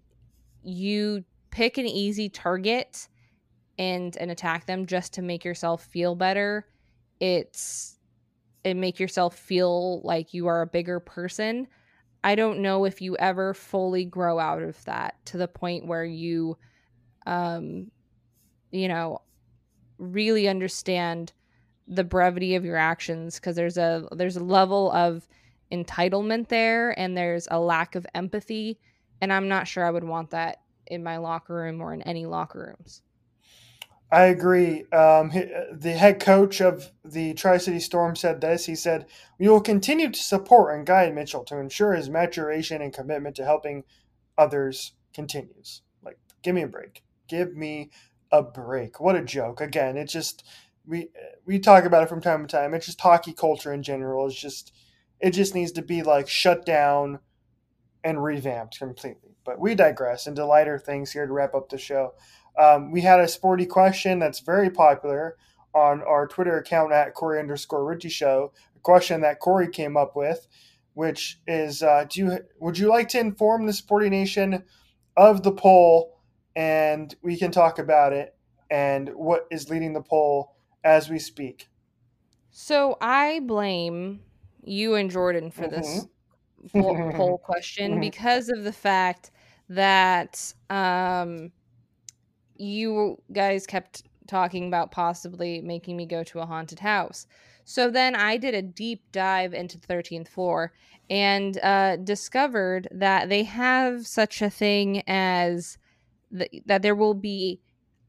you 0.64 1.24
pick 1.52 1.78
an 1.78 1.86
easy 1.86 2.30
target 2.30 3.08
and 3.78 4.18
and 4.18 4.32
attack 4.32 4.66
them 4.66 4.86
just 4.86 5.14
to 5.14 5.22
make 5.22 5.46
yourself 5.46 5.84
feel 5.86 6.16
better 6.16 6.66
it's 7.20 7.98
it 8.64 8.76
make 8.76 9.00
yourself 9.00 9.38
feel 9.38 10.02
like 10.02 10.34
you 10.34 10.48
are 10.48 10.62
a 10.62 10.68
bigger 10.68 11.00
person. 11.00 11.68
I 12.24 12.36
don't 12.36 12.60
know 12.60 12.86
if 12.86 13.02
you 13.02 13.18
ever 13.18 13.54
fully 13.54 14.06
grow 14.06 14.40
out 14.40 14.62
of 14.62 14.84
that 14.86 15.16
to 15.26 15.38
the 15.38 15.48
point 15.48 15.86
where 15.86 16.06
you 16.06 16.58
um 17.26 17.92
you 18.72 18.88
know 18.88 19.22
really 19.98 20.48
understand 20.48 21.32
the 21.88 22.04
brevity 22.04 22.56
of 22.56 22.66
your 22.66 22.78
actions 22.78 23.36
because 23.36 23.56
there's 23.56 23.78
a 23.78 24.08
there's 24.12 24.38
a 24.38 24.44
level 24.44 24.92
of 24.92 25.28
entitlement 25.72 26.48
there 26.50 26.98
and 27.00 27.18
there's 27.18 27.48
a 27.52 27.60
lack 27.60 27.96
of 27.96 28.06
empathy 28.16 28.80
and 29.24 29.32
i'm 29.32 29.48
not 29.48 29.68
sure 29.68 29.86
i 29.86 29.90
would 29.90 30.04
want 30.04 30.30
that 30.32 30.60
in 30.88 31.02
my 31.02 31.18
locker 31.18 31.56
room 31.56 31.82
or 31.82 31.94
in 31.94 32.02
any 32.04 32.26
locker 32.26 32.76
rooms 32.78 33.02
I 34.14 34.26
agree. 34.26 34.84
Um, 34.92 35.32
the 35.72 35.96
head 35.98 36.20
coach 36.20 36.62
of 36.62 36.92
the 37.04 37.34
Tri 37.34 37.58
City 37.58 37.80
Storm 37.80 38.16
said 38.16 38.42
this. 38.42 38.68
He 38.68 38.76
said, 38.76 39.08
We 39.40 39.48
will 39.48 39.60
continue 39.60 40.12
to 40.12 40.20
support 40.20 40.76
and 40.76 40.86
guide 40.86 41.16
Mitchell 41.16 41.44
to 41.46 41.58
ensure 41.58 41.94
his 41.94 42.12
maturation 42.12 42.80
and 42.80 42.94
commitment 42.94 43.36
to 43.38 43.44
helping 43.44 43.86
others 44.38 44.94
continues. 45.16 45.82
Like, 46.04 46.20
give 46.44 46.54
me 46.54 46.62
a 46.62 46.68
break. 46.68 47.04
Give 47.28 47.56
me 47.56 47.90
a 48.32 48.44
break. 48.44 49.00
What 49.00 49.16
a 49.16 49.24
joke. 49.24 49.62
Again, 49.62 49.98
it's 49.98 50.14
just, 50.14 50.46
we, 50.86 51.10
we 51.48 51.58
talk 51.58 51.84
about 51.84 52.04
it 52.04 52.10
from 52.10 52.22
time 52.22 52.46
to 52.46 52.56
time. 52.56 52.76
It's 52.76 52.86
just 52.86 53.02
hockey 53.02 53.34
culture 53.34 53.74
in 53.74 53.82
general. 53.82 54.28
It's 54.28 54.40
just, 54.40 54.74
it 55.20 55.32
just 55.32 55.56
needs 55.56 55.72
to 55.72 55.82
be 55.82 56.04
like 56.04 56.30
shut 56.30 56.68
down 56.68 57.18
and 58.04 58.24
revamped 58.24 58.80
completely. 58.80 59.36
But 59.46 59.60
we 59.60 59.76
digress 59.76 60.28
into 60.28 60.46
lighter 60.46 60.80
things 60.80 61.12
here 61.12 61.26
to 61.26 61.34
wrap 61.34 61.54
up 61.54 61.70
the 61.70 61.78
show. 61.78 62.14
Um, 62.58 62.92
we 62.92 63.02
had 63.02 63.20
a 63.20 63.28
sporty 63.28 63.66
question 63.66 64.20
that's 64.20 64.40
very 64.40 64.70
popular 64.70 65.38
on 65.74 66.02
our 66.04 66.28
Twitter 66.28 66.58
account 66.58 66.92
at 66.92 67.14
Corey 67.14 67.40
underscore 67.40 67.84
Richie 67.84 68.10
Show. 68.10 68.54
A 68.76 68.80
question 68.80 69.22
that 69.22 69.40
Corey 69.40 69.70
came 69.70 69.98
up 69.98 70.16
with, 70.16 70.48
which 70.94 71.40
is, 71.48 71.82
uh, 71.82 72.06
do 72.08 72.20
you 72.20 72.40
would 72.60 72.78
you 72.78 72.88
like 72.88 73.10
to 73.10 73.20
inform 73.20 73.66
the 73.66 73.74
Sporty 73.74 74.10
Nation 74.10 74.64
of 75.18 75.44
the 75.44 75.52
poll, 75.52 76.20
and 76.56 77.16
we 77.22 77.38
can 77.38 77.52
talk 77.52 77.80
about 77.80 78.14
it 78.14 78.36
and 78.70 79.10
what 79.10 79.48
is 79.52 79.70
leading 79.70 79.94
the 79.94 80.02
poll 80.02 80.56
as 80.84 81.10
we 81.10 81.20
speak. 81.20 81.70
So 82.52 82.98
I 83.02 83.40
blame 83.40 84.22
you 84.64 84.96
and 84.96 85.10
Jordan 85.10 85.52
for 85.52 85.64
mm-hmm. 85.64 85.76
this 85.76 86.08
poll, 86.72 87.12
poll 87.16 87.38
question 87.38 87.92
mm-hmm. 87.92 88.02
because 88.02 88.50
of 88.50 88.64
the 88.64 88.74
fact 88.74 89.32
that 89.70 90.54
um, 90.70 91.52
you 92.58 93.18
guys 93.32 93.66
kept 93.66 94.04
talking 94.28 94.68
about 94.68 94.92
possibly 94.92 95.62
making 95.62 95.98
me 95.98 96.06
go 96.06 96.24
to 96.24 96.40
a 96.40 96.46
haunted 96.46 96.80
house. 96.80 97.28
So 97.66 97.90
then 97.90 98.16
I 98.16 98.38
did 98.38 98.54
a 98.54 98.62
deep 98.62 99.04
dive 99.12 99.54
into 99.54 99.80
the 99.80 99.88
13th 99.88 100.28
floor 100.28 100.74
and 101.10 101.58
uh, 101.64 101.98
discovered 101.98 102.88
that 102.92 103.30
they 103.30 103.44
have 103.44 104.06
such 104.06 104.42
a 104.42 104.50
thing 104.50 105.04
as 105.08 105.78
the, 106.32 106.50
that 106.66 106.82
there 106.82 106.96
will 106.96 107.14
be 107.14 107.60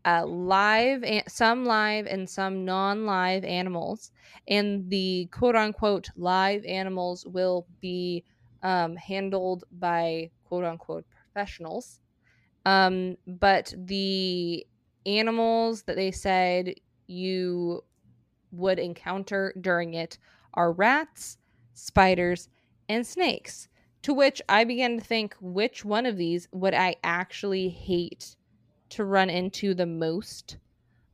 uh, 0.04 0.24
live, 0.26 1.04
some 1.28 1.64
live 1.64 2.06
and 2.06 2.28
some 2.28 2.64
non 2.64 3.06
live 3.06 3.44
animals. 3.44 4.10
And 4.48 4.90
the 4.90 5.28
quote 5.32 5.56
unquote 5.56 6.08
live 6.16 6.64
animals 6.66 7.26
will 7.26 7.66
be 7.80 8.24
um, 8.64 8.96
handled 8.96 9.64
by 9.70 10.30
quote 10.42 10.64
unquote 10.64 11.04
professionals. 11.10 12.00
Um, 12.66 13.16
but 13.26 13.72
the 13.76 14.66
animals 15.06 15.82
that 15.82 15.96
they 15.96 16.10
said 16.10 16.74
you 17.06 17.84
would 18.50 18.78
encounter 18.78 19.52
during 19.60 19.94
it 19.94 20.18
are 20.54 20.72
rats, 20.72 21.36
spiders, 21.74 22.48
and 22.88 23.06
snakes. 23.06 23.68
To 24.02 24.14
which 24.14 24.40
I 24.48 24.64
began 24.64 24.98
to 24.98 25.04
think, 25.04 25.34
which 25.40 25.84
one 25.84 26.06
of 26.06 26.16
these 26.16 26.48
would 26.52 26.74
I 26.74 26.96
actually 27.02 27.68
hate 27.68 28.36
to 28.90 29.04
run 29.04 29.30
into 29.30 29.74
the 29.74 29.86
most 29.86 30.58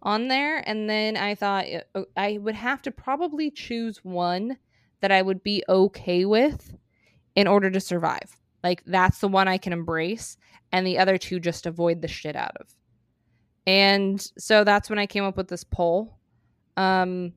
on 0.03 0.29
there? 0.29 0.59
And 0.69 0.91
then 0.91 1.17
I 1.17 1.35
thought 1.35 1.67
uh, 1.95 2.03
I 2.17 2.39
would 2.39 2.57
have 2.57 2.83
to 2.83 2.91
probably 2.91 3.51
choose 3.51 4.05
one 4.05 4.59
that 5.01 5.13
I 5.13 5.23
would 5.23 5.43
be 5.43 5.65
okay 5.69 6.25
with 6.25 6.77
in 7.35 7.47
order 7.47 7.71
to 7.71 7.81
survive. 7.81 8.37
Like, 8.63 8.83
that's 8.85 9.19
the 9.19 9.29
one 9.29 9.49
I 9.49 9.59
can 9.59 9.73
embrace 9.73 10.37
and 10.73 10.87
the 10.87 10.99
other 10.99 11.19
two 11.19 11.41
just 11.41 11.67
avoid 11.67 12.03
the 12.03 12.09
shit 12.09 12.37
out 12.37 12.57
of. 12.61 12.75
And 13.67 14.21
so 14.39 14.65
that's 14.65 14.91
when 14.91 14.99
I 14.99 15.07
came 15.07 15.25
up 15.25 15.37
with 15.37 15.49
this 15.49 15.65
poll. 15.65 16.17
Um, 16.77 17.33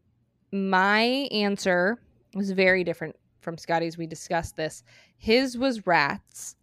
my 0.51 1.01
answer 1.31 1.99
was 2.33 2.51
very 2.51 2.83
different 2.83 3.15
from 3.41 3.57
Scotty's. 3.57 3.97
We 3.97 4.07
discussed 4.07 4.55
this. 4.55 4.83
His 5.17 5.57
was 5.57 5.85
rats. 5.85 6.55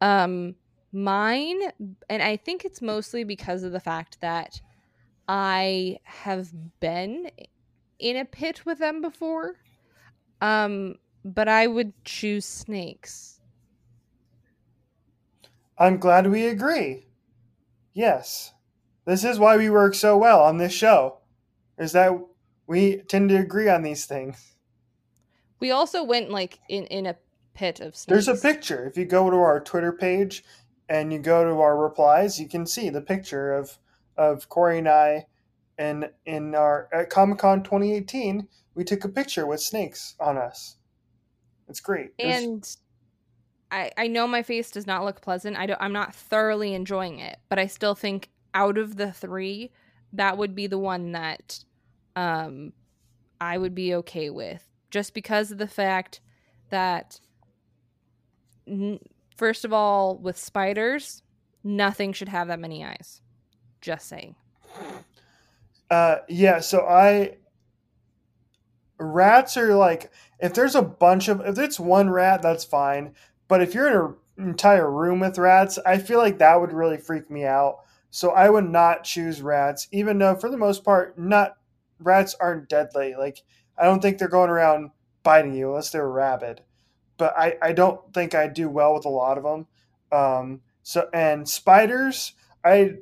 Um, 0.00 0.54
mine, 0.92 1.60
and 2.08 2.22
I 2.22 2.36
think 2.36 2.64
it's 2.64 2.82
mostly 2.82 3.24
because 3.24 3.62
of 3.62 3.72
the 3.72 3.80
fact 3.80 4.20
that 4.20 4.60
I 5.28 5.98
have 6.04 6.50
been 6.80 7.30
in 7.98 8.16
a 8.16 8.24
pit 8.24 8.64
with 8.66 8.78
them 8.78 9.00
before. 9.00 9.56
Um, 10.40 10.96
but 11.34 11.48
I 11.48 11.66
would 11.66 11.92
choose 12.04 12.44
snakes. 12.44 13.40
I'm 15.78 15.98
glad 15.98 16.28
we 16.28 16.46
agree. 16.46 17.08
Yes. 17.92 18.52
This 19.04 19.24
is 19.24 19.38
why 19.38 19.56
we 19.56 19.68
work 19.68 19.94
so 19.94 20.16
well 20.16 20.42
on 20.42 20.56
this 20.56 20.72
show. 20.72 21.18
Is 21.78 21.92
that 21.92 22.12
we 22.66 22.98
tend 23.08 23.28
to 23.30 23.36
agree 23.36 23.68
on 23.68 23.82
these 23.82 24.06
things. 24.06 24.54
We 25.60 25.70
also 25.70 26.02
went 26.02 26.30
like 26.30 26.60
in 26.68 26.84
in 26.86 27.06
a 27.06 27.16
pit 27.54 27.80
of 27.80 27.96
snakes. 27.96 28.26
There's 28.26 28.38
a 28.38 28.40
picture. 28.40 28.86
If 28.86 28.96
you 28.96 29.04
go 29.04 29.30
to 29.30 29.36
our 29.36 29.60
Twitter 29.60 29.92
page 29.92 30.44
and 30.88 31.12
you 31.12 31.18
go 31.18 31.44
to 31.44 31.60
our 31.60 31.76
replies, 31.76 32.40
you 32.40 32.48
can 32.48 32.66
see 32.66 32.88
the 32.88 33.02
picture 33.02 33.52
of 33.52 33.78
of 34.16 34.48
Corey 34.48 34.78
and 34.78 34.88
I 34.88 35.26
and 35.78 36.10
in 36.24 36.54
our 36.54 36.88
at 36.92 37.10
Comic 37.10 37.38
Con 37.38 37.62
2018, 37.62 38.48
we 38.74 38.84
took 38.84 39.04
a 39.04 39.08
picture 39.08 39.46
with 39.46 39.60
snakes 39.60 40.14
on 40.18 40.38
us. 40.38 40.76
It's 41.68 41.80
great. 41.80 42.12
And 42.18 42.68
I, 43.70 43.90
I 43.96 44.06
know 44.06 44.26
my 44.26 44.42
face 44.42 44.70
does 44.70 44.86
not 44.86 45.04
look 45.04 45.20
pleasant. 45.20 45.56
I 45.56 45.66
don't, 45.66 45.80
I'm 45.80 45.92
not 45.92 46.14
thoroughly 46.14 46.74
enjoying 46.74 47.18
it, 47.18 47.38
but 47.48 47.58
I 47.58 47.66
still 47.66 47.94
think 47.94 48.30
out 48.54 48.78
of 48.78 48.96
the 48.96 49.12
three, 49.12 49.72
that 50.12 50.38
would 50.38 50.54
be 50.54 50.66
the 50.66 50.78
one 50.78 51.12
that 51.12 51.64
um, 52.14 52.72
I 53.40 53.58
would 53.58 53.74
be 53.74 53.94
okay 53.96 54.30
with, 54.30 54.66
just 54.90 55.14
because 55.14 55.50
of 55.50 55.58
the 55.58 55.66
fact 55.66 56.20
that 56.70 57.20
n- 58.66 59.00
first 59.36 59.64
of 59.64 59.72
all, 59.72 60.16
with 60.16 60.38
spiders, 60.38 61.22
nothing 61.62 62.12
should 62.12 62.28
have 62.28 62.48
that 62.48 62.60
many 62.60 62.84
eyes. 62.84 63.20
Just 63.80 64.08
saying. 64.08 64.36
Uh, 65.90 66.16
yeah. 66.28 66.60
So 66.60 66.86
I 66.86 67.36
rats 68.98 69.56
are 69.56 69.74
like 69.74 70.10
if 70.38 70.54
there's 70.54 70.74
a 70.74 70.82
bunch 70.82 71.28
of 71.28 71.40
if 71.40 71.58
it's 71.58 71.80
one 71.80 72.10
rat, 72.10 72.42
that's 72.42 72.64
fine. 72.64 73.14
But 73.48 73.62
if 73.62 73.74
you're 73.74 73.88
in 73.88 74.44
an 74.44 74.50
entire 74.50 74.90
room 74.90 75.20
with 75.20 75.38
rats, 75.38 75.78
I 75.86 75.98
feel 75.98 76.18
like 76.18 76.38
that 76.38 76.60
would 76.60 76.72
really 76.72 76.98
freak 76.98 77.30
me 77.30 77.44
out. 77.44 77.78
So 78.10 78.30
I 78.30 78.48
would 78.50 78.68
not 78.68 79.04
choose 79.04 79.42
rats, 79.42 79.88
even 79.92 80.18
though 80.18 80.34
for 80.36 80.50
the 80.50 80.56
most 80.56 80.84
part, 80.84 81.18
not 81.18 81.56
rats 81.98 82.34
aren't 82.40 82.68
deadly. 82.68 83.14
Like 83.16 83.42
I 83.78 83.84
don't 83.84 84.00
think 84.00 84.18
they're 84.18 84.28
going 84.28 84.50
around 84.50 84.90
biting 85.22 85.54
you 85.54 85.68
unless 85.70 85.90
they're 85.90 86.08
rabid. 86.08 86.62
But 87.18 87.36
I, 87.36 87.56
I 87.62 87.72
don't 87.72 88.12
think 88.12 88.34
I'd 88.34 88.54
do 88.54 88.68
well 88.68 88.94
with 88.94 89.06
a 89.06 89.10
lot 89.10 89.38
of 89.38 89.44
them. 89.44 89.66
Um, 90.12 90.60
so 90.82 91.08
and 91.12 91.48
spiders, 91.48 92.32
I 92.64 92.96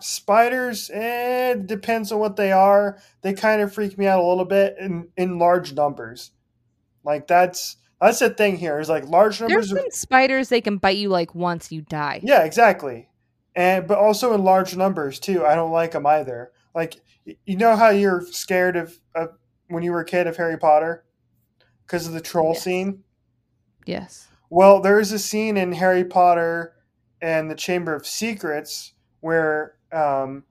spiders 0.00 0.90
eh, 0.92 1.52
it 1.52 1.66
depends 1.66 2.10
on 2.12 2.18
what 2.18 2.36
they 2.36 2.52
are. 2.52 2.98
They 3.22 3.32
kind 3.34 3.62
of 3.62 3.72
freak 3.72 3.96
me 3.98 4.06
out 4.06 4.20
a 4.22 4.26
little 4.26 4.44
bit 4.44 4.76
in 4.78 5.08
in 5.16 5.38
large 5.38 5.72
numbers. 5.74 6.32
Like 7.04 7.26
that's 7.26 7.76
that's 8.00 8.18
the 8.18 8.30
thing 8.30 8.56
here 8.56 8.78
is 8.80 8.88
like 8.88 9.06
large 9.08 9.40
numbers 9.40 9.70
There's 9.70 9.80
some 9.80 9.90
spiders 9.90 10.48
they 10.48 10.60
can 10.60 10.78
bite 10.78 10.96
you 10.96 11.08
like 11.08 11.34
once 11.34 11.70
you 11.70 11.82
die. 11.82 12.20
yeah 12.22 12.44
exactly. 12.44 13.08
And 13.54 13.86
but 13.86 13.98
also 13.98 14.32
in 14.34 14.44
large 14.44 14.76
numbers 14.76 15.18
too. 15.18 15.44
I 15.44 15.54
don't 15.54 15.72
like 15.72 15.92
them 15.92 16.06
either. 16.06 16.52
Like 16.74 17.00
you 17.44 17.56
know 17.56 17.76
how 17.76 17.90
you're 17.90 18.22
scared 18.30 18.76
of, 18.76 18.98
of 19.14 19.30
when 19.68 19.82
you 19.82 19.92
were 19.92 20.00
a 20.00 20.04
kid 20.04 20.26
of 20.26 20.36
harry 20.36 20.56
potter? 20.58 21.04
Because 21.86 22.06
of 22.06 22.12
the 22.12 22.20
troll 22.20 22.52
Yes. 22.54 22.62
scene? 22.62 23.04
Yes. 23.86 24.28
Well, 24.48 24.80
there 24.80 24.98
is 25.00 25.12
a 25.12 25.18
scene 25.18 25.56
in 25.56 25.72
Harry 25.72 26.04
Potter 26.04 26.74
and 27.22 27.48
the 27.50 27.54
Chamber 27.54 27.94
of 27.94 28.06
Secrets 28.06 28.94
where 29.20 29.74
um, 29.92 30.44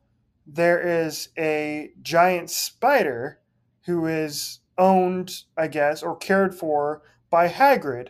there 0.46 0.80
is 0.80 1.30
a 1.38 1.92
giant 2.02 2.50
spider 2.50 3.40
who 3.86 4.06
is 4.06 4.60
owned, 4.78 5.44
I 5.58 5.68
guess, 5.68 6.02
or 6.02 6.16
cared 6.16 6.56
for 6.56 7.02
by 7.30 7.48
Hagrid. 7.48 8.10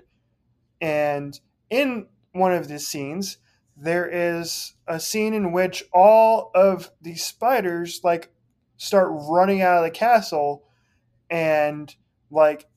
And 0.80 1.40
in 1.70 2.08
one 2.32 2.54
of 2.54 2.68
the 2.68 2.80
scenes, 2.80 3.38
there 3.76 4.08
is 4.08 4.74
a 4.88 5.00
scene 5.00 5.34
in 5.34 5.52
which 5.52 5.84
all 5.94 6.52
of 6.54 6.92
the 7.02 7.16
spiders 7.16 8.02
like 8.04 8.32
start 8.78 9.10
running 9.12 9.62
out 9.62 9.78
of 9.80 9.84
the 9.84 9.92
castle 9.92 10.66
and 11.30 11.96
like 12.30 12.68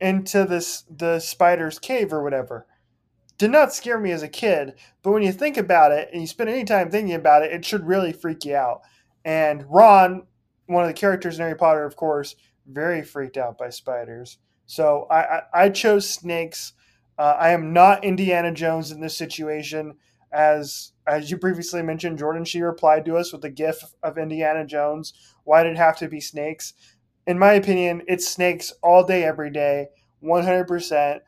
into 0.00 0.44
this 0.44 0.84
the 0.94 1.20
spider's 1.20 1.78
cave 1.78 2.12
or 2.12 2.22
whatever. 2.22 2.66
Did 3.38 3.50
not 3.50 3.72
scare 3.72 3.98
me 3.98 4.12
as 4.12 4.22
a 4.22 4.28
kid, 4.28 4.74
but 5.02 5.12
when 5.12 5.22
you 5.22 5.32
think 5.32 5.56
about 5.56 5.92
it 5.92 6.08
and 6.12 6.20
you 6.20 6.26
spend 6.26 6.48
any 6.48 6.64
time 6.64 6.90
thinking 6.90 7.14
about 7.14 7.42
it, 7.42 7.52
it 7.52 7.64
should 7.64 7.86
really 7.86 8.12
freak 8.12 8.44
you 8.44 8.56
out. 8.56 8.82
And 9.24 9.64
Ron, 9.68 10.26
one 10.66 10.84
of 10.84 10.88
the 10.88 10.94
characters 10.94 11.36
in 11.36 11.42
Harry 11.42 11.56
Potter, 11.56 11.84
of 11.84 11.96
course, 11.96 12.36
very 12.66 13.02
freaked 13.02 13.36
out 13.36 13.58
by 13.58 13.70
spiders. 13.70 14.38
So 14.66 15.06
I, 15.10 15.20
I, 15.20 15.42
I 15.54 15.68
chose 15.68 16.08
snakes. 16.08 16.72
Uh, 17.18 17.36
I 17.38 17.50
am 17.50 17.72
not 17.72 18.04
Indiana 18.04 18.52
Jones 18.52 18.90
in 18.90 19.00
this 19.00 19.16
situation, 19.16 19.96
as 20.32 20.92
as 21.06 21.30
you 21.30 21.38
previously 21.38 21.82
mentioned. 21.82 22.18
Jordan 22.18 22.44
she 22.44 22.60
replied 22.60 23.04
to 23.04 23.16
us 23.16 23.32
with 23.32 23.44
a 23.44 23.50
GIF 23.50 23.94
of 24.02 24.18
Indiana 24.18 24.66
Jones. 24.66 25.12
Why 25.44 25.62
did 25.62 25.72
it 25.72 25.78
have 25.78 25.96
to 25.98 26.08
be 26.08 26.20
snakes? 26.20 26.74
in 27.26 27.38
my 27.38 27.52
opinion, 27.54 28.02
it's 28.06 28.28
snakes 28.28 28.72
all 28.82 29.04
day, 29.04 29.24
every 29.24 29.50
day, 29.50 29.88
100%. 30.22 31.20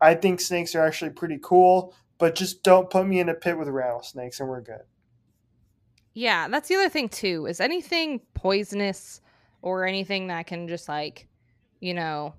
I 0.00 0.14
think 0.14 0.40
snakes 0.40 0.74
are 0.74 0.84
actually 0.86 1.10
pretty 1.10 1.38
cool, 1.42 1.94
but 2.18 2.34
just 2.34 2.62
don't 2.62 2.90
put 2.90 3.06
me 3.06 3.20
in 3.20 3.28
a 3.28 3.34
pit 3.34 3.58
with 3.58 3.68
rattlesnakes 3.68 4.40
and 4.40 4.48
we're 4.48 4.60
good. 4.60 4.82
Yeah, 6.14 6.48
that's 6.48 6.68
the 6.68 6.76
other 6.76 6.88
thing 6.88 7.08
too. 7.08 7.46
Is 7.46 7.60
anything 7.60 8.20
poisonous 8.34 9.20
or 9.62 9.86
anything 9.86 10.28
that 10.28 10.46
can 10.46 10.66
just 10.68 10.88
like, 10.88 11.28
you 11.80 11.92
know, 11.92 12.34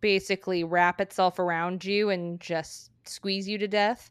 basically 0.00 0.64
wrap 0.64 1.00
itself 1.00 1.38
around 1.38 1.82
you 1.84 2.10
and 2.10 2.38
just 2.40 2.90
squeeze 3.04 3.48
you 3.48 3.56
to 3.58 3.68
death? 3.68 4.10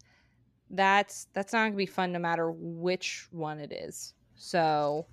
That's 0.72 1.28
that's 1.34 1.54
not 1.54 1.60
going 1.60 1.74
to 1.74 1.78
be 1.78 1.86
fun 1.86 2.12
no 2.12 2.20
matter 2.20 2.52
which 2.52 3.28
one 3.32 3.60
it 3.60 3.72
is. 3.72 4.16
So, 4.36 5.06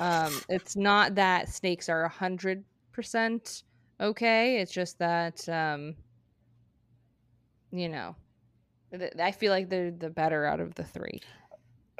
um 0.00 0.32
it's 0.48 0.74
not 0.76 1.14
that 1.14 1.48
snakes 1.48 1.88
are 1.88 2.04
a 2.04 2.10
100% 2.10 3.62
okay. 4.00 4.58
It's 4.58 4.72
just 4.72 4.98
that 4.98 5.48
um 5.48 5.94
you 7.70 7.88
know, 7.88 8.16
th- 8.96 9.14
I 9.18 9.32
feel 9.32 9.52
like 9.52 9.68
they're 9.68 9.90
the 9.90 10.10
better 10.10 10.44
out 10.46 10.60
of 10.60 10.74
the 10.74 10.84
three. 10.84 11.20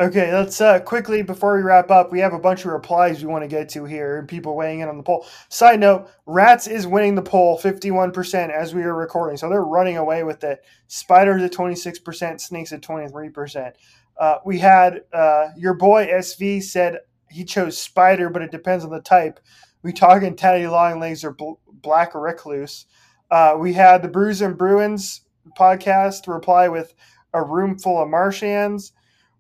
Okay, 0.01 0.33
let's 0.33 0.61
uh, 0.61 0.79
quickly, 0.79 1.23
before 1.23 1.57
we 1.57 1.63
wrap 1.63 1.91
up, 1.91 2.13
we 2.13 2.21
have 2.21 2.33
a 2.33 2.39
bunch 2.39 2.65
of 2.65 2.71
replies 2.71 3.21
we 3.21 3.29
want 3.29 3.43
to 3.43 3.49
get 3.49 3.69
to 3.71 3.85
here 3.85 4.19
and 4.19 4.29
people 4.29 4.55
weighing 4.55 4.79
in 4.79 4.89
on 4.89 4.97
the 4.97 5.03
poll. 5.03 5.27
Side 5.49 5.81
note 5.81 6.09
Rats 6.25 6.69
is 6.69 6.87
winning 6.87 7.17
the 7.17 7.23
poll 7.23 7.59
51% 7.59 8.51
as 8.51 8.73
we 8.77 8.85
are 8.85 8.95
recording, 8.95 9.37
so 9.37 9.49
they're 9.49 9.65
running 9.65 9.97
away 9.97 10.23
with 10.23 10.45
it. 10.45 10.65
Spiders 10.87 11.43
at 11.43 11.53
26%, 11.53 12.41
Snakes 12.41 12.73
at 12.73 12.81
23%. 12.81 13.73
Uh, 14.17 14.37
we 14.45 14.61
had 14.61 15.03
uh, 15.13 15.49
your 15.57 15.75
boy 15.75 16.07
SV 16.07 16.63
said 16.63 16.99
he 17.29 17.45
chose 17.45 17.77
Spider, 17.77 18.31
but 18.31 18.43
it 18.43 18.53
depends 18.53 18.85
on 18.85 18.91
the 18.91 19.01
type. 19.01 19.41
We 19.83 19.93
talking 19.93 20.37
Teddy 20.37 20.69
Longlegs 20.69 21.25
or 21.25 21.33
bl- 21.33 21.55
Black 21.73 22.15
Recluse. 22.15 22.87
Uh, 23.33 23.57
we 23.59 23.73
had 23.73 24.03
the 24.03 24.09
Brews 24.09 24.43
and 24.43 24.57
Bruins 24.57 25.23
podcast 25.57 26.27
reply 26.27 26.69
with 26.69 26.95
a 27.33 27.43
room 27.43 27.79
full 27.79 28.03
of 28.03 28.09
Martians. 28.09 28.93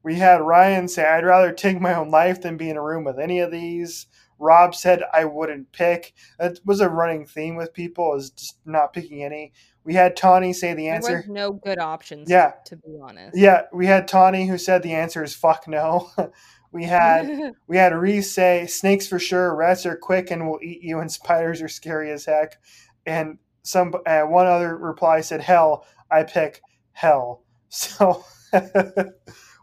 We 0.03 0.15
had 0.17 0.41
Ryan 0.41 0.89
say, 0.89 1.05
I'd 1.07 1.25
rather 1.25 1.53
take 1.53 1.81
my 1.81 1.95
own 1.95 2.11
life 2.11 2.41
than 2.41 2.57
be 2.57 2.71
in 2.71 2.77
a 2.77 2.83
room 2.83 3.05
with 3.05 3.19
any 3.19 3.41
of 3.41 3.51
these. 3.51 4.07
Rob 4.39 4.75
said, 4.75 5.03
I 5.13 5.25
wouldn't 5.25 5.73
pick. 5.73 6.15
That 6.39 6.61
was 6.65 6.81
a 6.81 6.89
running 6.89 7.27
theme 7.27 7.57
with 7.57 7.75
people, 7.75 8.15
is 8.15 8.31
just 8.31 8.59
not 8.65 8.93
picking 8.93 9.25
any. 9.25 9.53
We 9.85 9.95
had 9.95 10.17
Tawny 10.17 10.53
say 10.53 10.75
the 10.75 10.85
There 10.85 10.95
answer. 10.95 11.17
was 11.17 11.29
no 11.29 11.53
good 11.53 11.79
options. 11.79 12.31
Yeah. 12.31 12.53
to 12.67 12.77
be 12.77 12.99
honest. 13.03 13.37
Yeah, 13.37 13.63
we 13.73 13.87
had 13.87 14.07
Tawny 14.07 14.47
who 14.47 14.59
said 14.59 14.83
the 14.83 14.95
answer 14.95 15.25
is 15.25 15.35
fuck 15.35 15.67
no. 15.67 16.11
we 16.73 16.85
had 16.85 17.55
we 17.67 17.77
had 17.77 17.95
Reese 17.95 18.31
say 18.31 18.67
snakes 18.67 19.09
for 19.09 19.19
sure, 19.19 19.55
rats 19.55 19.87
are 19.87 19.97
quick 19.97 20.31
and 20.31 20.47
will 20.47 20.61
eat 20.63 20.83
you, 20.83 21.01
and 21.01 21.11
spiders 21.21 21.63
are 21.63 21.69
scary 21.69 22.11
as 22.11 22.27
heck. 22.27 22.59
And 23.07 23.39
some 23.63 23.95
uh, 24.07 24.23
one 24.23 24.47
other 24.47 24.77
reply 24.77 25.23
said 25.23 25.41
hell. 25.41 25.87
I 26.11 26.25
pick 26.25 26.63
hell. 26.93 27.45
So 27.71 28.25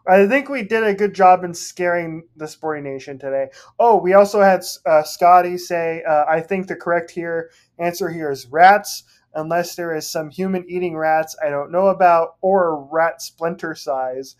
I 0.08 0.28
think 0.28 0.48
we 0.48 0.62
did 0.62 0.84
a 0.84 0.94
good 0.94 1.12
job 1.12 1.42
in 1.42 1.52
scaring 1.52 2.28
the 2.36 2.46
Sporting 2.46 2.84
Nation 2.84 3.18
today. 3.18 3.48
Oh, 3.80 3.96
we 3.96 4.14
also 4.14 4.40
had 4.40 4.62
uh, 4.86 5.02
Scotty 5.02 5.58
say, 5.58 6.04
uh, 6.08 6.24
I 6.28 6.40
think 6.40 6.68
the 6.68 6.76
correct 6.76 7.10
here 7.10 7.50
answer 7.80 8.08
here 8.08 8.30
is 8.30 8.46
rats, 8.46 9.02
unless 9.34 9.74
there 9.74 9.94
is 9.94 10.08
some 10.08 10.30
human 10.30 10.64
eating 10.68 10.96
rats 10.96 11.34
I 11.44 11.50
don't 11.50 11.72
know 11.72 11.88
about 11.88 12.36
or 12.40 12.88
rat 12.92 13.20
splinter 13.20 13.74
size. 13.74 14.36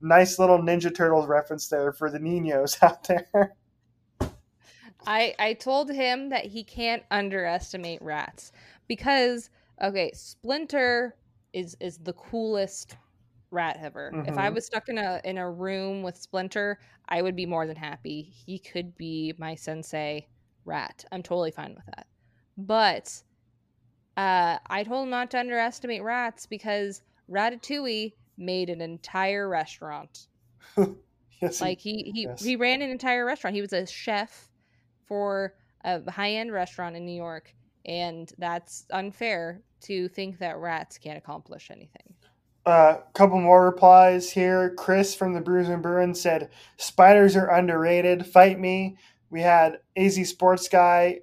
Nice 0.00 0.38
little 0.38 0.58
Ninja 0.58 0.94
Turtles 0.94 1.26
reference 1.26 1.68
there 1.68 1.92
for 1.92 2.10
the 2.10 2.18
Ninos 2.18 2.78
out 2.82 3.04
there. 3.04 3.54
I 5.06 5.34
I 5.38 5.52
told 5.54 5.90
him 5.90 6.30
that 6.30 6.46
he 6.46 6.64
can't 6.64 7.02
underestimate 7.10 8.00
rats 8.00 8.52
because 8.88 9.50
okay, 9.82 10.10
Splinter 10.14 11.16
is 11.52 11.76
is 11.80 11.98
the 11.98 12.12
coolest 12.14 12.96
rat 13.50 13.76
ever. 13.80 14.18
If 14.24 14.38
I 14.38 14.48
Mhm. 14.48 14.50
was 14.50 14.66
stuck 14.66 14.88
in 14.88 14.98
a 14.98 15.20
in 15.24 15.38
a 15.38 15.50
room 15.50 16.02
with 16.02 16.16
Splinter, 16.16 16.80
I 17.08 17.22
would 17.22 17.36
be 17.36 17.46
more 17.46 17.66
than 17.66 17.76
happy. 17.76 18.22
He 18.22 18.58
could 18.58 18.96
be 18.96 19.34
my 19.38 19.54
sensei 19.56 20.28
rat. 20.64 21.04
I'm 21.12 21.22
totally 21.22 21.50
fine 21.52 21.74
with 21.74 21.86
that. 21.96 22.08
But 22.56 23.22
uh 24.16 24.58
I 24.66 24.84
told 24.84 25.04
him 25.04 25.10
not 25.10 25.30
to 25.32 25.38
underestimate 25.40 26.02
rats 26.02 26.46
because 26.46 27.02
Ratatouille 27.30 28.14
made 28.36 28.70
an 28.70 28.80
entire 28.80 29.48
restaurant. 29.48 30.28
yes, 31.42 31.60
Like 31.60 31.80
he 31.80 32.12
he 32.14 32.28
yes. 32.28 32.42
he 32.42 32.56
ran 32.56 32.82
an 32.82 32.90
entire 32.90 33.24
restaurant. 33.24 33.54
He 33.54 33.60
was 33.62 33.72
a 33.72 33.86
chef 33.86 34.50
for 35.06 35.56
a 35.84 36.10
high 36.10 36.32
end 36.34 36.52
restaurant 36.52 36.96
in 36.96 37.04
New 37.04 37.12
York, 37.16 37.54
and 37.84 38.32
that's 38.38 38.86
unfair 38.90 39.62
to 39.82 40.08
think 40.08 40.38
that 40.38 40.58
rats 40.58 40.98
can't 40.98 41.18
accomplish 41.18 41.70
anything. 41.70 42.14
A 42.66 42.70
uh, 42.70 43.00
couple 43.14 43.40
more 43.40 43.64
replies 43.64 44.30
here. 44.30 44.74
Chris 44.76 45.14
from 45.14 45.32
the 45.32 45.40
Brews 45.40 45.68
and 45.68 45.82
Bruins 45.82 46.20
said, 46.20 46.50
Spiders 46.76 47.34
are 47.34 47.50
underrated. 47.50 48.26
Fight 48.26 48.60
me. 48.60 48.96
We 49.30 49.40
had 49.40 49.78
AZ 49.96 50.28
Sports 50.28 50.68
Guy 50.68 51.20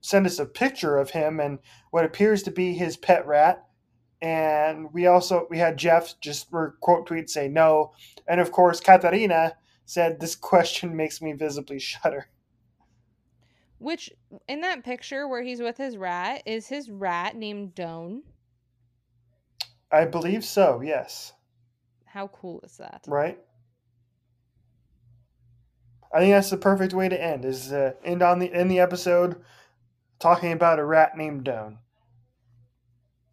send 0.00 0.26
us 0.26 0.38
a 0.38 0.46
picture 0.46 0.98
of 0.98 1.10
him 1.10 1.40
and 1.40 1.58
what 1.90 2.04
appears 2.04 2.42
to 2.42 2.50
be 2.50 2.74
his 2.74 2.96
pet 2.96 3.26
rat. 3.26 3.64
And 4.20 4.92
we 4.92 5.06
also 5.06 5.46
we 5.50 5.58
had 5.58 5.76
Jeff 5.76 6.18
just 6.20 6.50
quote 6.80 7.06
tweet 7.06 7.28
say 7.28 7.48
no. 7.48 7.92
And 8.28 8.40
of 8.40 8.52
course 8.52 8.80
Katarina 8.80 9.56
said 9.84 10.20
this 10.20 10.36
question 10.50 10.96
makes 10.96 11.20
me 11.20 11.32
visibly 11.32 11.78
shudder. 11.78 12.28
Which 13.82 14.12
in 14.46 14.60
that 14.60 14.84
picture 14.84 15.26
where 15.26 15.42
he's 15.42 15.60
with 15.60 15.76
his 15.76 15.96
rat 15.96 16.42
is 16.46 16.68
his 16.68 16.88
rat 16.88 17.34
named 17.34 17.74
Doan. 17.74 18.22
I 19.90 20.04
believe 20.04 20.44
so. 20.44 20.80
Yes. 20.80 21.32
How 22.06 22.28
cool 22.28 22.60
is 22.62 22.76
that? 22.76 23.04
Right. 23.08 23.38
I 26.14 26.20
think 26.20 26.32
that's 26.32 26.50
the 26.50 26.58
perfect 26.58 26.94
way 26.94 27.08
to 27.08 27.20
end. 27.20 27.44
Is 27.44 27.72
uh, 27.72 27.94
end 28.04 28.22
on 28.22 28.38
the 28.38 28.52
end 28.52 28.70
the 28.70 28.78
episode 28.78 29.42
talking 30.20 30.52
about 30.52 30.78
a 30.78 30.84
rat 30.84 31.16
named 31.16 31.44
Doan. 31.44 31.78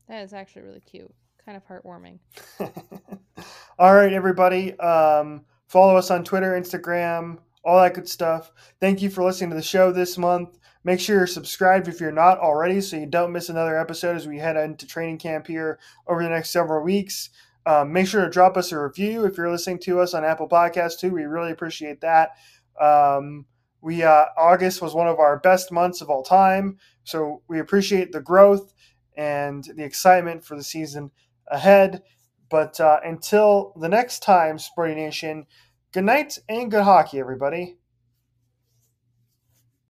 That 0.07 0.23
is 0.23 0.33
actually 0.33 0.63
really 0.63 0.79
cute. 0.79 1.13
Kind 1.45 1.57
of 1.57 1.67
heartwarming. 1.67 2.17
All 3.79 3.93
right, 3.93 4.13
everybody. 4.13 4.77
Um, 4.79 5.45
follow 5.67 5.95
us 5.95 6.09
on 6.09 6.23
Twitter, 6.23 6.59
Instagram, 6.59 7.37
all 7.63 7.81
that 7.81 7.93
good 7.93 8.09
stuff. 8.09 8.51
Thank 8.79 9.01
you 9.01 9.09
for 9.09 9.23
listening 9.23 9.49
to 9.51 9.55
the 9.55 9.61
show 9.61 9.91
this 9.91 10.17
month. 10.17 10.57
Make 10.83 10.99
sure 10.99 11.17
you're 11.17 11.27
subscribed 11.27 11.87
if 11.87 11.99
you're 11.99 12.11
not 12.11 12.39
already 12.39 12.79
so 12.81 12.95
you 12.95 13.05
don't 13.05 13.33
miss 13.33 13.49
another 13.49 13.77
episode 13.77 14.15
as 14.15 14.27
we 14.27 14.37
head 14.37 14.55
into 14.55 14.87
training 14.87 15.17
camp 15.17 15.47
here 15.47 15.79
over 16.07 16.23
the 16.23 16.29
next 16.29 16.51
several 16.51 16.83
weeks. 16.83 17.29
Um, 17.65 17.91
make 17.91 18.07
sure 18.07 18.23
to 18.23 18.29
drop 18.29 18.55
us 18.55 18.71
a 18.71 18.79
review 18.79 19.25
if 19.25 19.37
you're 19.37 19.51
listening 19.51 19.79
to 19.79 19.99
us 19.99 20.13
on 20.13 20.23
Apple 20.23 20.47
Podcasts 20.47 20.99
too. 20.99 21.11
We 21.11 21.23
really 21.23 21.51
appreciate 21.51 22.01
that. 22.01 22.31
Um, 22.79 23.45
we 23.81 24.03
uh, 24.03 24.25
August 24.37 24.81
was 24.81 24.93
one 24.93 25.07
of 25.07 25.19
our 25.19 25.39
best 25.39 25.71
months 25.71 26.01
of 26.01 26.09
all 26.09 26.23
time, 26.23 26.77
so 27.03 27.41
we 27.47 27.59
appreciate 27.59 28.11
the 28.11 28.21
growth 28.21 28.73
and 29.15 29.63
the 29.75 29.83
excitement 29.83 30.45
for 30.45 30.55
the 30.55 30.63
season 30.63 31.11
ahead. 31.47 32.03
But 32.49 32.79
uh, 32.79 32.99
until 33.03 33.73
the 33.79 33.89
next 33.89 34.23
time, 34.23 34.57
Sporty 34.57 34.95
Nation, 34.95 35.45
good 35.91 36.03
night 36.03 36.37
and 36.47 36.69
good 36.69 36.83
hockey, 36.83 37.19
everybody. 37.19 37.78